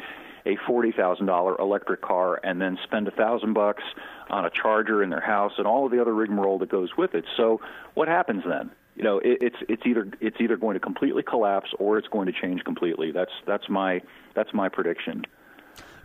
a 0.46 0.56
forty 0.68 0.92
thousand 0.92 1.26
dollar 1.26 1.58
electric 1.60 2.02
car 2.02 2.40
and 2.44 2.62
then 2.62 2.78
spend 2.84 3.08
a 3.08 3.12
thousand 3.12 3.54
bucks 3.54 3.84
on 4.30 4.46
a 4.46 4.50
charger 4.50 5.04
in 5.04 5.10
their 5.10 5.20
house 5.20 5.54
and 5.58 5.68
all 5.68 5.86
of 5.86 5.92
the 5.92 6.02
other 6.02 6.14
rigmarole 6.14 6.60
that 6.60 6.70
goes 6.70 6.96
with 6.98 7.14
it. 7.14 7.26
So 7.36 7.62
what 7.94 8.08
happens 8.08 8.44
then? 8.48 8.72
You 8.96 9.04
know, 9.04 9.20
it, 9.20 9.38
it's 9.42 9.56
it's 9.68 9.84
either 9.86 10.10
it's 10.20 10.38
either 10.40 10.58
going 10.58 10.74
to 10.74 10.80
completely 10.80 11.24
collapse 11.24 11.70
or 11.78 11.98
it's 11.98 12.08
going 12.08 12.26
to 12.28 12.34
change 12.34 12.64
completely. 12.64 13.12
That's 13.12 13.32
that's 13.46 13.70
my 13.70 14.02
that's 14.34 14.54
my 14.54 14.70
prediction. 14.70 15.26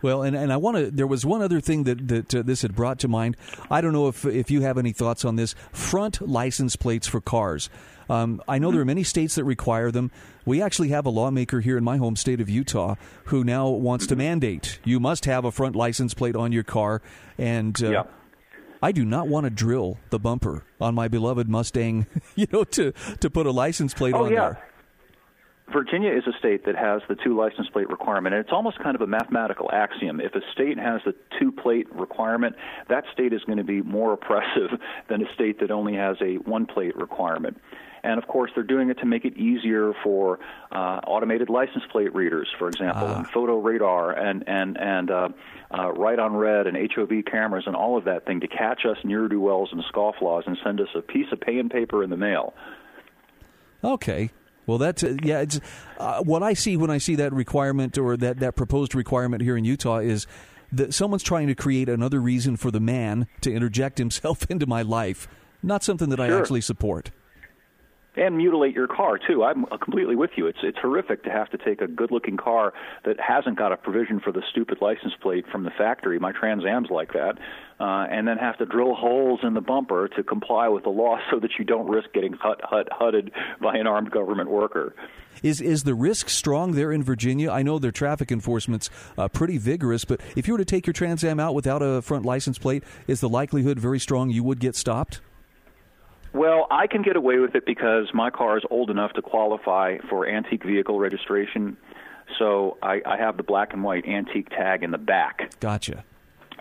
Well, 0.05 0.21
and, 0.21 0.35
and 0.35 0.53
I 0.53 0.57
want 0.57 0.77
to. 0.77 0.91
There 0.91 1.07
was 1.07 1.25
one 1.25 1.41
other 1.41 1.59
thing 1.59 1.85
that 1.85 2.07
that 2.09 2.35
uh, 2.35 2.43
this 2.43 2.61
had 2.61 2.75
brought 2.75 2.99
to 2.99 3.07
mind. 3.07 3.35
I 3.71 3.81
don't 3.81 3.91
know 3.91 4.07
if 4.07 4.23
if 4.23 4.51
you 4.51 4.61
have 4.61 4.77
any 4.77 4.91
thoughts 4.91 5.25
on 5.25 5.35
this. 5.35 5.55
Front 5.71 6.21
license 6.21 6.75
plates 6.75 7.07
for 7.07 7.19
cars. 7.19 7.71
Um, 8.07 8.39
I 8.47 8.59
know 8.59 8.71
there 8.71 8.81
are 8.81 8.85
many 8.85 9.01
states 9.01 9.33
that 9.33 9.45
require 9.45 9.89
them. 9.89 10.11
We 10.45 10.61
actually 10.61 10.89
have 10.89 11.07
a 11.07 11.09
lawmaker 11.09 11.59
here 11.59 11.75
in 11.75 11.83
my 11.83 11.97
home 11.97 12.15
state 12.15 12.39
of 12.39 12.47
Utah 12.47 12.97
who 13.25 13.43
now 13.43 13.67
wants 13.67 14.05
to 14.05 14.15
mandate 14.15 14.77
you 14.83 14.99
must 14.99 15.25
have 15.25 15.43
a 15.43 15.51
front 15.51 15.75
license 15.75 16.13
plate 16.13 16.35
on 16.35 16.51
your 16.51 16.61
car. 16.61 17.01
And 17.39 17.83
uh, 17.83 17.89
yeah. 17.89 18.03
I 18.83 18.91
do 18.91 19.05
not 19.05 19.27
want 19.27 19.45
to 19.45 19.49
drill 19.49 19.97
the 20.11 20.19
bumper 20.19 20.65
on 20.79 20.93
my 20.93 21.07
beloved 21.07 21.49
Mustang, 21.49 22.05
you 22.35 22.45
know, 22.51 22.63
to 22.63 22.93
to 23.21 23.29
put 23.31 23.47
a 23.47 23.51
license 23.51 23.95
plate 23.95 24.13
oh, 24.13 24.25
on 24.25 24.31
yeah. 24.31 24.49
there. 24.49 24.69
Virginia 25.71 26.11
is 26.11 26.23
a 26.27 26.37
state 26.37 26.65
that 26.65 26.75
has 26.75 27.01
the 27.09 27.15
two 27.15 27.35
license 27.35 27.67
plate 27.69 27.89
requirement, 27.89 28.35
and 28.35 28.43
it's 28.43 28.53
almost 28.53 28.77
kind 28.79 28.95
of 28.95 29.01
a 29.01 29.07
mathematical 29.07 29.69
axiom. 29.71 30.19
If 30.19 30.35
a 30.35 30.41
state 30.53 30.77
has 30.77 31.01
the 31.05 31.15
two 31.39 31.51
plate 31.51 31.93
requirement, 31.93 32.55
that 32.87 33.03
state 33.11 33.33
is 33.33 33.43
going 33.45 33.57
to 33.57 33.63
be 33.63 33.81
more 33.81 34.13
oppressive 34.17 34.79
than 35.09 35.25
a 35.25 35.33
state 35.33 35.59
that 35.61 35.71
only 35.71 35.95
has 35.95 36.17
a 36.21 36.35
one 36.35 36.65
plate 36.67 36.95
requirement. 36.95 37.59
And 38.03 38.19
of 38.21 38.27
course, 38.27 38.51
they're 38.53 38.63
doing 38.63 38.91
it 38.91 38.99
to 38.99 39.07
make 39.07 39.25
it 39.25 39.35
easier 39.35 39.93
for 40.03 40.37
uh, 40.71 41.01
automated 41.07 41.49
license 41.49 41.83
plate 41.91 42.13
readers, 42.13 42.47
for 42.59 42.67
example, 42.67 43.07
ah. 43.07 43.17
and 43.17 43.27
photo 43.27 43.57
radar 43.57 44.11
and 44.11 44.43
and 44.45 44.77
and 44.77 45.09
uh, 45.09 45.29
uh, 45.71 45.91
Ride 45.93 46.19
on 46.19 46.35
Red 46.35 46.67
and 46.67 46.77
HOV 46.77 47.25
cameras 47.25 47.63
and 47.65 47.75
all 47.75 47.97
of 47.97 48.03
that 48.03 48.27
thing 48.27 48.41
to 48.41 48.47
catch 48.47 48.85
us 48.85 48.97
near 49.03 49.27
do 49.27 49.41
wells 49.41 49.69
and 49.71 49.83
scofflaws 49.91 50.45
and 50.45 50.55
send 50.63 50.79
us 50.79 50.89
a 50.93 51.01
piece 51.01 51.31
of 51.31 51.41
pay 51.41 51.57
and 51.57 51.71
paper 51.71 52.03
in 52.03 52.11
the 52.11 52.17
mail. 52.17 52.53
Okay. 53.83 54.29
Well, 54.67 54.77
that's 54.77 55.03
uh, 55.03 55.17
yeah. 55.23 55.41
It's 55.41 55.59
uh, 55.99 56.21
what 56.23 56.43
I 56.43 56.53
see 56.53 56.77
when 56.77 56.89
I 56.89 56.97
see 56.97 57.15
that 57.15 57.33
requirement 57.33 57.97
or 57.97 58.17
that 58.17 58.39
that 58.39 58.55
proposed 58.55 58.95
requirement 58.95 59.41
here 59.41 59.57
in 59.57 59.65
Utah 59.65 59.99
is 59.99 60.27
that 60.71 60.93
someone's 60.93 61.23
trying 61.23 61.47
to 61.47 61.55
create 61.55 61.89
another 61.89 62.19
reason 62.19 62.57
for 62.57 62.71
the 62.71 62.79
man 62.79 63.27
to 63.41 63.53
interject 63.53 63.97
himself 63.97 64.45
into 64.49 64.65
my 64.65 64.81
life. 64.81 65.27
Not 65.61 65.83
something 65.83 66.09
that 66.09 66.17
sure. 66.17 66.35
I 66.35 66.39
actually 66.39 66.61
support. 66.61 67.11
And 68.17 68.37
mutilate 68.37 68.73
your 68.73 68.87
car 68.87 69.17
too. 69.17 69.43
I'm 69.43 69.65
completely 69.65 70.15
with 70.15 70.31
you. 70.35 70.47
It's 70.47 70.59
it's 70.63 70.77
horrific 70.79 71.23
to 71.23 71.29
have 71.29 71.49
to 71.51 71.57
take 71.57 71.81
a 71.81 71.87
good-looking 71.87 72.37
car 72.37 72.73
that 73.03 73.19
hasn't 73.19 73.57
got 73.57 73.71
a 73.71 73.77
provision 73.77 74.19
for 74.19 74.31
the 74.31 74.41
stupid 74.49 74.79
license 74.81 75.13
plate 75.21 75.45
from 75.51 75.63
the 75.63 75.71
factory. 75.77 76.19
My 76.19 76.31
Trans 76.31 76.63
Am's 76.65 76.89
like 76.89 77.13
that, 77.13 77.37
uh, 77.79 78.07
and 78.09 78.27
then 78.27 78.37
have 78.37 78.57
to 78.57 78.65
drill 78.65 78.95
holes 78.95 79.39
in 79.43 79.53
the 79.53 79.61
bumper 79.61 80.07
to 80.09 80.23
comply 80.23 80.67
with 80.67 80.83
the 80.83 80.89
law 80.89 81.17
so 81.31 81.39
that 81.39 81.51
you 81.59 81.65
don't 81.65 81.87
risk 81.87 82.11
getting 82.13 82.33
hut 82.33 82.61
hut 82.63 82.87
hutted 82.91 83.31
by 83.61 83.75
an 83.77 83.87
armed 83.87 84.11
government 84.11 84.49
worker. 84.49 84.93
Is 85.43 85.59
is 85.59 85.83
the 85.83 85.95
risk 85.95 86.29
strong 86.29 86.71
there 86.71 86.91
in 86.91 87.03
Virginia? 87.03 87.51
I 87.51 87.61
know 87.61 87.77
their 87.77 87.91
traffic 87.91 88.31
enforcement's 88.31 88.89
uh, 89.17 89.27
pretty 89.27 89.57
vigorous, 89.57 90.05
but 90.05 90.21
if 90.35 90.47
you 90.47 90.53
were 90.53 90.59
to 90.59 90.65
take 90.65 90.87
your 90.87 90.93
Trans 90.93 91.23
Am 91.23 91.39
out 91.39 91.53
without 91.53 91.81
a 91.81 92.01
front 92.01 92.25
license 92.25 92.57
plate, 92.57 92.83
is 93.07 93.19
the 93.19 93.29
likelihood 93.29 93.79
very 93.79 93.99
strong 93.99 94.29
you 94.29 94.43
would 94.43 94.59
get 94.59 94.75
stopped? 94.75 95.19
Well, 96.35 96.67
I 96.69 96.87
can 96.87 97.01
get 97.01 97.15
away 97.15 97.39
with 97.39 97.55
it 97.55 97.65
because 97.65 98.09
my 98.13 98.29
car 98.29 98.57
is 98.57 98.63
old 98.69 98.89
enough 98.89 99.13
to 99.13 99.21
qualify 99.21 99.99
for 100.09 100.27
antique 100.27 100.65
vehicle 100.65 100.99
registration. 100.99 101.77
So 102.37 102.77
I, 102.83 103.01
I 103.05 103.15
have 103.15 103.37
the 103.37 103.43
black 103.43 103.71
and 103.71 103.85
white 103.85 104.05
antique 104.05 104.49
tag 104.49 104.83
in 104.83 104.91
the 104.91 104.97
back. 104.97 105.57
Gotcha. 105.61 106.03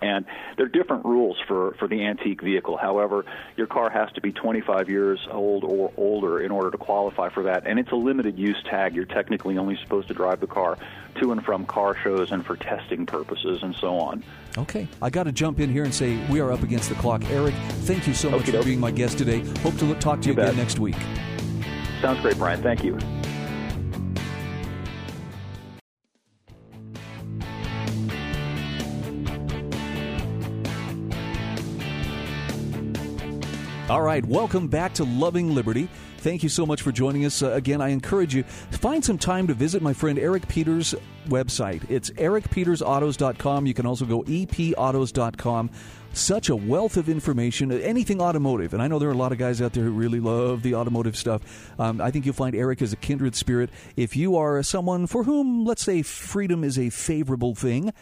And 0.02 0.24
there 0.56 0.66
are 0.66 0.68
different 0.68 1.04
rules 1.04 1.36
for, 1.46 1.74
for 1.78 1.88
the 1.88 2.04
antique 2.04 2.42
vehicle. 2.42 2.76
However, 2.76 3.24
your 3.56 3.66
car 3.66 3.90
has 3.90 4.10
to 4.12 4.20
be 4.20 4.32
25 4.32 4.88
years 4.88 5.26
old 5.30 5.64
or 5.64 5.92
older 5.96 6.40
in 6.40 6.50
order 6.50 6.70
to 6.70 6.78
qualify 6.78 7.28
for 7.28 7.44
that. 7.44 7.66
And 7.66 7.78
it's 7.78 7.92
a 7.92 7.96
limited 7.96 8.38
use 8.38 8.62
tag. 8.68 8.94
You're 8.94 9.04
technically 9.04 9.58
only 9.58 9.76
supposed 9.82 10.08
to 10.08 10.14
drive 10.14 10.40
the 10.40 10.46
car 10.46 10.78
to 11.20 11.32
and 11.32 11.44
from 11.44 11.64
car 11.66 11.96
shows 11.96 12.32
and 12.32 12.44
for 12.44 12.56
testing 12.56 13.06
purposes 13.06 13.62
and 13.62 13.74
so 13.76 13.98
on. 13.98 14.24
Okay. 14.58 14.88
I 15.00 15.10
got 15.10 15.24
to 15.24 15.32
jump 15.32 15.60
in 15.60 15.70
here 15.70 15.84
and 15.84 15.94
say 15.94 16.16
we 16.28 16.40
are 16.40 16.52
up 16.52 16.62
against 16.62 16.88
the 16.88 16.94
clock. 16.96 17.24
Eric, 17.30 17.54
thank 17.82 18.06
you 18.06 18.14
so 18.14 18.30
much 18.30 18.50
for 18.50 18.62
being 18.62 18.80
my 18.80 18.90
guest 18.90 19.18
today. 19.18 19.40
Hope 19.60 19.76
to 19.78 19.94
talk 19.96 20.20
to 20.22 20.28
you, 20.28 20.34
you 20.34 20.42
again 20.42 20.56
next 20.56 20.78
week. 20.78 20.96
Sounds 22.00 22.20
great, 22.20 22.36
Brian. 22.36 22.62
Thank 22.62 22.84
you. 22.84 22.98
All 33.90 34.00
right, 34.00 34.24
welcome 34.24 34.66
back 34.66 34.94
to 34.94 35.04
Loving 35.04 35.54
Liberty. 35.54 35.90
Thank 36.16 36.42
you 36.42 36.48
so 36.48 36.64
much 36.64 36.80
for 36.80 36.90
joining 36.90 37.26
us. 37.26 37.42
Uh, 37.42 37.50
again, 37.50 37.82
I 37.82 37.90
encourage 37.90 38.34
you 38.34 38.42
find 38.44 39.04
some 39.04 39.18
time 39.18 39.46
to 39.48 39.52
visit 39.52 39.82
my 39.82 39.92
friend 39.92 40.18
Eric 40.18 40.48
Peters' 40.48 40.94
website. 41.28 41.82
It's 41.90 42.08
ericpetersautos.com. 42.12 43.66
You 43.66 43.74
can 43.74 43.84
also 43.84 44.06
go 44.06 44.22
epautos.com. 44.22 45.70
Such 46.14 46.48
a 46.48 46.56
wealth 46.56 46.96
of 46.96 47.10
information, 47.10 47.70
anything 47.72 48.22
automotive. 48.22 48.72
And 48.72 48.82
I 48.82 48.88
know 48.88 48.98
there 48.98 49.10
are 49.10 49.12
a 49.12 49.16
lot 49.16 49.32
of 49.32 49.38
guys 49.38 49.60
out 49.60 49.74
there 49.74 49.84
who 49.84 49.90
really 49.90 50.20
love 50.20 50.62
the 50.62 50.76
automotive 50.76 51.14
stuff. 51.14 51.78
Um, 51.78 52.00
I 52.00 52.10
think 52.10 52.24
you'll 52.24 52.34
find 52.34 52.56
Eric 52.56 52.80
is 52.80 52.94
a 52.94 52.96
kindred 52.96 53.34
spirit. 53.34 53.68
If 53.96 54.16
you 54.16 54.34
are 54.34 54.62
someone 54.62 55.06
for 55.06 55.24
whom, 55.24 55.66
let's 55.66 55.82
say, 55.82 56.00
freedom 56.00 56.64
is 56.64 56.78
a 56.78 56.88
favorable 56.88 57.54
thing, 57.54 57.92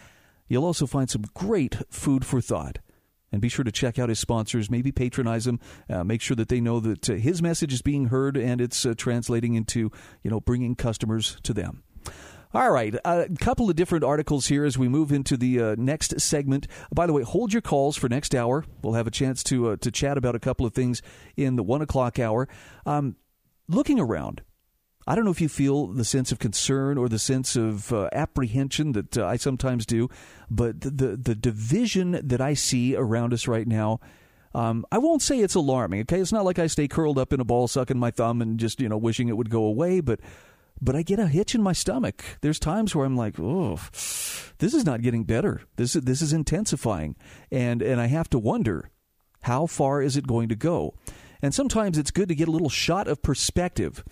you'll 0.47 0.63
also 0.63 0.87
find 0.87 1.09
some 1.09 1.25
great 1.33 1.75
food 1.89 2.25
for 2.25 2.39
thought 2.39 2.77
and 3.33 3.41
be 3.41 3.49
sure 3.49 3.65
to 3.65 3.71
check 3.71 3.99
out 3.99 4.07
his 4.07 4.19
sponsors. 4.19 4.69
Maybe 4.69 4.93
patronize 4.93 5.43
them. 5.43 5.59
Uh, 5.89 6.03
make 6.03 6.21
sure 6.21 6.35
that 6.35 6.47
they 6.47 6.61
know 6.61 6.79
that 6.79 7.09
uh, 7.09 7.13
his 7.15 7.41
message 7.41 7.73
is 7.73 7.81
being 7.81 8.05
heard 8.05 8.37
and 8.37 8.61
it's 8.61 8.85
uh, 8.85 8.93
translating 8.95 9.55
into 9.55 9.91
you 10.21 10.31
know 10.31 10.39
bringing 10.39 10.75
customers 10.75 11.37
to 11.43 11.53
them. 11.53 11.83
All 12.53 12.69
right, 12.69 12.93
a 13.03 13.27
couple 13.39 13.67
of 13.67 13.75
different 13.75 14.03
articles 14.03 14.45
here 14.45 14.63
as 14.63 14.77
we 14.77 14.87
move 14.87 15.11
into 15.11 15.35
the 15.35 15.59
uh, 15.59 15.75
next 15.75 16.21
segment. 16.21 16.67
By 16.93 17.07
the 17.07 17.13
way, 17.13 17.23
hold 17.23 17.51
your 17.51 17.63
calls 17.63 17.97
for 17.97 18.07
next 18.07 18.35
hour. 18.35 18.63
We'll 18.83 18.93
have 18.93 19.07
a 19.07 19.11
chance 19.11 19.41
to 19.45 19.69
uh, 19.69 19.75
to 19.77 19.89
chat 19.89 20.19
about 20.19 20.35
a 20.35 20.39
couple 20.39 20.67
of 20.67 20.73
things 20.73 21.01
in 21.35 21.55
the 21.55 21.63
one 21.63 21.81
o'clock 21.81 22.19
hour. 22.19 22.47
Um, 22.85 23.15
looking 23.67 23.99
around, 23.99 24.43
I 25.05 25.15
don't 25.15 25.25
know 25.25 25.31
if 25.31 25.41
you 25.41 25.49
feel 25.49 25.87
the 25.87 26.05
sense 26.05 26.31
of 26.31 26.39
concern 26.39 26.97
or 26.97 27.09
the 27.09 27.19
sense 27.19 27.55
of 27.55 27.91
uh, 27.91 28.09
apprehension 28.13 28.93
that 28.93 29.17
uh, 29.17 29.25
I 29.25 29.35
sometimes 29.35 29.85
do, 29.85 30.09
but 30.49 30.81
the, 30.81 30.89
the, 30.89 31.17
the 31.17 31.35
division 31.35 32.19
that 32.23 32.41
I 32.41 32.53
see 32.53 32.95
around 32.95 33.33
us 33.33 33.47
right 33.47 33.67
now. 33.67 33.99
Um, 34.55 34.85
I 34.91 34.99
won't 34.99 35.23
say 35.23 35.39
it's 35.39 35.55
alarming. 35.55 36.01
Okay, 36.01 36.19
it's 36.19 36.31
not 36.31 36.45
like 36.45 36.59
I 36.59 36.67
stay 36.67 36.87
curled 36.87 37.17
up 37.17 37.33
in 37.33 37.39
a 37.39 37.43
ball, 37.43 37.67
sucking 37.67 37.97
my 37.97 38.11
thumb, 38.11 38.41
and 38.41 38.59
just 38.59 38.79
you 38.79 38.87
know 38.87 38.97
wishing 38.97 39.27
it 39.27 39.35
would 39.35 39.49
go 39.49 39.63
away. 39.63 39.99
But 39.99 40.19
but 40.79 40.95
I 40.95 41.01
get 41.01 41.19
a 41.19 41.27
hitch 41.27 41.55
in 41.55 41.63
my 41.63 41.73
stomach. 41.73 42.23
There's 42.41 42.59
times 42.59 42.93
where 42.93 43.05
I'm 43.05 43.17
like, 43.17 43.39
oh, 43.39 43.79
this 44.59 44.73
is 44.73 44.85
not 44.85 45.01
getting 45.01 45.23
better. 45.23 45.61
This 45.75 45.95
is 45.95 46.03
this 46.03 46.21
is 46.21 46.33
intensifying, 46.33 47.15
and 47.51 47.81
and 47.81 47.99
I 47.99 48.05
have 48.07 48.29
to 48.29 48.37
wonder, 48.37 48.91
how 49.41 49.65
far 49.65 50.01
is 50.03 50.17
it 50.17 50.27
going 50.27 50.49
to 50.49 50.55
go? 50.55 50.93
And 51.41 51.53
sometimes 51.53 51.97
it's 51.97 52.11
good 52.11 52.29
to 52.29 52.35
get 52.35 52.47
a 52.47 52.51
little 52.51 52.69
shot 52.69 53.07
of 53.07 53.21
perspective 53.21 54.03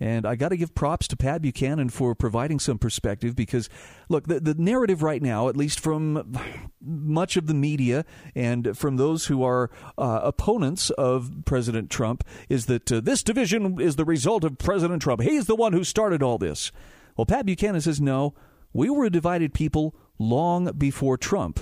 and 0.00 0.24
I 0.24 0.34
got 0.34 0.48
to 0.48 0.56
give 0.56 0.74
props 0.74 1.06
to 1.08 1.16
Pat 1.16 1.42
Buchanan 1.42 1.90
for 1.90 2.14
providing 2.14 2.58
some 2.58 2.78
perspective 2.78 3.36
because, 3.36 3.68
look, 4.08 4.26
the, 4.26 4.40
the 4.40 4.54
narrative 4.54 5.02
right 5.02 5.20
now, 5.20 5.48
at 5.50 5.56
least 5.56 5.78
from 5.78 6.34
much 6.80 7.36
of 7.36 7.46
the 7.46 7.54
media 7.54 8.06
and 8.34 8.76
from 8.76 8.96
those 8.96 9.26
who 9.26 9.44
are 9.44 9.70
uh, 9.98 10.20
opponents 10.22 10.88
of 10.90 11.30
President 11.44 11.90
Trump, 11.90 12.24
is 12.48 12.64
that 12.66 12.90
uh, 12.90 13.00
this 13.00 13.22
division 13.22 13.78
is 13.78 13.96
the 13.96 14.06
result 14.06 14.42
of 14.42 14.56
President 14.56 15.02
Trump. 15.02 15.20
He's 15.20 15.46
the 15.46 15.54
one 15.54 15.74
who 15.74 15.84
started 15.84 16.22
all 16.22 16.38
this. 16.38 16.72
Well, 17.16 17.26
Pat 17.26 17.44
Buchanan 17.44 17.82
says, 17.82 18.00
no, 18.00 18.34
we 18.72 18.88
were 18.88 19.04
a 19.04 19.10
divided 19.10 19.52
people 19.52 19.94
long 20.18 20.72
before 20.78 21.18
Trump. 21.18 21.60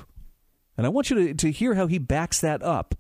And 0.77 0.87
I 0.87 0.91
want 0.91 1.11
you 1.11 1.17
to, 1.17 1.35
to 1.35 1.51
hear 1.51 1.75
how 1.75 1.89
he 1.89 1.99
backs 1.99 2.41
that 2.41 2.63
up. 2.63 2.95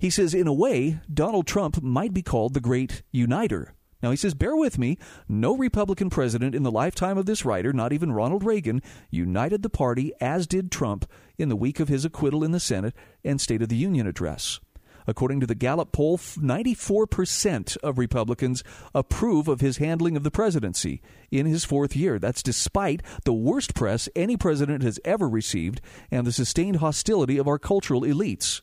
He 0.00 0.10
says, 0.10 0.34
in 0.34 0.48
a 0.48 0.52
way, 0.52 0.98
Donald 1.12 1.46
Trump 1.46 1.80
might 1.82 2.12
be 2.12 2.22
called 2.22 2.54
the 2.54 2.60
great 2.60 3.02
uniter. 3.12 3.75
Now, 4.02 4.10
he 4.10 4.16
says, 4.16 4.34
bear 4.34 4.54
with 4.54 4.78
me, 4.78 4.98
no 5.28 5.56
Republican 5.56 6.10
president 6.10 6.54
in 6.54 6.62
the 6.62 6.70
lifetime 6.70 7.16
of 7.16 7.26
this 7.26 7.44
writer, 7.44 7.72
not 7.72 7.92
even 7.92 8.12
Ronald 8.12 8.44
Reagan, 8.44 8.82
united 9.10 9.62
the 9.62 9.70
party 9.70 10.12
as 10.20 10.46
did 10.46 10.70
Trump 10.70 11.10
in 11.38 11.48
the 11.48 11.56
week 11.56 11.80
of 11.80 11.88
his 11.88 12.04
acquittal 12.04 12.44
in 12.44 12.52
the 12.52 12.60
Senate 12.60 12.94
and 13.24 13.40
State 13.40 13.62
of 13.62 13.68
the 13.68 13.76
Union 13.76 14.06
address. 14.06 14.60
According 15.06 15.40
to 15.40 15.46
the 15.46 15.54
Gallup 15.54 15.92
poll, 15.92 16.18
94% 16.18 17.76
of 17.78 17.98
Republicans 17.98 18.64
approve 18.94 19.46
of 19.48 19.60
his 19.60 19.76
handling 19.76 20.16
of 20.16 20.24
the 20.24 20.30
presidency 20.30 21.00
in 21.30 21.46
his 21.46 21.64
fourth 21.64 21.94
year. 21.94 22.18
That's 22.18 22.42
despite 22.42 23.02
the 23.24 23.32
worst 23.32 23.74
press 23.74 24.08
any 24.16 24.36
president 24.36 24.82
has 24.82 24.98
ever 25.04 25.28
received 25.28 25.80
and 26.10 26.26
the 26.26 26.32
sustained 26.32 26.76
hostility 26.76 27.38
of 27.38 27.46
our 27.46 27.58
cultural 27.58 28.02
elites. 28.02 28.62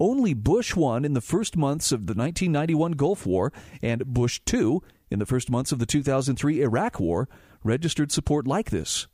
Only 0.00 0.32
Bush 0.32 0.74
1 0.74 1.04
in 1.04 1.12
the 1.12 1.20
first 1.20 1.58
months 1.58 1.92
of 1.92 2.06
the 2.06 2.14
1991 2.14 2.92
Gulf 2.92 3.26
War 3.26 3.52
and 3.82 4.06
Bush 4.06 4.40
2 4.46 4.82
in 5.10 5.18
the 5.18 5.26
first 5.26 5.50
months 5.50 5.72
of 5.72 5.78
the 5.78 5.84
2003 5.84 6.62
Iraq 6.62 6.98
War 6.98 7.28
registered 7.62 8.10
support 8.10 8.46
like 8.46 8.70
this. 8.70 9.08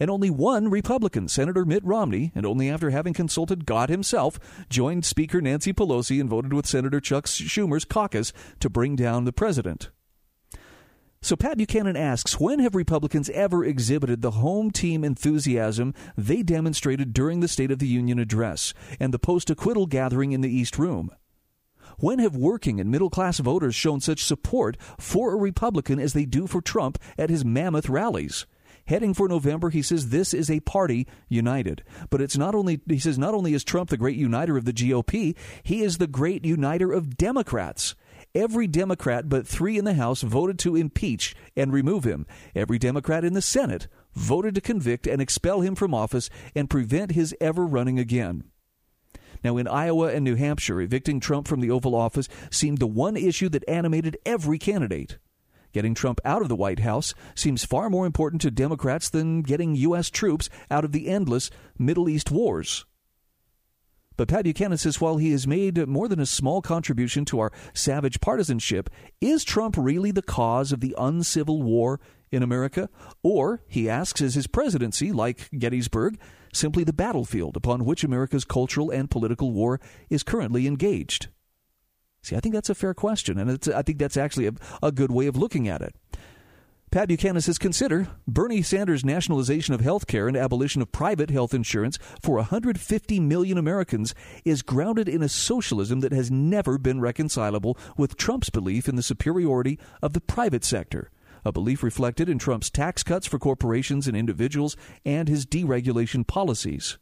And 0.00 0.10
only 0.10 0.30
one 0.30 0.70
Republican, 0.70 1.28
Senator 1.28 1.64
Mitt 1.64 1.84
Romney, 1.84 2.32
and 2.34 2.44
only 2.44 2.68
after 2.68 2.90
having 2.90 3.14
consulted 3.14 3.64
God 3.64 3.90
himself, 3.90 4.40
joined 4.68 5.04
Speaker 5.04 5.40
Nancy 5.40 5.72
Pelosi 5.72 6.20
and 6.20 6.28
voted 6.28 6.52
with 6.52 6.66
Senator 6.66 7.00
Chuck 7.00 7.26
Schumer's 7.26 7.84
caucus 7.84 8.32
to 8.58 8.68
bring 8.68 8.96
down 8.96 9.26
the 9.26 9.32
president. 9.32 9.90
So 11.24 11.36
Pat 11.36 11.56
Buchanan 11.56 11.96
asks 11.96 12.38
When 12.38 12.58
have 12.58 12.74
Republicans 12.74 13.30
ever 13.30 13.64
exhibited 13.64 14.20
the 14.20 14.32
home 14.32 14.70
team 14.70 15.02
enthusiasm 15.02 15.94
they 16.18 16.42
demonstrated 16.42 17.14
during 17.14 17.40
the 17.40 17.48
State 17.48 17.70
of 17.70 17.78
the 17.78 17.86
Union 17.86 18.18
address 18.18 18.74
and 19.00 19.12
the 19.12 19.18
post 19.18 19.48
acquittal 19.48 19.86
gathering 19.86 20.32
in 20.32 20.42
the 20.42 20.54
East 20.54 20.78
Room? 20.78 21.10
When 21.98 22.18
have 22.18 22.36
working 22.36 22.78
and 22.78 22.90
middle 22.90 23.08
class 23.08 23.38
voters 23.38 23.74
shown 23.74 24.02
such 24.02 24.22
support 24.22 24.76
for 24.98 25.32
a 25.32 25.38
Republican 25.38 25.98
as 25.98 26.12
they 26.12 26.26
do 26.26 26.46
for 26.46 26.60
Trump 26.60 26.98
at 27.16 27.30
his 27.30 27.42
mammoth 27.42 27.88
rallies? 27.88 28.44
Heading 28.86 29.14
for 29.14 29.26
November, 29.26 29.70
he 29.70 29.80
says 29.80 30.10
this 30.10 30.34
is 30.34 30.50
a 30.50 30.60
party 30.60 31.06
united. 31.30 31.84
But 32.10 32.20
it's 32.20 32.36
not 32.36 32.54
only, 32.54 32.82
he 32.86 32.98
says, 32.98 33.18
not 33.18 33.32
only 33.32 33.54
is 33.54 33.64
Trump 33.64 33.88
the 33.88 33.96
great 33.96 34.18
uniter 34.18 34.58
of 34.58 34.66
the 34.66 34.74
GOP, 34.74 35.34
he 35.62 35.82
is 35.82 35.96
the 35.96 36.06
great 36.06 36.44
uniter 36.44 36.92
of 36.92 37.16
Democrats. 37.16 37.94
Every 38.34 38.66
Democrat 38.66 39.28
but 39.28 39.46
three 39.46 39.78
in 39.78 39.84
the 39.84 39.94
House 39.94 40.22
voted 40.22 40.58
to 40.60 40.74
impeach 40.74 41.36
and 41.56 41.72
remove 41.72 42.02
him. 42.02 42.26
Every 42.54 42.80
Democrat 42.80 43.24
in 43.24 43.32
the 43.32 43.40
Senate 43.40 43.86
voted 44.12 44.56
to 44.56 44.60
convict 44.60 45.06
and 45.06 45.22
expel 45.22 45.60
him 45.60 45.76
from 45.76 45.94
office 45.94 46.28
and 46.52 46.68
prevent 46.68 47.12
his 47.12 47.32
ever 47.40 47.64
running 47.64 48.00
again. 48.00 48.44
Now, 49.44 49.56
in 49.56 49.68
Iowa 49.68 50.08
and 50.08 50.24
New 50.24 50.34
Hampshire, 50.34 50.80
evicting 50.80 51.20
Trump 51.20 51.46
from 51.46 51.60
the 51.60 51.70
Oval 51.70 51.94
Office 51.94 52.28
seemed 52.50 52.78
the 52.78 52.88
one 52.88 53.16
issue 53.16 53.48
that 53.50 53.68
animated 53.68 54.16
every 54.26 54.58
candidate. 54.58 55.18
Getting 55.72 55.94
Trump 55.94 56.20
out 56.24 56.42
of 56.42 56.48
the 56.48 56.56
White 56.56 56.80
House 56.80 57.14
seems 57.36 57.64
far 57.64 57.88
more 57.88 58.06
important 58.06 58.42
to 58.42 58.50
Democrats 58.50 59.08
than 59.10 59.42
getting 59.42 59.76
U.S. 59.76 60.10
troops 60.10 60.48
out 60.70 60.84
of 60.84 60.92
the 60.92 61.08
endless 61.08 61.50
Middle 61.78 62.08
East 62.08 62.30
wars. 62.30 62.84
But 64.16 64.28
Pat 64.28 64.44
Buchanan 64.44 64.78
says 64.78 65.00
while 65.00 65.16
he 65.16 65.32
has 65.32 65.46
made 65.46 65.88
more 65.88 66.08
than 66.08 66.20
a 66.20 66.26
small 66.26 66.62
contribution 66.62 67.24
to 67.26 67.40
our 67.40 67.52
savage 67.72 68.20
partisanship, 68.20 68.88
is 69.20 69.44
Trump 69.44 69.76
really 69.76 70.10
the 70.10 70.22
cause 70.22 70.72
of 70.72 70.80
the 70.80 70.94
uncivil 70.96 71.62
war 71.62 72.00
in 72.30 72.42
America? 72.42 72.88
Or, 73.22 73.62
he 73.66 73.88
asks, 73.88 74.20
is 74.20 74.34
his 74.34 74.46
presidency, 74.46 75.10
like 75.12 75.48
Gettysburg, 75.58 76.18
simply 76.52 76.84
the 76.84 76.92
battlefield 76.92 77.56
upon 77.56 77.84
which 77.84 78.04
America's 78.04 78.44
cultural 78.44 78.90
and 78.90 79.10
political 79.10 79.52
war 79.52 79.80
is 80.10 80.22
currently 80.22 80.66
engaged? 80.66 81.28
See, 82.22 82.36
I 82.36 82.40
think 82.40 82.54
that's 82.54 82.70
a 82.70 82.74
fair 82.74 82.94
question, 82.94 83.38
and 83.38 83.50
I 83.74 83.82
think 83.82 83.98
that's 83.98 84.16
actually 84.16 84.46
a, 84.46 84.52
a 84.82 84.92
good 84.92 85.10
way 85.12 85.26
of 85.26 85.36
looking 85.36 85.68
at 85.68 85.82
it. 85.82 85.94
Pat 86.94 87.08
Buchanan 87.08 87.42
says 87.42 87.58
consider 87.58 88.06
Bernie 88.28 88.62
Sanders' 88.62 89.04
nationalization 89.04 89.74
of 89.74 89.80
health 89.80 90.06
care 90.06 90.28
and 90.28 90.36
abolition 90.36 90.80
of 90.80 90.92
private 90.92 91.28
health 91.28 91.52
insurance 91.52 91.98
for 92.22 92.36
150 92.36 93.18
million 93.18 93.58
Americans 93.58 94.14
is 94.44 94.62
grounded 94.62 95.08
in 95.08 95.20
a 95.20 95.28
socialism 95.28 95.98
that 95.98 96.12
has 96.12 96.30
never 96.30 96.78
been 96.78 97.00
reconcilable 97.00 97.76
with 97.96 98.16
Trump's 98.16 98.48
belief 98.48 98.88
in 98.88 98.94
the 98.94 99.02
superiority 99.02 99.76
of 100.02 100.12
the 100.12 100.20
private 100.20 100.62
sector, 100.62 101.10
a 101.44 101.50
belief 101.50 101.82
reflected 101.82 102.28
in 102.28 102.38
Trump's 102.38 102.70
tax 102.70 103.02
cuts 103.02 103.26
for 103.26 103.40
corporations 103.40 104.06
and 104.06 104.16
individuals 104.16 104.76
and 105.04 105.28
his 105.28 105.44
deregulation 105.44 106.24
policies. 106.24 106.96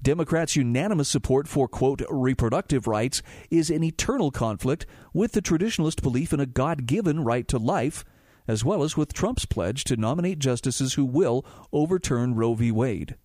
Democrats' 0.00 0.56
unanimous 0.56 1.10
support 1.10 1.46
for, 1.46 1.68
quote, 1.68 2.00
reproductive 2.08 2.86
rights 2.86 3.20
is 3.50 3.68
in 3.68 3.84
eternal 3.84 4.30
conflict 4.30 4.86
with 5.12 5.32
the 5.32 5.42
traditionalist 5.42 6.00
belief 6.00 6.32
in 6.32 6.40
a 6.40 6.46
God 6.46 6.86
given 6.86 7.22
right 7.22 7.46
to 7.48 7.58
life 7.58 8.06
as 8.48 8.64
well 8.64 8.82
as 8.82 8.96
with 8.96 9.12
Trump's 9.12 9.44
pledge 9.44 9.84
to 9.84 9.96
nominate 9.96 10.38
justices 10.38 10.94
who 10.94 11.04
will 11.04 11.44
overturn 11.72 12.34
Roe 12.34 12.54
v. 12.54 12.72
Wade. 12.72 13.16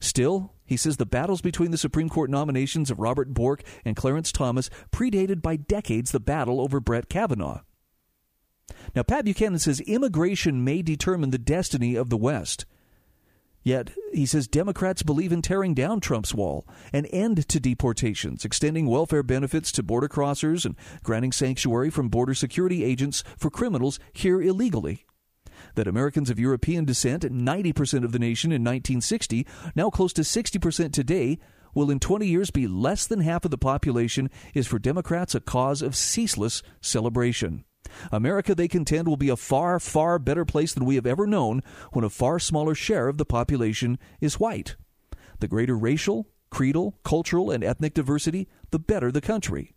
Still, 0.00 0.52
he 0.64 0.76
says 0.76 0.96
the 0.96 1.06
battles 1.06 1.42
between 1.42 1.70
the 1.70 1.78
Supreme 1.78 2.08
Court 2.08 2.30
nominations 2.30 2.90
of 2.90 2.98
Robert 2.98 3.34
Bork 3.34 3.62
and 3.84 3.94
Clarence 3.94 4.32
Thomas 4.32 4.70
predated 4.90 5.42
by 5.42 5.56
decades 5.56 6.10
the 6.10 6.20
battle 6.20 6.60
over 6.60 6.80
Brett 6.80 7.08
Kavanaugh. 7.08 7.60
Now, 8.94 9.02
Pat 9.02 9.24
Buchanan 9.24 9.58
says 9.58 9.80
immigration 9.80 10.64
may 10.64 10.80
determine 10.80 11.30
the 11.30 11.38
destiny 11.38 11.94
of 11.94 12.08
the 12.08 12.16
West. 12.16 12.64
Yet, 13.64 13.92
he 14.12 14.26
says 14.26 14.46
Democrats 14.46 15.02
believe 15.02 15.32
in 15.32 15.40
tearing 15.40 15.72
down 15.72 15.98
Trump's 15.98 16.34
wall, 16.34 16.68
an 16.92 17.06
end 17.06 17.48
to 17.48 17.58
deportations, 17.58 18.44
extending 18.44 18.86
welfare 18.86 19.22
benefits 19.22 19.72
to 19.72 19.82
border 19.82 20.06
crossers, 20.06 20.66
and 20.66 20.76
granting 21.02 21.32
sanctuary 21.32 21.88
from 21.88 22.10
border 22.10 22.34
security 22.34 22.84
agents 22.84 23.24
for 23.38 23.48
criminals 23.48 23.98
here 24.12 24.42
illegally. 24.42 25.06
That 25.76 25.88
Americans 25.88 26.28
of 26.28 26.38
European 26.38 26.84
descent, 26.84 27.22
90% 27.22 28.04
of 28.04 28.12
the 28.12 28.18
nation 28.18 28.52
in 28.52 28.62
1960, 28.62 29.46
now 29.74 29.88
close 29.88 30.12
to 30.12 30.22
60% 30.22 30.92
today, 30.92 31.38
will 31.74 31.90
in 31.90 31.98
20 31.98 32.26
years 32.26 32.50
be 32.50 32.66
less 32.66 33.06
than 33.06 33.20
half 33.20 33.46
of 33.46 33.50
the 33.50 33.58
population 33.58 34.28
is 34.52 34.66
for 34.66 34.78
Democrats 34.78 35.34
a 35.34 35.40
cause 35.40 35.80
of 35.80 35.96
ceaseless 35.96 36.62
celebration. 36.82 37.64
America, 38.12 38.54
they 38.54 38.68
contend, 38.68 39.08
will 39.08 39.16
be 39.16 39.28
a 39.28 39.36
far, 39.36 39.78
far 39.80 40.18
better 40.18 40.44
place 40.44 40.74
than 40.74 40.84
we 40.84 40.94
have 40.96 41.06
ever 41.06 41.26
known 41.26 41.62
when 41.92 42.04
a 42.04 42.10
far 42.10 42.38
smaller 42.38 42.74
share 42.74 43.08
of 43.08 43.18
the 43.18 43.24
population 43.24 43.98
is 44.20 44.40
white. 44.40 44.76
The 45.40 45.48
greater 45.48 45.76
racial, 45.76 46.28
creedal, 46.50 46.98
cultural, 47.04 47.50
and 47.50 47.64
ethnic 47.64 47.94
diversity, 47.94 48.48
the 48.70 48.78
better 48.78 49.10
the 49.10 49.20
country. 49.20 49.74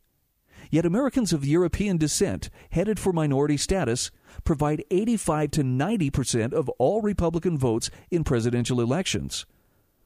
Yet 0.69 0.85
Americans 0.85 1.31
of 1.31 1.45
European 1.45 1.97
descent, 1.97 2.49
headed 2.71 2.99
for 2.99 3.13
minority 3.13 3.57
status, 3.57 4.11
provide 4.43 4.83
85 4.91 5.51
to 5.51 5.63
90 5.63 6.09
percent 6.09 6.53
of 6.53 6.69
all 6.77 7.01
Republican 7.01 7.57
votes 7.57 7.89
in 8.11 8.23
presidential 8.23 8.81
elections. 8.81 9.45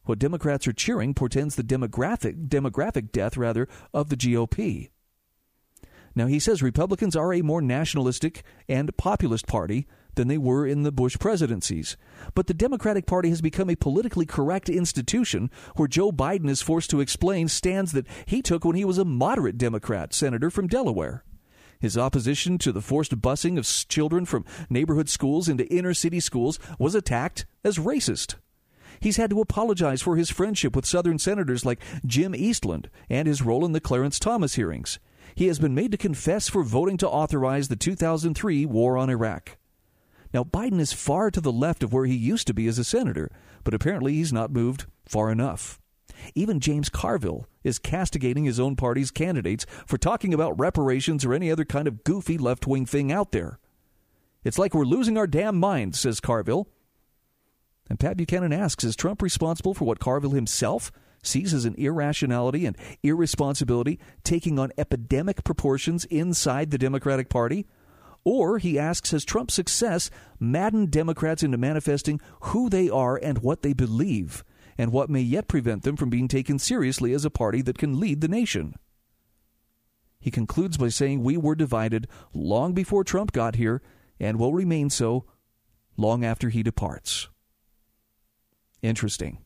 What 0.06 0.19
Democrats 0.19 0.67
are 0.67 0.74
cheering 0.74 1.13
portends 1.13 1.56
the 1.56 1.63
demographic 1.63 2.47
demographic 2.47 3.12
death 3.12 3.38
rather 3.38 3.67
of 3.93 4.10
the 4.10 4.17
GOP. 4.17 4.89
Now, 6.15 6.28
he 6.28 6.39
says 6.39 6.62
Republicans 6.62 7.15
are 7.15 7.34
a 7.34 7.41
more 7.41 7.62
nationalistic 7.62 8.43
and 8.67 8.95
populist 8.97 9.47
party 9.47 9.88
than 10.15 10.28
they 10.28 10.38
were 10.38 10.67
in 10.67 10.84
the 10.84 10.91
Bush 10.91 11.17
presidencies. 11.17 11.95
But 12.36 12.47
the 12.47 12.54
Democratic 12.54 13.06
Party 13.06 13.30
has 13.30 13.41
become 13.41 13.69
a 13.69 13.76
politically 13.76 14.26
correct 14.26 14.69
institution 14.69 15.50
where 15.76 15.88
Joe 15.88 16.12
Biden 16.12 16.50
is 16.50 16.62
forced 16.62 16.89
to 16.89 17.00
explain 17.00 17.47
stands 17.47 17.93
that 17.93 18.08
he 18.26 18.41
took 18.41 18.65
when 18.65 18.76
he 18.76 18.86
was 18.86 18.97
a 18.97 19.06
moderate 19.06 19.58
Democrat 19.58 20.13
senator 20.13 20.50
from 20.50 20.67
Delaware. 20.67 21.24
His 21.80 21.97
opposition 21.97 22.58
to 22.60 22.71
the 22.71 22.82
forced 22.82 23.21
busing 23.21 23.58
of 23.58 23.65
children 23.89 24.26
from 24.26 24.45
neighborhood 24.69 25.10
schools 25.10 25.50
into 25.50 25.67
inner 25.74 25.93
city 25.93 26.19
schools 26.19 26.60
was 26.78 26.93
attacked 26.93 27.45
as 27.63 27.80
racist. 27.80 28.36
He's 29.00 29.17
had 29.17 29.32
to 29.32 29.41
apologize 29.41 30.02
for 30.02 30.15
his 30.15 30.30
friendship 30.30 30.76
with 30.76 30.86
Southern 30.86 31.17
senators 31.17 31.65
like 31.65 31.82
Jim 32.06 32.36
Eastland 32.36 32.89
and 33.10 33.28
his 33.28 33.41
role 33.41 33.65
in 33.65 33.71
the 33.71 33.80
Clarence 33.80 34.19
Thomas 34.19 34.56
hearings 34.56 35.00
he 35.36 35.48
has 35.48 35.60
been 35.60 35.76
made 35.76 35.91
to 35.91 35.98
confess 35.98 36.50
for 36.50 36.63
voting 36.63 36.98
to 36.98 37.10
authorize 37.10 37.67
the 37.67 37.76
2003 37.76 38.65
war 38.65 38.98
on 38.98 39.10
Iraq. 39.10 39.58
Now, 40.34 40.44
Biden 40.44 40.80
is 40.80 40.94
far 40.94 41.30
to 41.32 41.41
the 41.41 41.52
left 41.52 41.84
of 41.84 41.91
where 41.91 42.06
he 42.06 42.15
used 42.15 42.48
to 42.48 42.54
be 42.54 42.67
as 42.67 42.80
a 42.80 42.84
senator, 42.84 43.30
but 43.63 43.74
apparently 43.74 44.13
he's 44.13 44.32
not 44.32 44.52
moved 44.52 44.86
far 45.06 45.32
enough. 45.32 45.80
Even 46.36 46.60
James 46.60 46.89
Carville 46.89 47.48
is 47.63 47.80
castigating 47.80 48.46
his 48.46 48.60
own 48.60 48.76
party's 48.76 49.12
candidates 49.12 49.65
for 49.86 49.98
talking 49.98 50.34
about 50.34 50.60
reparations 50.60 51.26
or 51.26 51.34
any 51.34 51.52
other 51.52 51.65
kind 51.65 51.88
of 51.88 52.04
goofy 52.04 52.38
left 52.38 52.67
wing 52.67 52.86
thing 52.86 53.12
out 53.12 53.32
there. 53.32 53.60
It's 54.44 54.58
like 54.58 54.74
we're 54.74 54.86
losing 54.86 55.17
our 55.17 55.28
damn 55.28 55.58
minds, 55.58 56.00
says 56.00 56.20
Carville. 56.20 56.67
And 57.89 58.00
Pat 58.00 58.17
Buchanan 58.17 58.54
asks 58.54 58.84
Is 58.84 58.96
Trump 58.96 59.22
responsible 59.22 59.74
for 59.74 59.86
what 59.86 60.00
Carville 60.00 60.32
himself 60.32 60.91
sees 61.24 61.54
as 61.54 61.66
an 61.66 61.76
irrationality 61.76 62.66
and 62.66 62.78
irresponsibility 63.04 64.00
taking 64.24 64.60
on 64.60 64.72
epidemic 64.78 65.44
proportions 65.44 66.06
inside 66.06 66.72
the 66.72 66.78
Democratic 66.78 67.30
Party? 67.30 67.68
Or, 68.24 68.60
he 68.60 68.78
asks, 68.78 69.12
has 69.12 69.26
Trump's 69.26 69.54
success 69.54 70.10
maddened 70.40 70.92
Democrats 70.92 71.44
into 71.44 71.58
manifesting 71.58 72.22
who 72.42 72.70
they 72.70 72.90
are 72.90 73.18
and 73.18 73.40
what 73.40 73.64
they 73.64 73.74
believe, 73.74 74.44
and 74.78 74.92
what 74.92 75.10
may 75.10 75.22
yet 75.22 75.48
prevent 75.48 75.84
them 75.84 75.96
from 75.96 76.10
being 76.10 76.28
taken 76.28 76.60
seriously 76.60 77.14
as 77.14 77.26
a 77.26 77.32
party 77.32 77.62
that 77.64 77.78
can 77.78 78.00
lead 78.00 78.22
the 78.22 78.28
nation? 78.28 78.76
He 80.20 80.30
concludes 80.30 80.78
by 80.78 80.90
saying, 80.90 81.24
We 81.24 81.36
were 81.36 81.56
divided 81.56 82.08
long 82.32 82.74
before 82.74 83.04
Trump 83.04 83.32
got 83.32 83.56
here 83.56 83.82
and 84.20 84.38
will 84.38 84.54
remain 84.54 84.92
so 84.92 85.26
long 85.98 86.24
after 86.24 86.50
he 86.50 86.62
departs. 86.62 87.28
Interesting. 88.84 89.40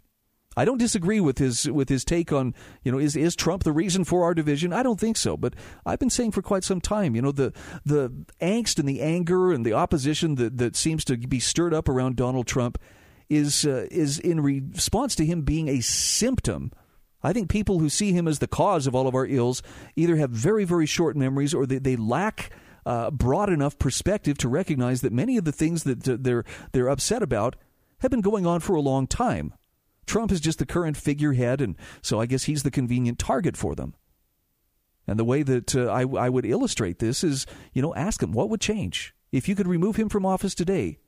I 0.58 0.66
don't 0.66 0.78
disagree 0.78 1.20
with 1.20 1.38
his 1.38 1.70
with 1.70 1.90
his 1.90 2.06
take 2.06 2.32
on 2.32 2.54
you 2.84 2.92
know 2.92 2.98
is 2.98 3.16
is 3.16 3.36
Trump 3.36 3.64
the 3.64 3.72
reason 3.72 4.04
for 4.04 4.24
our 4.24 4.34
division? 4.34 4.72
I 4.74 4.84
don't 4.84 5.00
think 5.00 5.18
so. 5.18 5.36
But 5.36 5.54
I've 5.86 6.00
been 6.00 6.10
saying 6.10 6.32
for 6.32 6.42
quite 6.42 6.64
some 6.64 6.82
time, 6.82 7.16
you 7.16 7.22
know, 7.22 7.32
the 7.32 7.54
the 7.86 8.10
angst 8.42 8.80
and 8.80 8.88
the 8.88 9.02
anger 9.02 9.52
and 9.52 9.66
the 9.66 9.74
opposition 9.74 10.36
that 10.36 10.58
that 10.58 10.76
seems 10.76 11.04
to 11.06 11.18
be 11.18 11.40
stirred 11.40 11.74
up 11.74 11.90
around 11.90 12.16
Donald 12.16 12.48
Trump 12.48 12.78
is 13.30 13.66
uh, 13.66 13.88
is 13.92 14.20
in 14.20 14.40
response 14.40 15.16
to 15.16 15.26
him 15.26 15.42
being 15.42 15.68
a 15.68 15.82
symptom. 15.82 16.72
I 17.24 17.34
think 17.34 17.50
people 17.50 17.80
who 17.80 17.90
see 17.90 18.14
him 18.14 18.28
as 18.28 18.40
the 18.40 18.48
cause 18.48 18.86
of 18.86 18.94
all 18.94 19.08
of 19.08 19.16
our 19.16 19.26
ills 19.26 19.64
either 19.96 20.16
have 20.18 20.30
very 20.30 20.64
very 20.64 20.86
short 20.86 21.16
memories 21.16 21.54
or 21.54 21.66
they, 21.66 21.80
they 21.80 21.96
lack. 21.96 22.52
Uh, 22.88 23.10
broad 23.10 23.50
enough 23.50 23.80
perspective 23.80 24.38
to 24.38 24.48
recognize 24.48 25.02
that 25.02 25.12
many 25.12 25.38
of 25.38 25.44
the 25.44 25.52
things 25.52 25.86
that 25.86 26.04
they're 26.04 26.46
they're 26.72 26.88
upset 26.88 27.24
about 27.24 27.56
have 28.02 28.12
been 28.12 28.22
going 28.22 28.46
on 28.46 28.60
for 28.60 28.76
a 28.76 28.80
long 28.80 29.08
time. 29.08 29.56
Trump 30.06 30.32
is 30.32 30.40
just 30.40 30.60
the 30.60 30.66
current 30.66 30.98
figurehead, 30.98 31.62
and 31.62 31.76
so 32.02 32.20
I 32.20 32.26
guess 32.26 32.44
he's 32.44 32.64
the 32.64 32.72
convenient 32.72 33.20
target 33.20 33.58
for 33.58 33.76
them. 33.76 33.96
And 35.08 35.20
the 35.20 35.26
way 35.26 35.44
that 35.44 35.76
uh, 35.76 35.88
I, 35.92 36.02
I 36.02 36.30
would 36.30 36.46
illustrate 36.46 37.00
this 37.00 37.24
is, 37.24 37.46
you 37.74 37.82
know, 37.82 37.94
ask 37.96 38.22
him 38.24 38.32
what 38.32 38.50
would 38.50 38.62
change 38.62 39.14
if 39.32 39.48
you 39.48 39.56
could 39.56 39.68
remove 39.68 39.98
him 39.98 40.10
from 40.10 40.26
office 40.26 40.56
today. 40.56 41.00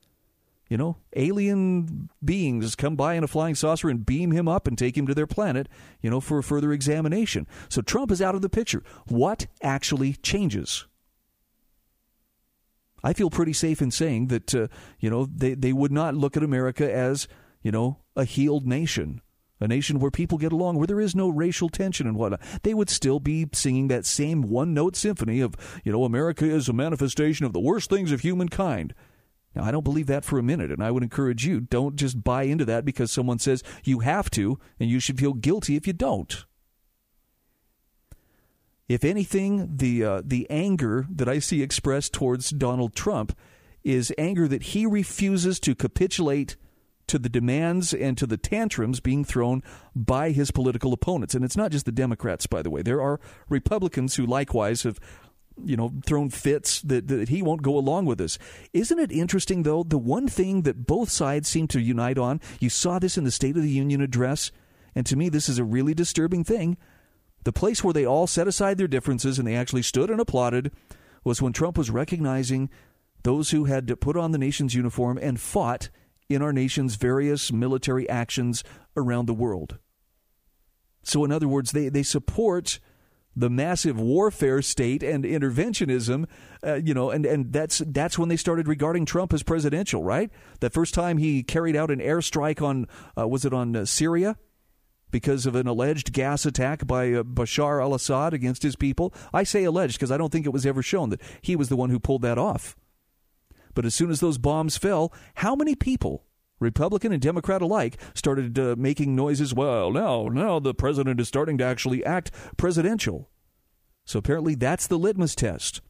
You 0.68 0.76
know, 0.76 0.98
alien 1.16 2.10
beings 2.22 2.74
come 2.74 2.94
by 2.94 3.14
in 3.14 3.24
a 3.24 3.28
flying 3.28 3.54
saucer 3.54 3.88
and 3.88 4.04
beam 4.04 4.32
him 4.32 4.46
up 4.46 4.66
and 4.66 4.76
take 4.76 4.98
him 4.98 5.06
to 5.06 5.14
their 5.14 5.26
planet, 5.26 5.66
you 6.02 6.10
know, 6.10 6.20
for 6.20 6.42
further 6.42 6.72
examination. 6.72 7.46
So 7.70 7.80
Trump 7.80 8.10
is 8.10 8.20
out 8.20 8.34
of 8.34 8.42
the 8.42 8.50
picture. 8.50 8.82
What 9.06 9.46
actually 9.62 10.12
changes? 10.14 10.86
I 13.02 13.14
feel 13.14 13.30
pretty 13.30 13.54
safe 13.54 13.80
in 13.80 13.90
saying 13.90 14.26
that, 14.26 14.54
uh, 14.54 14.68
you 15.00 15.08
know, 15.08 15.24
they, 15.24 15.54
they 15.54 15.72
would 15.72 15.92
not 15.92 16.14
look 16.14 16.36
at 16.36 16.42
America 16.42 16.92
as 16.92 17.28
you 17.62 17.72
know, 17.72 17.98
a 18.18 18.24
healed 18.24 18.66
nation, 18.66 19.22
a 19.60 19.68
nation 19.68 19.98
where 19.98 20.10
people 20.10 20.36
get 20.36 20.52
along, 20.52 20.76
where 20.76 20.86
there 20.86 21.00
is 21.00 21.14
no 21.14 21.28
racial 21.28 21.68
tension 21.68 22.06
and 22.06 22.16
whatnot, 22.16 22.40
they 22.64 22.74
would 22.74 22.90
still 22.90 23.20
be 23.20 23.46
singing 23.52 23.88
that 23.88 24.04
same 24.04 24.42
one 24.42 24.74
note 24.74 24.96
symphony 24.96 25.40
of, 25.40 25.54
you 25.84 25.92
know, 25.92 26.04
America 26.04 26.44
is 26.44 26.68
a 26.68 26.72
manifestation 26.72 27.46
of 27.46 27.52
the 27.52 27.60
worst 27.60 27.88
things 27.88 28.12
of 28.12 28.20
humankind. 28.20 28.92
Now, 29.54 29.64
I 29.64 29.70
don't 29.70 29.84
believe 29.84 30.08
that 30.08 30.24
for 30.24 30.38
a 30.38 30.42
minute, 30.42 30.70
and 30.70 30.82
I 30.82 30.90
would 30.90 31.02
encourage 31.02 31.46
you 31.46 31.60
don't 31.60 31.96
just 31.96 32.22
buy 32.22 32.42
into 32.42 32.64
that 32.66 32.84
because 32.84 33.10
someone 33.10 33.38
says 33.38 33.62
you 33.84 34.00
have 34.00 34.30
to, 34.32 34.58
and 34.78 34.90
you 34.90 35.00
should 35.00 35.18
feel 35.18 35.32
guilty 35.32 35.76
if 35.76 35.86
you 35.86 35.92
don't. 35.92 36.44
If 38.88 39.04
anything, 39.04 39.76
the 39.76 40.04
uh, 40.04 40.22
the 40.24 40.46
anger 40.48 41.06
that 41.10 41.28
I 41.28 41.40
see 41.40 41.62
expressed 41.62 42.12
towards 42.14 42.50
Donald 42.50 42.94
Trump 42.94 43.36
is 43.84 44.12
anger 44.16 44.48
that 44.48 44.62
he 44.62 44.86
refuses 44.86 45.60
to 45.60 45.74
capitulate 45.74 46.56
to 47.08 47.18
the 47.18 47.28
demands 47.28 47.92
and 47.92 48.16
to 48.18 48.26
the 48.26 48.36
tantrums 48.36 49.00
being 49.00 49.24
thrown 49.24 49.62
by 49.94 50.30
his 50.30 50.50
political 50.50 50.92
opponents. 50.92 51.34
And 51.34 51.44
it's 51.44 51.56
not 51.56 51.72
just 51.72 51.86
the 51.86 51.92
Democrats, 51.92 52.46
by 52.46 52.62
the 52.62 52.70
way. 52.70 52.82
There 52.82 53.02
are 53.02 53.20
Republicans 53.48 54.16
who 54.16 54.26
likewise 54.26 54.82
have 54.82 55.00
you 55.64 55.76
know 55.76 55.92
thrown 56.06 56.30
fits 56.30 56.80
that, 56.82 57.08
that 57.08 57.30
he 57.30 57.42
won't 57.42 57.62
go 57.62 57.76
along 57.76 58.06
with 58.06 58.18
this 58.18 58.38
isn't 58.72 59.00
it 59.00 59.10
interesting 59.10 59.64
though 59.64 59.82
the 59.82 59.98
one 59.98 60.28
thing 60.28 60.62
that 60.62 60.86
both 60.86 61.10
sides 61.10 61.48
seem 61.48 61.66
to 61.66 61.80
unite 61.80 62.16
on 62.16 62.40
you 62.60 62.70
saw 62.70 63.00
this 63.00 63.18
in 63.18 63.24
the 63.24 63.30
state 63.32 63.56
of 63.56 63.62
the 63.64 63.68
union 63.68 64.00
address 64.00 64.52
and 64.94 65.04
to 65.04 65.16
me 65.16 65.28
this 65.28 65.48
is 65.48 65.58
a 65.58 65.64
really 65.64 65.94
disturbing 65.94 66.44
thing 66.44 66.76
The 67.44 67.52
place 67.52 67.82
where 67.82 67.94
they 67.94 68.04
all 68.04 68.26
set 68.26 68.48
aside 68.48 68.78
their 68.78 68.88
differences 68.88 69.38
and 69.38 69.48
they 69.48 69.56
actually 69.56 69.82
stood 69.82 70.10
and 70.10 70.20
applauded 70.20 70.70
was 71.24 71.40
when 71.40 71.52
Trump 71.52 71.78
was 71.78 71.90
recognizing 71.90 72.68
those 73.22 73.50
who 73.50 73.64
had 73.64 73.88
to 73.88 73.96
put 73.96 74.16
on 74.16 74.32
the 74.32 74.38
nation's 74.38 74.74
uniform 74.74 75.18
and 75.20 75.40
fought 75.40 75.88
in 76.28 76.42
our 76.42 76.52
nation's 76.52 76.96
various 76.96 77.52
military 77.52 78.08
actions 78.08 78.62
around 78.96 79.26
the 79.26 79.34
world. 79.34 79.78
So, 81.02 81.24
in 81.24 81.32
other 81.32 81.48
words, 81.48 81.72
they, 81.72 81.88
they 81.88 82.02
support 82.02 82.80
the 83.34 83.48
massive 83.48 83.98
warfare 84.00 84.60
state 84.60 85.02
and 85.02 85.24
interventionism, 85.24 86.26
uh, 86.66 86.74
you 86.74 86.92
know, 86.92 87.10
and, 87.10 87.24
and 87.24 87.52
that's 87.52 87.78
that's 87.86 88.18
when 88.18 88.28
they 88.28 88.36
started 88.36 88.66
regarding 88.66 89.06
Trump 89.06 89.32
as 89.32 89.42
presidential, 89.42 90.02
right? 90.02 90.30
The 90.60 90.70
first 90.70 90.92
time 90.92 91.18
he 91.18 91.42
carried 91.44 91.76
out 91.76 91.90
an 91.90 92.00
airstrike 92.00 92.60
on, 92.60 92.86
uh, 93.16 93.28
was 93.28 93.44
it 93.44 93.54
on 93.54 93.76
uh, 93.76 93.84
Syria? 93.84 94.36
Because 95.10 95.46
of 95.46 95.54
an 95.54 95.66
alleged 95.66 96.12
gas 96.12 96.44
attack 96.44 96.86
by 96.86 97.12
uh, 97.12 97.22
Bashar 97.22 97.80
al 97.80 97.94
Assad 97.94 98.34
against 98.34 98.62
his 98.62 98.76
people. 98.76 99.14
I 99.32 99.44
say 99.44 99.64
alleged 99.64 99.94
because 99.94 100.10
I 100.10 100.18
don't 100.18 100.30
think 100.30 100.44
it 100.44 100.52
was 100.52 100.66
ever 100.66 100.82
shown 100.82 101.08
that 101.10 101.22
he 101.40 101.56
was 101.56 101.70
the 101.70 101.76
one 101.76 101.88
who 101.88 101.98
pulled 101.98 102.22
that 102.22 102.36
off. 102.36 102.76
But 103.78 103.86
as 103.86 103.94
soon 103.94 104.10
as 104.10 104.18
those 104.18 104.38
bombs 104.38 104.76
fell, 104.76 105.12
how 105.34 105.54
many 105.54 105.76
people 105.76 106.24
Republican 106.58 107.12
and 107.12 107.22
Democrat 107.22 107.62
alike 107.62 107.96
started 108.12 108.58
uh, 108.58 108.74
making 108.76 109.14
noises. 109.14 109.54
Well, 109.54 109.92
now, 109.92 110.24
now 110.24 110.58
the 110.58 110.74
president 110.74 111.20
is 111.20 111.28
starting 111.28 111.58
to 111.58 111.64
actually 111.64 112.04
act 112.04 112.32
presidential. 112.56 113.30
So 114.04 114.18
apparently 114.18 114.56
that's 114.56 114.88
the 114.88 114.98
litmus 114.98 115.36
test. 115.36 115.80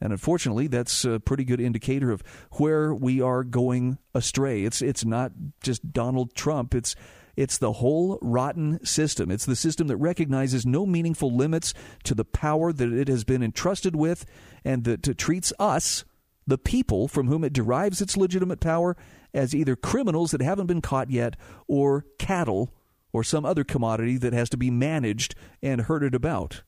And 0.00 0.12
unfortunately, 0.12 0.68
that's 0.68 1.04
a 1.04 1.18
pretty 1.18 1.42
good 1.42 1.60
indicator 1.60 2.12
of 2.12 2.22
where 2.52 2.94
we 2.94 3.20
are 3.20 3.42
going 3.42 3.98
astray. 4.14 4.62
It's 4.62 4.80
it's 4.80 5.04
not 5.04 5.32
just 5.64 5.92
Donald 5.92 6.36
Trump. 6.36 6.72
It's 6.72 6.94
it's 7.34 7.58
the 7.58 7.72
whole 7.72 8.20
rotten 8.22 8.78
system. 8.84 9.32
It's 9.32 9.44
the 9.44 9.56
system 9.56 9.88
that 9.88 9.96
recognizes 9.96 10.64
no 10.64 10.86
meaningful 10.86 11.34
limits 11.34 11.74
to 12.04 12.14
the 12.14 12.24
power 12.24 12.72
that 12.72 12.92
it 12.92 13.08
has 13.08 13.24
been 13.24 13.42
entrusted 13.42 13.96
with 13.96 14.24
and 14.64 14.84
that 14.84 15.18
treats 15.18 15.52
us, 15.58 16.04
the 16.46 16.58
people 16.58 17.08
from 17.08 17.28
whom 17.28 17.44
it 17.44 17.52
derives 17.52 18.00
its 18.00 18.16
legitimate 18.16 18.60
power, 18.60 18.96
as 19.34 19.54
either 19.54 19.76
criminals 19.76 20.30
that 20.30 20.40
haven't 20.40 20.66
been 20.66 20.80
caught 20.80 21.10
yet 21.10 21.36
or 21.66 22.06
cattle 22.18 22.72
or 23.12 23.24
some 23.24 23.44
other 23.44 23.64
commodity 23.64 24.16
that 24.18 24.32
has 24.32 24.48
to 24.50 24.56
be 24.56 24.70
managed 24.70 25.34
and 25.62 25.82
herded 25.82 26.14
about. 26.14 26.62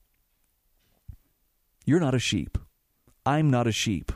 You're 1.84 2.00
not 2.00 2.14
a 2.14 2.18
sheep. 2.18 2.58
I'm 3.24 3.50
not 3.50 3.66
a 3.66 3.72
sheep. 3.72 4.12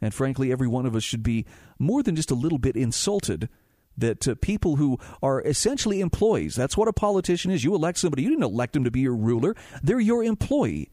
And 0.00 0.12
frankly, 0.12 0.52
every 0.52 0.68
one 0.68 0.86
of 0.86 0.94
us 0.94 1.02
should 1.02 1.22
be 1.22 1.46
more 1.78 2.02
than 2.02 2.16
just 2.16 2.30
a 2.30 2.34
little 2.34 2.58
bit 2.58 2.76
insulted 2.76 3.48
that 3.96 4.26
uh, 4.26 4.34
people 4.40 4.76
who 4.76 4.98
are 5.22 5.40
essentially 5.42 6.00
employees, 6.00 6.54
that's 6.54 6.76
what 6.76 6.88
a 6.88 6.92
politician 6.92 7.50
is. 7.50 7.64
You 7.64 7.74
elect 7.74 7.98
somebody, 7.98 8.22
you 8.22 8.30
didn't 8.30 8.44
elect 8.44 8.72
them 8.72 8.84
to 8.84 8.90
be 8.90 9.00
your 9.00 9.14
ruler, 9.14 9.54
they're 9.82 10.00
your 10.00 10.24
employee. 10.24 10.90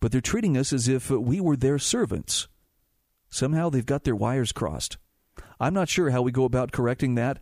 But 0.00 0.12
they're 0.12 0.20
treating 0.20 0.56
us 0.56 0.72
as 0.72 0.88
if 0.88 1.10
we 1.10 1.40
were 1.40 1.56
their 1.56 1.78
servants. 1.78 2.48
Somehow 3.34 3.68
they've 3.68 3.84
got 3.84 4.04
their 4.04 4.14
wires 4.14 4.52
crossed. 4.52 4.96
I'm 5.58 5.74
not 5.74 5.88
sure 5.88 6.10
how 6.10 6.22
we 6.22 6.30
go 6.30 6.44
about 6.44 6.70
correcting 6.70 7.16
that, 7.16 7.40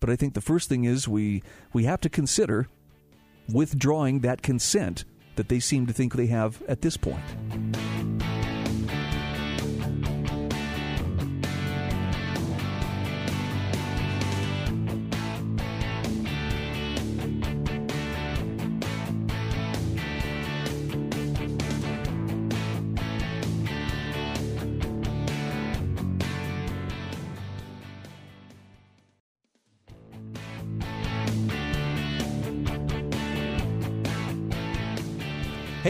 but 0.00 0.08
I 0.08 0.16
think 0.16 0.32
the 0.32 0.40
first 0.40 0.70
thing 0.70 0.84
is 0.84 1.06
we 1.06 1.42
we 1.74 1.84
have 1.84 2.00
to 2.00 2.08
consider 2.08 2.66
withdrawing 3.52 4.20
that 4.20 4.40
consent 4.40 5.04
that 5.36 5.50
they 5.50 5.60
seem 5.60 5.86
to 5.86 5.92
think 5.92 6.14
they 6.14 6.28
have 6.28 6.62
at 6.66 6.80
this 6.80 6.96
point. 6.96 7.20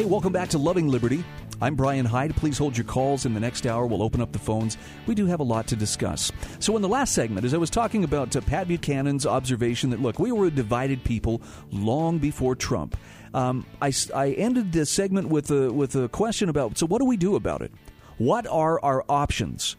Hey, 0.05 0.11
welcome 0.11 0.35
back 0.35 0.51
to 0.51 0.59
Loving 0.59 0.88
Liberty. 0.88 1.25
I'm 1.62 1.77
Brian 1.77 2.05
Hyde. 2.05 2.37
Please 2.37 2.59
hold 2.59 2.77
your 2.77 2.85
calls 2.85 3.25
in 3.25 3.33
the 3.33 3.40
next 3.40 3.67
hour. 3.67 3.87
We'll 3.87 4.03
open 4.03 4.21
up 4.21 4.33
the 4.33 4.38
phones. 4.38 4.77
We 5.07 5.14
do 5.14 5.25
have 5.25 5.40
a 5.40 5.45
lot 5.45 5.67
to 5.69 5.77
discuss. 5.77 6.31
So, 6.59 6.77
in 6.77 6.83
the 6.83 6.90
last 6.90 7.14
segment, 7.14 7.47
as 7.47 7.55
I 7.55 7.57
was 7.57 7.71
talking 7.71 8.05
about 8.05 8.37
uh, 8.37 8.43
Pat 8.43 8.69
Buchanan's 8.69 9.25
observation 9.25 9.88
that, 9.88 10.03
look, 10.03 10.19
we 10.19 10.31
were 10.31 10.49
a 10.49 10.51
divided 10.51 11.05
people 11.05 11.40
long 11.71 12.19
before 12.19 12.55
Trump, 12.55 12.99
um, 13.33 13.64
I, 13.81 13.95
I 14.14 14.33
ended 14.33 14.73
this 14.73 14.90
segment 14.90 15.29
with 15.29 15.51
a, 15.51 15.73
with 15.73 15.97
a 15.97 16.11
question 16.11 16.51
about 16.51 16.77
so, 16.77 16.85
what 16.85 16.99
do 16.99 17.07
we 17.07 17.17
do 17.17 17.35
about 17.35 17.62
it? 17.62 17.73
What 18.19 18.47
are 18.47 18.79
our 18.81 19.07
options? 19.09 19.75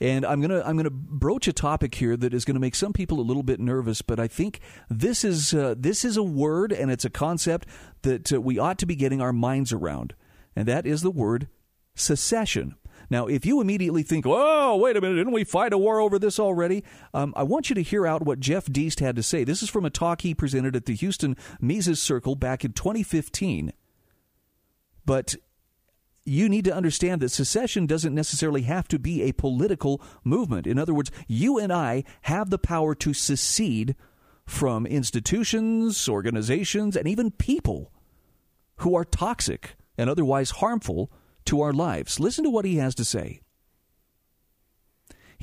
And 0.00 0.26
I'm 0.26 0.40
gonna 0.40 0.62
I'm 0.64 0.76
gonna 0.76 0.90
broach 0.90 1.46
a 1.46 1.52
topic 1.52 1.94
here 1.94 2.16
that 2.16 2.34
is 2.34 2.44
going 2.44 2.54
to 2.54 2.60
make 2.60 2.74
some 2.74 2.92
people 2.92 3.20
a 3.20 3.22
little 3.22 3.42
bit 3.42 3.60
nervous, 3.60 4.02
but 4.02 4.18
I 4.18 4.26
think 4.26 4.60
this 4.90 5.24
is 5.24 5.54
uh, 5.54 5.74
this 5.76 6.04
is 6.04 6.16
a 6.16 6.22
word 6.22 6.72
and 6.72 6.90
it's 6.90 7.04
a 7.04 7.10
concept 7.10 7.68
that 8.02 8.32
uh, 8.32 8.40
we 8.40 8.58
ought 8.58 8.78
to 8.78 8.86
be 8.86 8.96
getting 8.96 9.20
our 9.20 9.32
minds 9.32 9.72
around, 9.72 10.14
and 10.56 10.66
that 10.66 10.86
is 10.86 11.02
the 11.02 11.10
word 11.10 11.48
secession. 11.94 12.74
Now, 13.10 13.26
if 13.26 13.46
you 13.46 13.60
immediately 13.60 14.02
think, 14.02 14.24
"Oh, 14.26 14.76
wait 14.76 14.96
a 14.96 15.00
minute, 15.00 15.16
didn't 15.16 15.32
we 15.32 15.44
fight 15.44 15.72
a 15.72 15.78
war 15.78 16.00
over 16.00 16.18
this 16.18 16.40
already?" 16.40 16.82
Um, 17.12 17.32
I 17.36 17.44
want 17.44 17.68
you 17.68 17.74
to 17.74 17.82
hear 17.82 18.06
out 18.06 18.24
what 18.24 18.40
Jeff 18.40 18.66
Deist 18.66 19.00
had 19.00 19.14
to 19.16 19.22
say. 19.22 19.44
This 19.44 19.62
is 19.62 19.70
from 19.70 19.84
a 19.84 19.90
talk 19.90 20.22
he 20.22 20.34
presented 20.34 20.74
at 20.74 20.86
the 20.86 20.94
Houston 20.94 21.36
Mises 21.60 22.02
Circle 22.02 22.34
back 22.34 22.64
in 22.64 22.72
2015. 22.72 23.72
But 25.06 25.36
you 26.24 26.48
need 26.48 26.64
to 26.64 26.74
understand 26.74 27.20
that 27.20 27.28
secession 27.30 27.86
doesn't 27.86 28.14
necessarily 28.14 28.62
have 28.62 28.88
to 28.88 28.98
be 28.98 29.22
a 29.22 29.32
political 29.32 30.00
movement. 30.22 30.66
In 30.66 30.78
other 30.78 30.94
words, 30.94 31.10
you 31.28 31.58
and 31.58 31.72
I 31.72 32.04
have 32.22 32.50
the 32.50 32.58
power 32.58 32.94
to 32.96 33.12
secede 33.12 33.94
from 34.46 34.86
institutions, 34.86 36.08
organizations, 36.08 36.96
and 36.96 37.06
even 37.06 37.30
people 37.30 37.92
who 38.76 38.94
are 38.94 39.04
toxic 39.04 39.76
and 39.96 40.10
otherwise 40.10 40.50
harmful 40.50 41.10
to 41.46 41.60
our 41.60 41.72
lives. 41.72 42.18
Listen 42.18 42.44
to 42.44 42.50
what 42.50 42.64
he 42.64 42.76
has 42.76 42.94
to 42.96 43.04
say. 43.04 43.40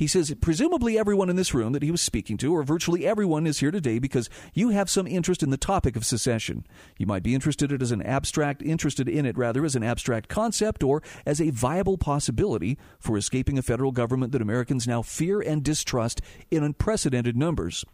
He 0.02 0.08
says, 0.08 0.34
presumably 0.40 0.98
everyone 0.98 1.30
in 1.30 1.36
this 1.36 1.54
room 1.54 1.74
that 1.74 1.82
he 1.84 1.92
was 1.92 2.00
speaking 2.00 2.36
to, 2.38 2.52
or 2.52 2.64
virtually 2.64 3.06
everyone, 3.06 3.46
is 3.46 3.60
here 3.60 3.70
today 3.70 4.00
because 4.00 4.28
you 4.52 4.70
have 4.70 4.90
some 4.90 5.06
interest 5.06 5.44
in 5.44 5.50
the 5.50 5.56
topic 5.56 5.94
of 5.94 6.04
secession. 6.04 6.66
You 6.98 7.06
might 7.06 7.22
be 7.22 7.36
interested 7.36 7.70
in 7.70 7.76
it 7.76 7.82
as 7.82 7.92
an 7.92 8.02
abstract, 8.02 8.62
interested 8.62 9.08
in 9.08 9.24
it 9.24 9.38
rather 9.38 9.64
as 9.64 9.76
an 9.76 9.84
abstract 9.84 10.28
concept 10.28 10.82
or 10.82 11.04
as 11.24 11.40
a 11.40 11.50
viable 11.50 11.98
possibility 11.98 12.76
for 12.98 13.16
escaping 13.16 13.56
a 13.58 13.62
federal 13.62 13.92
government 13.92 14.32
that 14.32 14.42
Americans 14.42 14.88
now 14.88 15.02
fear 15.02 15.40
and 15.40 15.62
distrust 15.62 16.20
in 16.50 16.64
unprecedented 16.64 17.36
numbers. 17.36 17.84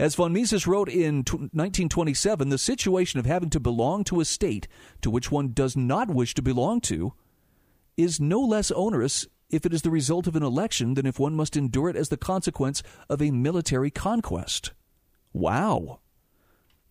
As 0.00 0.16
von 0.16 0.32
Mises 0.32 0.66
wrote 0.66 0.88
in 0.88 1.18
1927, 1.18 2.48
the 2.48 2.58
situation 2.58 3.20
of 3.20 3.26
having 3.26 3.50
to 3.50 3.60
belong 3.60 4.02
to 4.02 4.18
a 4.18 4.24
state 4.24 4.66
to 5.00 5.12
which 5.12 5.30
one 5.30 5.52
does 5.52 5.76
not 5.76 6.08
wish 6.08 6.34
to 6.34 6.42
belong 6.42 6.80
to 6.80 7.12
is 7.96 8.18
no 8.18 8.40
less 8.40 8.72
onerous 8.72 9.28
if 9.52 9.64
it 9.64 9.72
is 9.72 9.82
the 9.82 9.90
result 9.90 10.26
of 10.26 10.34
an 10.34 10.42
election 10.42 10.94
than 10.94 11.06
if 11.06 11.20
one 11.20 11.34
must 11.34 11.56
endure 11.56 11.90
it 11.90 11.96
as 11.96 12.08
the 12.08 12.16
consequence 12.16 12.82
of 13.08 13.22
a 13.22 13.30
military 13.30 13.90
conquest. 13.90 14.72
Wow. 15.32 16.00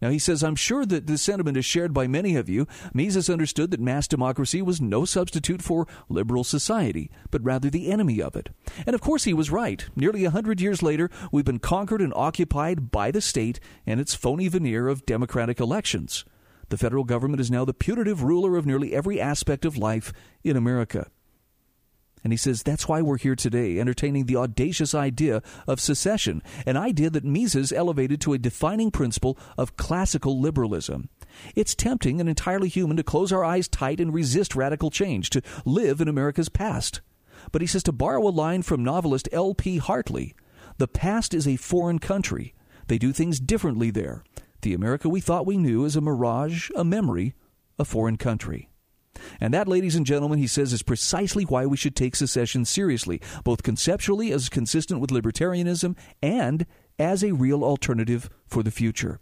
Now, 0.02 0.10
he 0.10 0.18
says, 0.18 0.44
I'm 0.44 0.56
sure 0.56 0.84
that 0.88 1.06
this 1.06 1.22
sentiment 1.22 1.58
is 1.58 1.66
shared 1.66 1.94
by 1.94 2.08
many 2.08 2.36
of 2.36 2.50
you. 2.50 2.68
Mises 2.92 3.30
understood 3.30 3.70
that 3.70 3.80
mass 3.80 4.08
democracy 4.08 4.60
was 4.60 4.82
no 4.82 5.06
substitute 5.06 5.62
for 5.62 5.88
liberal 6.10 6.44
society, 6.44 7.12
but 7.30 7.44
rather 7.44 7.70
the 7.70 7.92
enemy 7.92 8.20
of 8.20 8.36
it. 8.36 8.50
And 8.88 8.96
of 8.96 9.02
course, 9.02 9.26
he 9.26 9.34
was 9.34 9.52
right. 9.52 9.86
Nearly 9.96 10.26
a 10.26 10.32
hundred 10.32 10.60
years 10.60 10.82
later, 10.82 11.12
we've 11.32 11.46
been 11.46 11.60
conquered 11.60 12.02
and 12.02 12.14
occupied 12.16 12.90
by 12.90 13.12
the 13.12 13.22
state 13.22 13.60
and 13.86 14.00
its 14.00 14.16
phony 14.16 14.48
veneer 14.48 14.88
of 14.88 15.06
democratic 15.06 15.60
elections. 15.60 16.26
The 16.70 16.78
federal 16.78 17.04
government 17.04 17.42
is 17.42 17.52
now 17.52 17.64
the 17.64 17.74
putative 17.74 18.24
ruler 18.24 18.58
of 18.58 18.66
nearly 18.66 18.96
every 18.96 19.22
aspect 19.22 19.66
of 19.66 19.78
life 19.78 20.12
in 20.44 20.58
America. 20.58 21.12
And 22.24 22.32
he 22.32 22.38
says 22.38 22.62
that's 22.62 22.88
why 22.88 23.02
we're 23.02 23.18
here 23.18 23.36
today, 23.36 23.80
entertaining 23.80 24.26
the 24.26 24.36
audacious 24.36 24.94
idea 24.94 25.42
of 25.68 25.80
secession, 25.80 26.44
an 26.66 26.78
idea 26.78 27.10
that 27.10 27.26
Mises 27.26 27.72
elevated 27.72 28.22
to 28.22 28.34
a 28.34 28.38
defining 28.38 28.92
principle 28.92 29.38
of 29.58 29.76
classical 29.76 30.40
liberalism. 30.40 31.10
It's 31.56 31.76
tempting 31.76 32.20
and 32.20 32.30
entirely 32.30 32.70
human 32.70 32.98
to 32.98 33.04
close 33.04 33.32
our 33.32 33.44
eyes 33.44 33.68
tight 33.68 34.00
and 34.00 34.14
resist 34.14 34.56
radical 34.56 34.92
change, 34.92 35.30
to 35.32 35.42
live 35.66 36.02
in 36.02 36.08
America's 36.08 36.50
past. 36.50 37.02
But 37.52 37.62
he 37.62 37.68
says 37.68 37.84
to 37.84 37.92
borrow 37.92 38.28
a 38.28 38.30
line 38.30 38.62
from 38.62 38.84
novelist 38.84 39.28
L.P. 39.32 39.78
Hartley, 39.78 40.36
the 40.78 40.88
past 40.88 41.34
is 41.34 41.48
a 41.48 41.56
foreign 41.58 42.00
country. 42.00 42.54
They 42.88 42.98
do 42.98 43.14
things 43.14 43.40
differently 43.40 43.92
there. 43.92 44.24
The 44.62 44.74
America 44.74 45.10
we 45.10 45.22
thought 45.22 45.46
we 45.46 45.58
knew 45.58 45.86
is 45.86 45.96
a 45.96 46.02
mirage, 46.02 46.70
a 46.76 46.84
memory, 46.84 47.34
a 47.80 47.86
foreign 47.86 48.18
country. 48.18 48.71
And 49.40 49.54
that, 49.54 49.68
ladies 49.68 49.96
and 49.96 50.06
gentlemen, 50.06 50.40
he 50.40 50.48
says, 50.48 50.74
is 50.74 50.84
precisely 50.84 51.44
why 51.44 51.66
we 51.66 51.78
should 51.78 51.96
take 51.96 52.16
secession 52.16 52.66
seriously, 52.66 53.22
both 53.44 53.64
conceptually 53.64 54.32
as 54.32 54.50
consistent 54.50 55.00
with 55.00 55.12
libertarianism 55.12 55.98
and 56.22 56.66
as 56.98 57.24
a 57.24 57.34
real 57.34 57.64
alternative 57.64 58.30
for 58.48 58.64
the 58.64 58.72
future. 58.72 59.20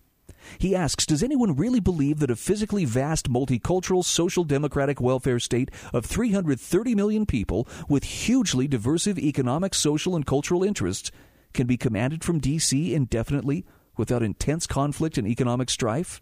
He 0.57 0.75
asks 0.75 1.05
Does 1.05 1.23
anyone 1.23 1.55
really 1.55 1.79
believe 1.79 2.19
that 2.19 2.31
a 2.31 2.35
physically 2.35 2.85
vast, 2.85 3.29
multicultural, 3.29 4.03
social 4.03 4.43
democratic 4.43 4.99
welfare 5.01 5.39
state 5.39 5.69
of 5.93 6.05
330 6.05 6.95
million 6.95 7.25
people 7.25 7.67
with 7.87 8.03
hugely 8.03 8.67
diversive 8.67 9.19
economic, 9.19 9.73
social, 9.73 10.15
and 10.15 10.25
cultural 10.25 10.63
interests 10.63 11.11
can 11.53 11.67
be 11.67 11.77
commanded 11.77 12.23
from 12.23 12.39
D.C. 12.39 12.93
indefinitely 12.93 13.65
without 13.97 14.23
intense 14.23 14.67
conflict 14.67 15.17
and 15.17 15.27
economic 15.27 15.69
strife? 15.69 16.21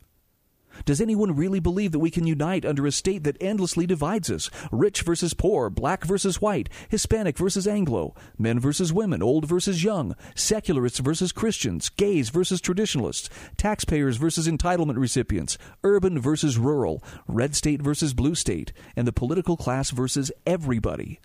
Does 0.86 1.02
anyone 1.02 1.36
really 1.36 1.60
believe 1.60 1.92
that 1.92 2.00
we 2.00 2.12
can 2.12 2.28
unite 2.28 2.66
under 2.66 2.86
a 2.86 2.92
state 2.92 3.24
that 3.24 3.38
endlessly 3.42 3.86
divides 3.86 4.30
us? 4.32 4.50
Rich 4.72 5.02
versus 5.02 5.34
poor, 5.34 5.70
black 5.70 6.06
versus 6.06 6.42
white, 6.42 6.70
Hispanic 6.90 7.38
versus 7.38 7.68
Anglo, 7.68 8.16
men 8.38 8.60
versus 8.60 8.94
women, 8.94 9.22
old 9.22 9.48
versus 9.48 9.84
young, 9.84 10.16
secularists 10.36 11.00
versus 11.00 11.32
Christians, 11.32 11.90
gays 11.90 12.30
versus 12.30 12.62
traditionalists, 12.62 13.30
taxpayers 13.58 14.18
versus 14.18 14.48
entitlement 14.48 14.98
recipients, 14.98 15.58
urban 15.84 16.20
versus 16.20 16.58
rural, 16.58 17.04
red 17.28 17.56
state 17.56 17.82
versus 17.82 18.14
blue 18.14 18.36
state, 18.36 18.74
and 18.96 19.08
the 19.08 19.14
political 19.14 19.58
class 19.58 19.92
versus 19.92 20.32
everybody. 20.46 21.20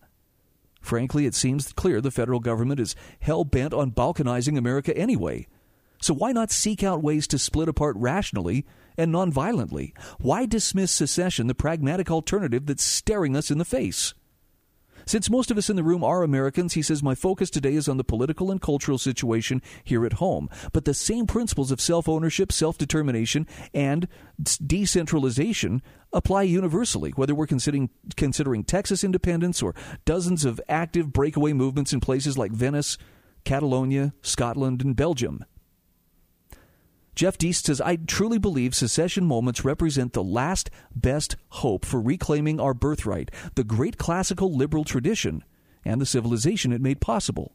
Frankly, 0.81 1.27
it 1.27 1.35
seems 1.35 1.73
clear 1.73 2.01
the 2.01 2.11
federal 2.11 2.41
government 2.41 2.81
is 2.81 2.97
hell 3.21 3.45
bent 3.45 3.73
on 3.73 3.93
balkanizing 3.93 4.59
America 4.59 4.97
anyway. 4.97 5.47
So 6.01 6.13
why 6.13 6.33
not 6.33 6.51
seek 6.51 6.83
out 6.83 7.03
ways 7.03 7.29
to 7.29 7.39
split 7.39 7.69
apart 7.69 7.95
rationally 7.97 8.67
and 8.97 9.13
nonviolently? 9.13 9.97
Why 10.19 10.47
dismiss 10.47 10.93
secession, 10.93 11.47
the 11.47 11.55
pragmatic 11.55 12.11
alternative 12.11 12.67
that's 12.67 12.83
staring 12.83 13.37
us 13.37 13.51
in 13.51 13.59
the 13.59 13.65
face? 13.65 14.15
Since 15.05 15.31
most 15.31 15.51
of 15.51 15.59
us 15.59 15.69
in 15.69 15.77
the 15.77 15.83
room 15.83 16.05
are 16.05 16.23
Americans, 16.23 16.75
he 16.75 16.83
says, 16.83 17.03
my 17.03 17.15
focus 17.15 17.51
today 17.51 17.75
is 17.75 17.89
on 17.89 17.97
the 17.97 18.05
political 18.05 18.51
and 18.51 18.61
cultural 18.61 18.99
situation 18.99 19.63
here 19.85 20.07
at 20.07 20.15
home. 20.15 20.49
But 20.73 20.85
the 20.85 20.95
same 20.95 21.27
principles 21.27 21.71
of 21.71 21.81
self 21.81 22.09
ownership, 22.09 22.53
self 22.53 22.79
determination, 22.79 23.47
and 23.75 24.07
decentralization 24.65 25.83
apply 26.13 26.43
universally, 26.43 27.11
whether 27.13 27.35
we're 27.35 27.47
considering, 27.47 27.91
considering 28.17 28.65
Texas 28.65 29.03
independence 29.03 29.63
or 29.63 29.75
dozens 30.05 30.45
of 30.45 30.61
active 30.69 31.13
breakaway 31.13 31.53
movements 31.53 31.93
in 31.93 32.01
places 32.01 32.39
like 32.39 32.53
Venice, 32.53 32.99
Catalonia, 33.45 34.13
Scotland, 34.23 34.83
and 34.83 34.95
Belgium. 34.95 35.45
Jeff 37.15 37.37
Deist 37.37 37.67
says, 37.67 37.81
I 37.81 37.97
truly 37.97 38.39
believe 38.39 38.75
secession 38.75 39.25
moments 39.25 39.65
represent 39.65 40.13
the 40.13 40.25
last 40.25 40.71
best 40.95 41.37
hope 41.49 41.85
for 41.85 42.01
reclaiming 42.01 42.59
our 42.59 42.75
birthright, 42.75 43.31
the 43.55 43.65
great 43.65 43.99
classical 43.99 44.55
liberal 44.55 44.85
tradition, 44.85 45.45
and 45.85 46.01
the 46.01 46.07
civilization 46.07 46.73
it 46.73 46.81
made 46.81 47.01
possible. 47.01 47.55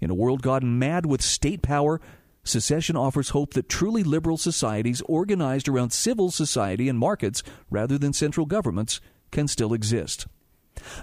In 0.00 0.10
a 0.10 0.14
world 0.14 0.42
gone 0.42 0.78
mad 0.78 1.06
with 1.06 1.22
state 1.22 1.62
power, 1.62 2.00
secession 2.44 2.96
offers 2.96 3.30
hope 3.30 3.54
that 3.54 3.68
truly 3.68 4.02
liberal 4.02 4.36
societies 4.36 5.02
organized 5.02 5.68
around 5.68 5.92
civil 5.92 6.30
society 6.30 6.88
and 6.88 6.98
markets 6.98 7.42
rather 7.70 7.96
than 7.96 8.12
central 8.12 8.46
governments 8.46 9.00
can 9.30 9.48
still 9.48 9.72
exist. 9.72 10.26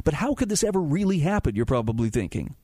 But 0.04 0.16
how 0.16 0.34
could 0.34 0.50
this 0.50 0.64
ever 0.64 0.82
really 0.82 1.20
happen, 1.20 1.56
you're 1.56 1.66
probably 1.66 2.10
thinking? 2.10 2.56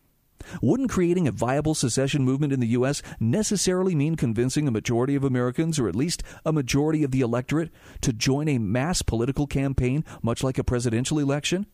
Wouldn't 0.62 0.90
creating 0.90 1.28
a 1.28 1.32
viable 1.32 1.74
secession 1.74 2.24
movement 2.24 2.54
in 2.54 2.60
the 2.60 2.68
U.S. 2.68 3.02
necessarily 3.20 3.96
mean 3.96 4.16
convincing 4.16 4.68
a 4.68 4.72
majority 4.72 5.16
of 5.16 5.24
Americans, 5.24 5.80
or 5.80 5.88
at 5.88 5.96
least 5.96 6.24
a 6.46 6.54
majority 6.54 7.04
of 7.04 7.12
the 7.12 7.22
electorate, 7.22 7.72
to 8.02 8.14
join 8.14 8.48
a 8.48 8.58
mass 8.58 9.02
political 9.02 9.48
campaign, 9.48 10.06
much 10.22 10.44
like 10.44 10.58
a 10.58 10.64
presidential 10.64 11.20
election? 11.20 11.66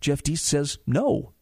Jeff 0.00 0.22
Deist 0.22 0.44
says 0.44 0.78
no. 0.86 1.32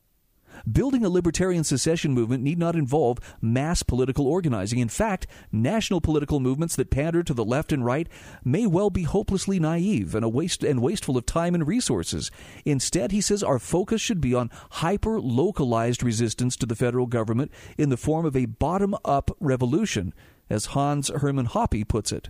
Building 0.70 1.04
a 1.04 1.08
libertarian 1.08 1.64
secession 1.64 2.12
movement 2.12 2.42
need 2.42 2.58
not 2.58 2.76
involve 2.76 3.18
mass 3.40 3.82
political 3.82 4.26
organizing. 4.26 4.78
In 4.78 4.88
fact, 4.88 5.26
national 5.52 6.00
political 6.00 6.40
movements 6.40 6.76
that 6.76 6.90
pander 6.90 7.22
to 7.22 7.34
the 7.34 7.44
left 7.44 7.72
and 7.72 7.84
right 7.84 8.08
may 8.44 8.66
well 8.66 8.90
be 8.90 9.02
hopelessly 9.02 9.58
naive 9.58 10.14
and, 10.14 10.24
a 10.24 10.28
waste, 10.28 10.62
and 10.64 10.82
wasteful 10.82 11.16
of 11.16 11.26
time 11.26 11.54
and 11.54 11.66
resources. 11.66 12.30
Instead, 12.64 13.12
he 13.12 13.20
says 13.20 13.42
our 13.42 13.58
focus 13.58 14.00
should 14.00 14.20
be 14.20 14.34
on 14.34 14.50
hyper 14.70 15.20
localized 15.20 16.02
resistance 16.02 16.56
to 16.56 16.66
the 16.66 16.76
federal 16.76 17.06
government 17.06 17.50
in 17.78 17.90
the 17.90 17.96
form 17.96 18.26
of 18.26 18.36
a 18.36 18.46
bottom 18.46 18.94
up 19.04 19.30
revolution, 19.40 20.14
as 20.50 20.66
Hans 20.66 21.08
Hermann 21.08 21.46
Hoppe 21.46 21.86
puts 21.86 22.12
it. 22.12 22.28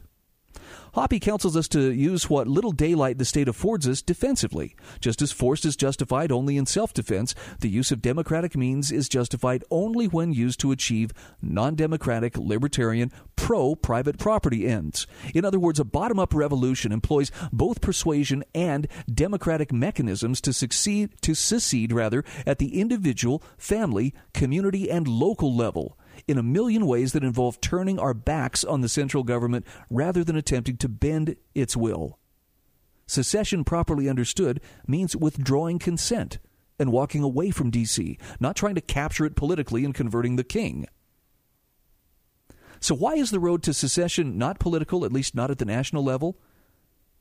Hoppe 0.95 1.21
counsels 1.21 1.57
us 1.57 1.67
to 1.69 1.91
use 1.91 2.31
what 2.31 2.47
little 2.47 2.71
daylight 2.71 3.19
the 3.19 3.25
state 3.25 3.49
affords 3.49 3.89
us 3.89 4.01
defensively. 4.01 4.77
Just 5.01 5.21
as 5.23 5.33
force 5.33 5.65
is 5.65 5.75
justified 5.75 6.31
only 6.31 6.57
in 6.57 6.67
self 6.67 6.95
defense, 6.95 7.35
the 7.59 7.69
use 7.69 7.91
of 7.91 8.01
democratic 8.01 8.57
means 8.57 8.93
is 8.93 9.09
justified 9.09 9.65
only 9.73 10.07
when 10.07 10.33
used 10.33 10.61
to 10.61 10.71
achieve 10.71 11.13
non 11.43 11.75
democratic, 11.75 12.39
libertarian, 12.39 13.11
pro 13.35 13.75
private 13.75 14.19
property 14.19 14.69
ends. 14.69 15.09
In 15.35 15.45
other 15.45 15.59
words, 15.59 15.81
a 15.81 15.85
bottom 15.85 16.21
up 16.21 16.33
revolution 16.33 16.93
employs 16.93 17.33
both 17.53 17.81
persuasion 17.81 18.45
and 18.55 18.87
democratic 19.13 19.73
mechanisms 19.73 20.41
to 20.43 20.53
succeed 20.53 21.11
to 21.23 21.35
secede 21.35 21.93
rather 21.93 22.23
at 22.47 22.59
the 22.59 22.81
individual, 22.81 23.43
family, 23.59 24.15
community, 24.33 24.89
and 24.89 25.09
local 25.09 25.53
level 25.57 25.99
in 26.27 26.39
a 26.39 26.43
million 26.43 26.87
ways 26.87 27.13
that 27.13 27.25
involve 27.25 27.61
turning 27.61 27.99
our 27.99 28.15
backs 28.15 28.65
on 28.65 28.81
the 28.81 28.89
central 28.89 29.23
government 29.23 29.67
rather 29.91 30.25
than 30.25 30.37
attempting 30.37 30.77
to 30.79 30.89
bend 30.89 31.37
its 31.55 31.77
will. 31.77 32.19
Secession, 33.07 33.65
properly 33.65 34.09
understood, 34.09 34.61
means 34.87 35.17
withdrawing 35.17 35.79
consent 35.79 36.39
and 36.79 36.91
walking 36.91 37.23
away 37.23 37.51
from 37.51 37.71
D.C., 37.71 38.19
not 38.41 38.57
trying 38.57 38.75
to 38.75 38.81
capture 38.81 39.25
it 39.25 39.37
politically 39.37 39.85
and 39.85 39.95
converting 39.95 40.37
the 40.37 40.45
king. 40.45 40.87
So, 42.81 42.95
why 42.95 43.15
is 43.15 43.31
the 43.31 43.41
road 43.41 43.63
to 43.63 43.73
secession 43.73 44.37
not 44.37 44.59
political, 44.59 45.05
at 45.05 45.13
least 45.13 45.35
not 45.35 45.51
at 45.51 45.59
the 45.59 45.65
national 45.65 46.05
level? 46.05 46.37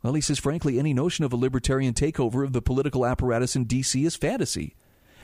Well, 0.01 0.13
he 0.13 0.21
says, 0.21 0.39
frankly, 0.39 0.77
any 0.77 0.93
notion 0.93 1.23
of 1.23 1.31
a 1.31 1.37
libertarian 1.37 1.93
takeover 1.93 2.43
of 2.43 2.51
the 2.51 2.61
political 2.61 3.05
apparatus 3.05 3.55
in 3.55 3.65
D.C. 3.65 4.03
is 4.03 4.17
fantasy. 4.17 4.75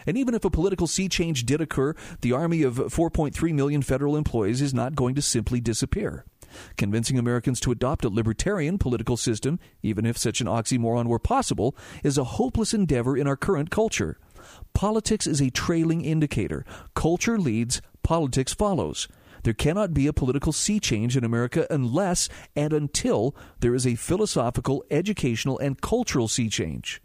And 0.10 0.18
even 0.18 0.34
if 0.34 0.44
a 0.44 0.50
political 0.50 0.88
sea 0.88 1.08
change 1.08 1.46
did 1.46 1.62
occur, 1.62 1.94
the 2.22 2.32
army 2.32 2.64
of 2.64 2.78
4.3 2.78 3.54
million 3.54 3.84
federal 3.84 4.18
employees 4.18 4.60
is 4.60 4.74
not 4.74 4.96
going 4.96 5.14
to 5.14 5.22
simply 5.22 5.62
disappear. 5.62 6.26
Convincing 6.78 7.20
Americans 7.20 7.60
to 7.60 7.72
adopt 7.72 8.04
a 8.04 8.10
libertarian 8.10 8.80
political 8.80 9.18
system, 9.18 9.60
even 9.84 10.08
if 10.08 10.18
such 10.18 10.42
an 10.42 10.48
oxymoron 10.48 11.06
were 11.06 11.20
possible, 11.20 11.78
is 12.04 12.18
a 12.18 12.24
hopeless 12.24 12.74
endeavor 12.74 13.16
in 13.16 13.28
our 13.28 13.36
current 13.36 13.70
culture. 13.70 14.18
Politics 14.74 15.28
is 15.28 15.44
a 15.44 15.52
trailing 15.52 16.04
indicator. 16.04 16.66
Culture 16.96 17.38
leads, 17.38 17.80
politics 18.02 18.52
follows. 18.52 19.08
There 19.44 19.54
cannot 19.54 19.94
be 19.94 20.08
a 20.08 20.12
political 20.12 20.54
sea 20.54 20.80
change 20.80 21.16
in 21.18 21.24
America 21.24 21.68
unless 21.70 22.30
and 22.56 22.74
until 22.74 23.36
there 23.60 23.76
is 23.76 23.86
a 23.86 23.94
philosophical, 23.94 24.84
educational, 24.90 25.60
and 25.60 25.80
cultural 25.80 26.28
sea 26.28 26.50
change. 26.50 27.00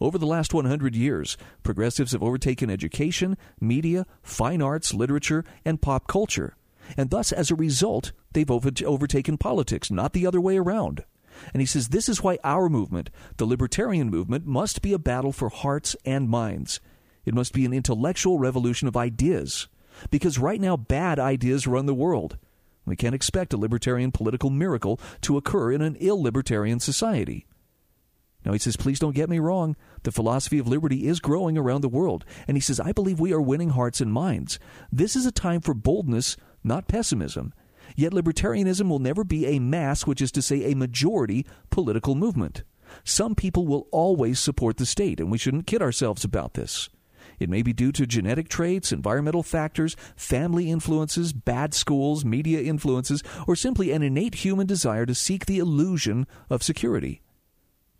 Over 0.00 0.18
the 0.18 0.26
last 0.26 0.52
100 0.52 0.94
years, 0.94 1.36
progressives 1.62 2.12
have 2.12 2.22
overtaken 2.22 2.70
education, 2.70 3.36
media, 3.60 4.06
fine 4.22 4.60
arts, 4.60 4.92
literature, 4.92 5.44
and 5.64 5.80
pop 5.80 6.06
culture. 6.06 6.56
And 6.96 7.10
thus, 7.10 7.32
as 7.32 7.50
a 7.50 7.56
result, 7.56 8.12
they've 8.32 8.50
overtaken 8.50 9.38
politics, 9.38 9.90
not 9.90 10.12
the 10.12 10.26
other 10.26 10.40
way 10.40 10.58
around. 10.58 11.04
And 11.52 11.60
he 11.60 11.66
says 11.66 11.88
this 11.88 12.08
is 12.08 12.22
why 12.22 12.38
our 12.44 12.68
movement, 12.68 13.10
the 13.36 13.46
libertarian 13.46 14.10
movement, 14.10 14.46
must 14.46 14.82
be 14.82 14.92
a 14.92 14.98
battle 14.98 15.32
for 15.32 15.48
hearts 15.48 15.96
and 16.04 16.28
minds. 16.28 16.80
It 17.24 17.34
must 17.34 17.52
be 17.52 17.64
an 17.64 17.72
intellectual 17.72 18.38
revolution 18.38 18.88
of 18.88 18.96
ideas. 18.96 19.68
Because 20.10 20.38
right 20.38 20.60
now, 20.60 20.76
bad 20.76 21.18
ideas 21.18 21.66
run 21.66 21.86
the 21.86 21.94
world. 21.94 22.36
We 22.84 22.96
can't 22.96 23.14
expect 23.14 23.52
a 23.52 23.58
libertarian 23.58 24.12
political 24.12 24.50
miracle 24.50 25.00
to 25.22 25.36
occur 25.36 25.72
in 25.72 25.82
an 25.82 25.96
ill 25.98 26.22
libertarian 26.22 26.78
society. 26.78 27.46
Now, 28.46 28.52
he 28.52 28.60
says, 28.60 28.76
please 28.76 29.00
don't 29.00 29.16
get 29.16 29.28
me 29.28 29.40
wrong. 29.40 29.74
The 30.04 30.12
philosophy 30.12 30.60
of 30.60 30.68
liberty 30.68 31.08
is 31.08 31.18
growing 31.18 31.58
around 31.58 31.80
the 31.80 31.88
world. 31.88 32.24
And 32.46 32.56
he 32.56 32.60
says, 32.60 32.78
I 32.78 32.92
believe 32.92 33.18
we 33.18 33.32
are 33.32 33.40
winning 33.40 33.70
hearts 33.70 34.00
and 34.00 34.12
minds. 34.12 34.60
This 34.92 35.16
is 35.16 35.26
a 35.26 35.32
time 35.32 35.60
for 35.60 35.74
boldness, 35.74 36.36
not 36.62 36.86
pessimism. 36.86 37.52
Yet 37.96 38.12
libertarianism 38.12 38.88
will 38.88 39.00
never 39.00 39.24
be 39.24 39.46
a 39.46 39.58
mass, 39.58 40.06
which 40.06 40.22
is 40.22 40.30
to 40.30 40.42
say, 40.42 40.62
a 40.62 40.76
majority 40.76 41.44
political 41.70 42.14
movement. 42.14 42.62
Some 43.02 43.34
people 43.34 43.66
will 43.66 43.88
always 43.90 44.38
support 44.38 44.76
the 44.76 44.86
state, 44.86 45.18
and 45.18 45.28
we 45.28 45.38
shouldn't 45.38 45.66
kid 45.66 45.82
ourselves 45.82 46.22
about 46.22 46.54
this. 46.54 46.88
It 47.40 47.50
may 47.50 47.62
be 47.62 47.72
due 47.72 47.90
to 47.90 48.06
genetic 48.06 48.48
traits, 48.48 48.92
environmental 48.92 49.42
factors, 49.42 49.96
family 50.14 50.70
influences, 50.70 51.32
bad 51.32 51.74
schools, 51.74 52.24
media 52.24 52.60
influences, 52.60 53.24
or 53.48 53.56
simply 53.56 53.90
an 53.90 54.04
innate 54.04 54.36
human 54.36 54.68
desire 54.68 55.04
to 55.04 55.16
seek 55.16 55.46
the 55.46 55.58
illusion 55.58 56.28
of 56.48 56.62
security. 56.62 57.22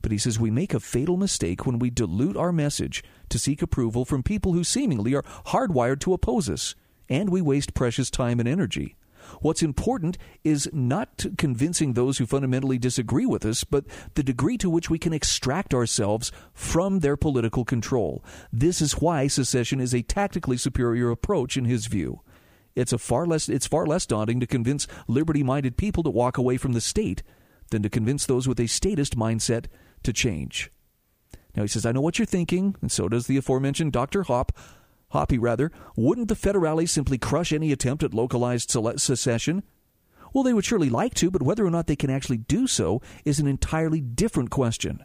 But 0.06 0.12
he 0.12 0.18
says 0.18 0.38
we 0.38 0.52
make 0.52 0.72
a 0.72 0.78
fatal 0.78 1.16
mistake 1.16 1.66
when 1.66 1.80
we 1.80 1.90
dilute 1.90 2.36
our 2.36 2.52
message 2.52 3.02
to 3.28 3.40
seek 3.40 3.60
approval 3.60 4.04
from 4.04 4.22
people 4.22 4.52
who 4.52 4.62
seemingly 4.62 5.16
are 5.16 5.24
hardwired 5.46 5.98
to 6.02 6.12
oppose 6.12 6.48
us, 6.48 6.76
and 7.08 7.28
we 7.28 7.42
waste 7.42 7.74
precious 7.74 8.08
time 8.08 8.38
and 8.38 8.48
energy. 8.48 8.94
What's 9.40 9.64
important 9.64 10.16
is 10.44 10.70
not 10.72 11.26
convincing 11.36 11.94
those 11.94 12.18
who 12.18 12.26
fundamentally 12.26 12.78
disagree 12.78 13.26
with 13.26 13.44
us, 13.44 13.64
but 13.64 13.84
the 14.14 14.22
degree 14.22 14.56
to 14.58 14.70
which 14.70 14.88
we 14.88 15.00
can 15.00 15.12
extract 15.12 15.74
ourselves 15.74 16.30
from 16.54 17.00
their 17.00 17.16
political 17.16 17.64
control. 17.64 18.24
This 18.52 18.80
is 18.80 19.00
why 19.00 19.26
secession 19.26 19.80
is 19.80 19.92
a 19.92 20.02
tactically 20.02 20.56
superior 20.56 21.10
approach 21.10 21.56
in 21.56 21.64
his 21.64 21.86
view. 21.86 22.20
It's 22.76 22.92
a 22.92 22.98
far 22.98 23.26
less 23.26 23.48
it's 23.48 23.66
far 23.66 23.86
less 23.86 24.06
daunting 24.06 24.38
to 24.38 24.46
convince 24.46 24.86
liberty-minded 25.08 25.76
people 25.76 26.04
to 26.04 26.10
walk 26.10 26.38
away 26.38 26.58
from 26.58 26.74
the 26.74 26.80
state 26.80 27.24
than 27.70 27.82
to 27.82 27.90
convince 27.90 28.24
those 28.24 28.46
with 28.46 28.60
a 28.60 28.68
statist 28.68 29.18
mindset 29.18 29.66
to 30.02 30.12
change. 30.12 30.70
Now 31.54 31.62
he 31.62 31.68
says, 31.68 31.86
I 31.86 31.92
know 31.92 32.00
what 32.00 32.18
you're 32.18 32.26
thinking, 32.26 32.76
and 32.80 32.92
so 32.92 33.08
does 33.08 33.26
the 33.26 33.36
aforementioned 33.36 33.92
Dr. 33.92 34.24
Hop. 34.24 34.52
Hoppe, 35.12 35.38
rather, 35.40 35.70
wouldn't 35.96 36.28
the 36.28 36.34
federales 36.34 36.90
simply 36.90 37.16
crush 37.16 37.52
any 37.52 37.72
attempt 37.72 38.02
at 38.02 38.12
localized 38.12 38.70
secession? 38.96 39.62
Well, 40.34 40.44
they 40.44 40.52
would 40.52 40.64
surely 40.64 40.90
like 40.90 41.14
to, 41.14 41.30
but 41.30 41.42
whether 41.42 41.64
or 41.64 41.70
not 41.70 41.86
they 41.86 41.96
can 41.96 42.10
actually 42.10 42.38
do 42.38 42.66
so 42.66 43.00
is 43.24 43.38
an 43.38 43.46
entirely 43.46 44.00
different 44.00 44.50
question. 44.50 45.04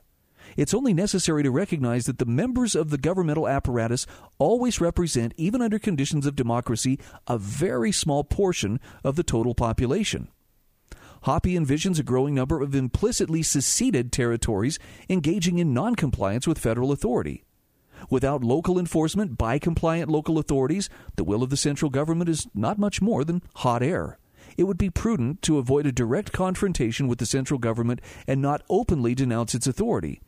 It's 0.58 0.74
only 0.74 0.94
necessary 0.94 1.44
to 1.44 1.52
recognize 1.52 2.06
that 2.08 2.18
the 2.18 2.26
members 2.26 2.76
of 2.76 2.90
the 2.90 2.98
governmental 2.98 3.48
apparatus 3.48 4.06
always 4.38 4.82
represent, 4.82 5.34
even 5.38 5.62
under 5.62 5.80
conditions 5.80 6.26
of 6.26 6.36
democracy, 6.36 7.00
a 7.28 7.38
very 7.38 7.92
small 7.94 8.24
portion 8.24 8.80
of 9.04 9.16
the 9.16 9.24
total 9.24 9.56
population. 9.56 10.28
Hoppe 11.26 11.56
envisions 11.56 12.00
a 12.00 12.04
growing 12.04 12.34
number 12.34 12.62
of 12.62 12.74
implicitly 12.74 13.44
seceded 13.44 14.12
territories 14.12 14.80
engaging 15.08 15.60
in 15.60 15.74
noncompliance 15.74 16.48
with 16.48 16.58
federal 16.58 16.92
authority. 16.92 17.44
Without 18.10 18.44
local 18.44 18.80
enforcement 18.80 19.38
by 19.38 19.60
compliant 19.60 20.10
local 20.10 20.40
authorities, 20.40 20.90
the 21.18 21.24
will 21.24 21.44
of 21.44 21.52
the 21.52 21.58
central 21.58 21.92
government 21.92 22.30
is 22.30 22.48
not 22.56 22.80
much 22.80 23.02
more 23.02 23.24
than 23.24 23.44
hot 23.58 23.84
air. 23.84 24.18
It 24.58 24.64
would 24.64 24.80
be 24.80 24.90
prudent 24.90 25.44
to 25.44 25.60
avoid 25.60 25.86
a 25.86 25.92
direct 25.92 26.32
confrontation 26.32 27.08
with 27.08 27.20
the 27.20 27.28
central 27.28 27.60
government 27.60 28.02
and 28.26 28.42
not 28.42 28.64
openly 28.68 29.14
denounce 29.14 29.54
its 29.54 29.68
authority. 29.68 30.20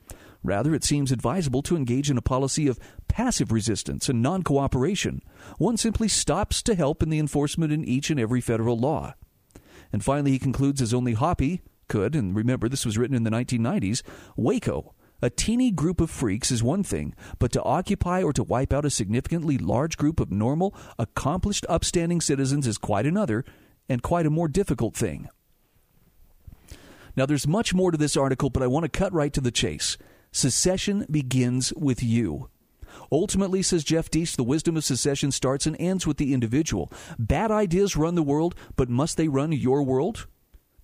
Rather, 0.44 0.76
it 0.76 0.84
seems 0.84 1.12
advisable 1.12 1.64
to 1.64 1.76
engage 1.76 2.12
in 2.12 2.18
a 2.18 2.22
policy 2.22 2.68
of 2.68 2.80
passive 3.08 3.52
resistance 3.52 4.10
and 4.10 4.22
non 4.22 4.44
cooperation. 4.44 5.22
One 5.58 5.78
simply 5.78 6.08
stops 6.08 6.62
to 6.64 6.76
help 6.76 7.02
in 7.02 7.10
the 7.10 7.20
enforcement 7.20 7.72
in 7.74 7.84
each 7.84 8.10
and 8.10 8.20
every 8.20 8.42
federal 8.42 8.78
law. 8.78 9.16
And 9.94 10.04
finally, 10.04 10.32
he 10.32 10.40
concludes 10.40 10.82
as 10.82 10.94
only 10.94 11.16
Hoppe 11.16 11.62
could, 11.88 12.16
and 12.16 12.36
remember 12.36 12.68
this 12.68 12.86
was 12.86 12.98
written 12.98 13.16
in 13.16 13.24
the 13.24 13.30
1990s 13.30 14.02
Waco. 14.36 14.96
A 15.22 15.30
teeny 15.30 15.72
group 15.72 16.02
of 16.02 16.10
freaks 16.10 16.52
is 16.52 16.62
one 16.62 16.84
thing, 16.84 17.16
but 17.40 17.54
to 17.54 17.64
occupy 17.64 18.22
or 18.22 18.34
to 18.34 18.44
wipe 18.44 18.74
out 18.74 18.84
a 18.84 18.90
significantly 18.90 19.58
large 19.58 19.96
group 19.96 20.20
of 20.20 20.32
normal, 20.32 20.76
accomplished, 21.00 21.66
upstanding 21.70 22.20
citizens 22.20 22.68
is 22.68 22.78
quite 22.78 23.06
another 23.06 23.46
and 23.88 24.04
quite 24.04 24.26
a 24.26 24.30
more 24.30 24.50
difficult 24.50 24.96
thing. 24.96 25.30
Now, 27.16 27.26
there's 27.26 27.48
much 27.48 27.74
more 27.74 27.92
to 27.92 27.98
this 27.98 28.18
article, 28.18 28.50
but 28.50 28.64
I 28.64 28.68
want 28.68 28.84
to 28.84 28.90
cut 28.90 29.14
right 29.14 29.32
to 29.32 29.42
the 29.42 29.52
chase. 29.52 29.98
Secession 30.32 31.06
begins 31.10 31.72
with 31.78 32.02
you. 32.02 32.50
Ultimately, 33.12 33.62
says 33.62 33.84
Jeff 33.84 34.10
Deist, 34.10 34.38
the 34.38 34.44
wisdom 34.44 34.78
of 34.78 34.84
secession 34.84 35.32
starts 35.32 35.66
and 35.66 35.76
ends 35.80 36.08
with 36.08 36.18
the 36.18 36.34
individual. 36.34 36.92
Bad 37.18 37.52
ideas 37.52 37.96
run 37.96 38.16
the 38.16 38.24
world, 38.24 38.56
but 38.76 38.90
must 38.90 39.18
they 39.18 39.28
run 39.28 39.52
your 39.52 39.84
world? 39.84 40.28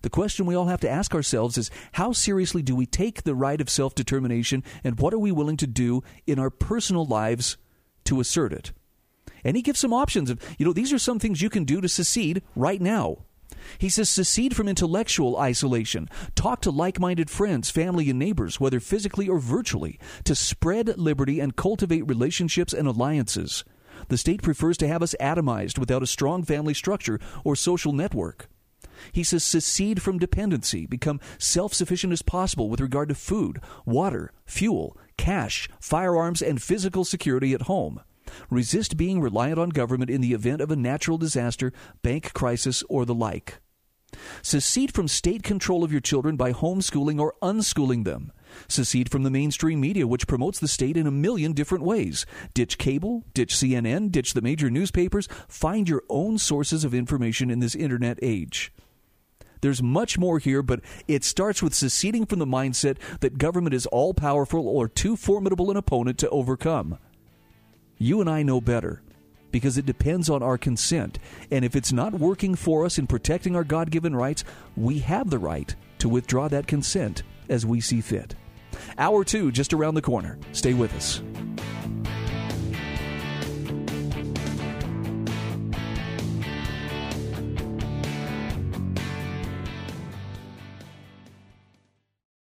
The 0.02 0.10
question 0.10 0.46
we 0.46 0.54
all 0.54 0.66
have 0.66 0.80
to 0.80 0.90
ask 0.90 1.14
ourselves 1.14 1.58
is 1.58 1.70
how 1.92 2.12
seriously 2.12 2.62
do 2.62 2.74
we 2.74 2.86
take 2.86 3.22
the 3.22 3.34
right 3.34 3.60
of 3.60 3.68
self 3.68 3.94
determination 3.94 4.64
and 4.82 4.98
what 4.98 5.12
are 5.12 5.18
we 5.18 5.32
willing 5.32 5.58
to 5.58 5.66
do 5.66 6.02
in 6.26 6.38
our 6.38 6.50
personal 6.50 7.04
lives 7.04 7.58
to 8.04 8.20
assert 8.20 8.52
it? 8.52 8.72
And 9.44 9.56
he 9.56 9.62
gives 9.62 9.80
some 9.80 9.92
options 9.92 10.30
of, 10.30 10.40
you 10.58 10.66
know, 10.66 10.72
these 10.72 10.92
are 10.92 10.98
some 10.98 11.18
things 11.18 11.42
you 11.42 11.50
can 11.50 11.64
do 11.64 11.80
to 11.80 11.88
secede 11.88 12.42
right 12.54 12.80
now. 12.80 13.24
He 13.78 13.88
says 13.88 14.08
secede 14.08 14.56
from 14.56 14.68
intellectual 14.68 15.36
isolation. 15.36 16.08
Talk 16.34 16.60
to 16.62 16.70
like 16.70 17.00
minded 17.00 17.30
friends, 17.30 17.70
family, 17.70 18.10
and 18.10 18.18
neighbors, 18.18 18.60
whether 18.60 18.80
physically 18.80 19.28
or 19.28 19.38
virtually, 19.38 19.98
to 20.24 20.34
spread 20.34 20.98
liberty 20.98 21.40
and 21.40 21.56
cultivate 21.56 22.08
relationships 22.08 22.72
and 22.72 22.86
alliances. 22.88 23.64
The 24.08 24.18
state 24.18 24.42
prefers 24.42 24.76
to 24.78 24.88
have 24.88 25.02
us 25.02 25.14
atomized 25.20 25.78
without 25.78 26.02
a 26.02 26.06
strong 26.06 26.42
family 26.42 26.74
structure 26.74 27.20
or 27.44 27.54
social 27.54 27.92
network. 27.92 28.48
He 29.12 29.24
says 29.24 29.44
secede 29.44 30.02
from 30.02 30.18
dependency, 30.18 30.86
become 30.86 31.20
self 31.38 31.72
sufficient 31.74 32.12
as 32.12 32.22
possible 32.22 32.68
with 32.68 32.80
regard 32.80 33.08
to 33.08 33.14
food, 33.14 33.60
water, 33.84 34.32
fuel, 34.44 34.96
cash, 35.16 35.68
firearms, 35.80 36.42
and 36.42 36.60
physical 36.60 37.04
security 37.04 37.54
at 37.54 37.62
home. 37.62 38.00
Resist 38.50 38.96
being 38.96 39.20
reliant 39.20 39.58
on 39.58 39.70
government 39.70 40.10
in 40.10 40.20
the 40.20 40.32
event 40.32 40.60
of 40.60 40.70
a 40.70 40.76
natural 40.76 41.18
disaster, 41.18 41.72
bank 42.02 42.32
crisis, 42.32 42.82
or 42.88 43.04
the 43.04 43.14
like. 43.14 43.60
Secede 44.42 44.92
from 44.92 45.08
state 45.08 45.42
control 45.42 45.84
of 45.84 45.92
your 45.92 46.00
children 46.00 46.36
by 46.36 46.52
homeschooling 46.52 47.20
or 47.20 47.34
unschooling 47.42 48.04
them. 48.04 48.32
Secede 48.68 49.10
from 49.10 49.22
the 49.22 49.30
mainstream 49.30 49.80
media, 49.80 50.06
which 50.06 50.26
promotes 50.26 50.58
the 50.58 50.68
state 50.68 50.96
in 50.96 51.06
a 51.06 51.12
million 51.12 51.52
different 51.52 51.84
ways. 51.84 52.26
Ditch 52.54 52.78
cable, 52.78 53.24
ditch 53.34 53.54
CNN, 53.54 54.10
ditch 54.10 54.34
the 54.34 54.42
major 54.42 54.70
newspapers. 54.70 55.28
Find 55.48 55.88
your 55.88 56.02
own 56.08 56.38
sources 56.38 56.84
of 56.84 56.94
information 56.94 57.50
in 57.50 57.60
this 57.60 57.74
internet 57.74 58.18
age. 58.22 58.72
There's 59.60 59.82
much 59.82 60.18
more 60.18 60.38
here, 60.38 60.62
but 60.62 60.80
it 61.06 61.22
starts 61.22 61.62
with 61.62 61.74
seceding 61.74 62.24
from 62.26 62.38
the 62.38 62.46
mindset 62.46 62.96
that 63.20 63.38
government 63.38 63.74
is 63.74 63.86
all 63.86 64.14
powerful 64.14 64.66
or 64.66 64.88
too 64.88 65.16
formidable 65.16 65.70
an 65.70 65.76
opponent 65.76 66.18
to 66.18 66.30
overcome. 66.30 66.98
You 68.02 68.22
and 68.22 68.30
I 68.30 68.42
know 68.42 68.62
better 68.62 69.02
because 69.50 69.76
it 69.76 69.84
depends 69.84 70.30
on 70.30 70.42
our 70.42 70.56
consent. 70.56 71.18
And 71.50 71.66
if 71.66 71.76
it's 71.76 71.92
not 71.92 72.14
working 72.14 72.54
for 72.54 72.86
us 72.86 72.96
in 72.96 73.06
protecting 73.06 73.54
our 73.54 73.62
God 73.62 73.90
given 73.90 74.16
rights, 74.16 74.42
we 74.74 75.00
have 75.00 75.28
the 75.28 75.38
right 75.38 75.74
to 75.98 76.08
withdraw 76.08 76.48
that 76.48 76.66
consent 76.66 77.24
as 77.50 77.66
we 77.66 77.78
see 77.82 78.00
fit. 78.00 78.34
Hour 78.96 79.22
two, 79.22 79.52
just 79.52 79.74
around 79.74 79.96
the 79.96 80.02
corner. 80.02 80.38
Stay 80.52 80.72
with 80.72 80.94
us. 80.94 81.20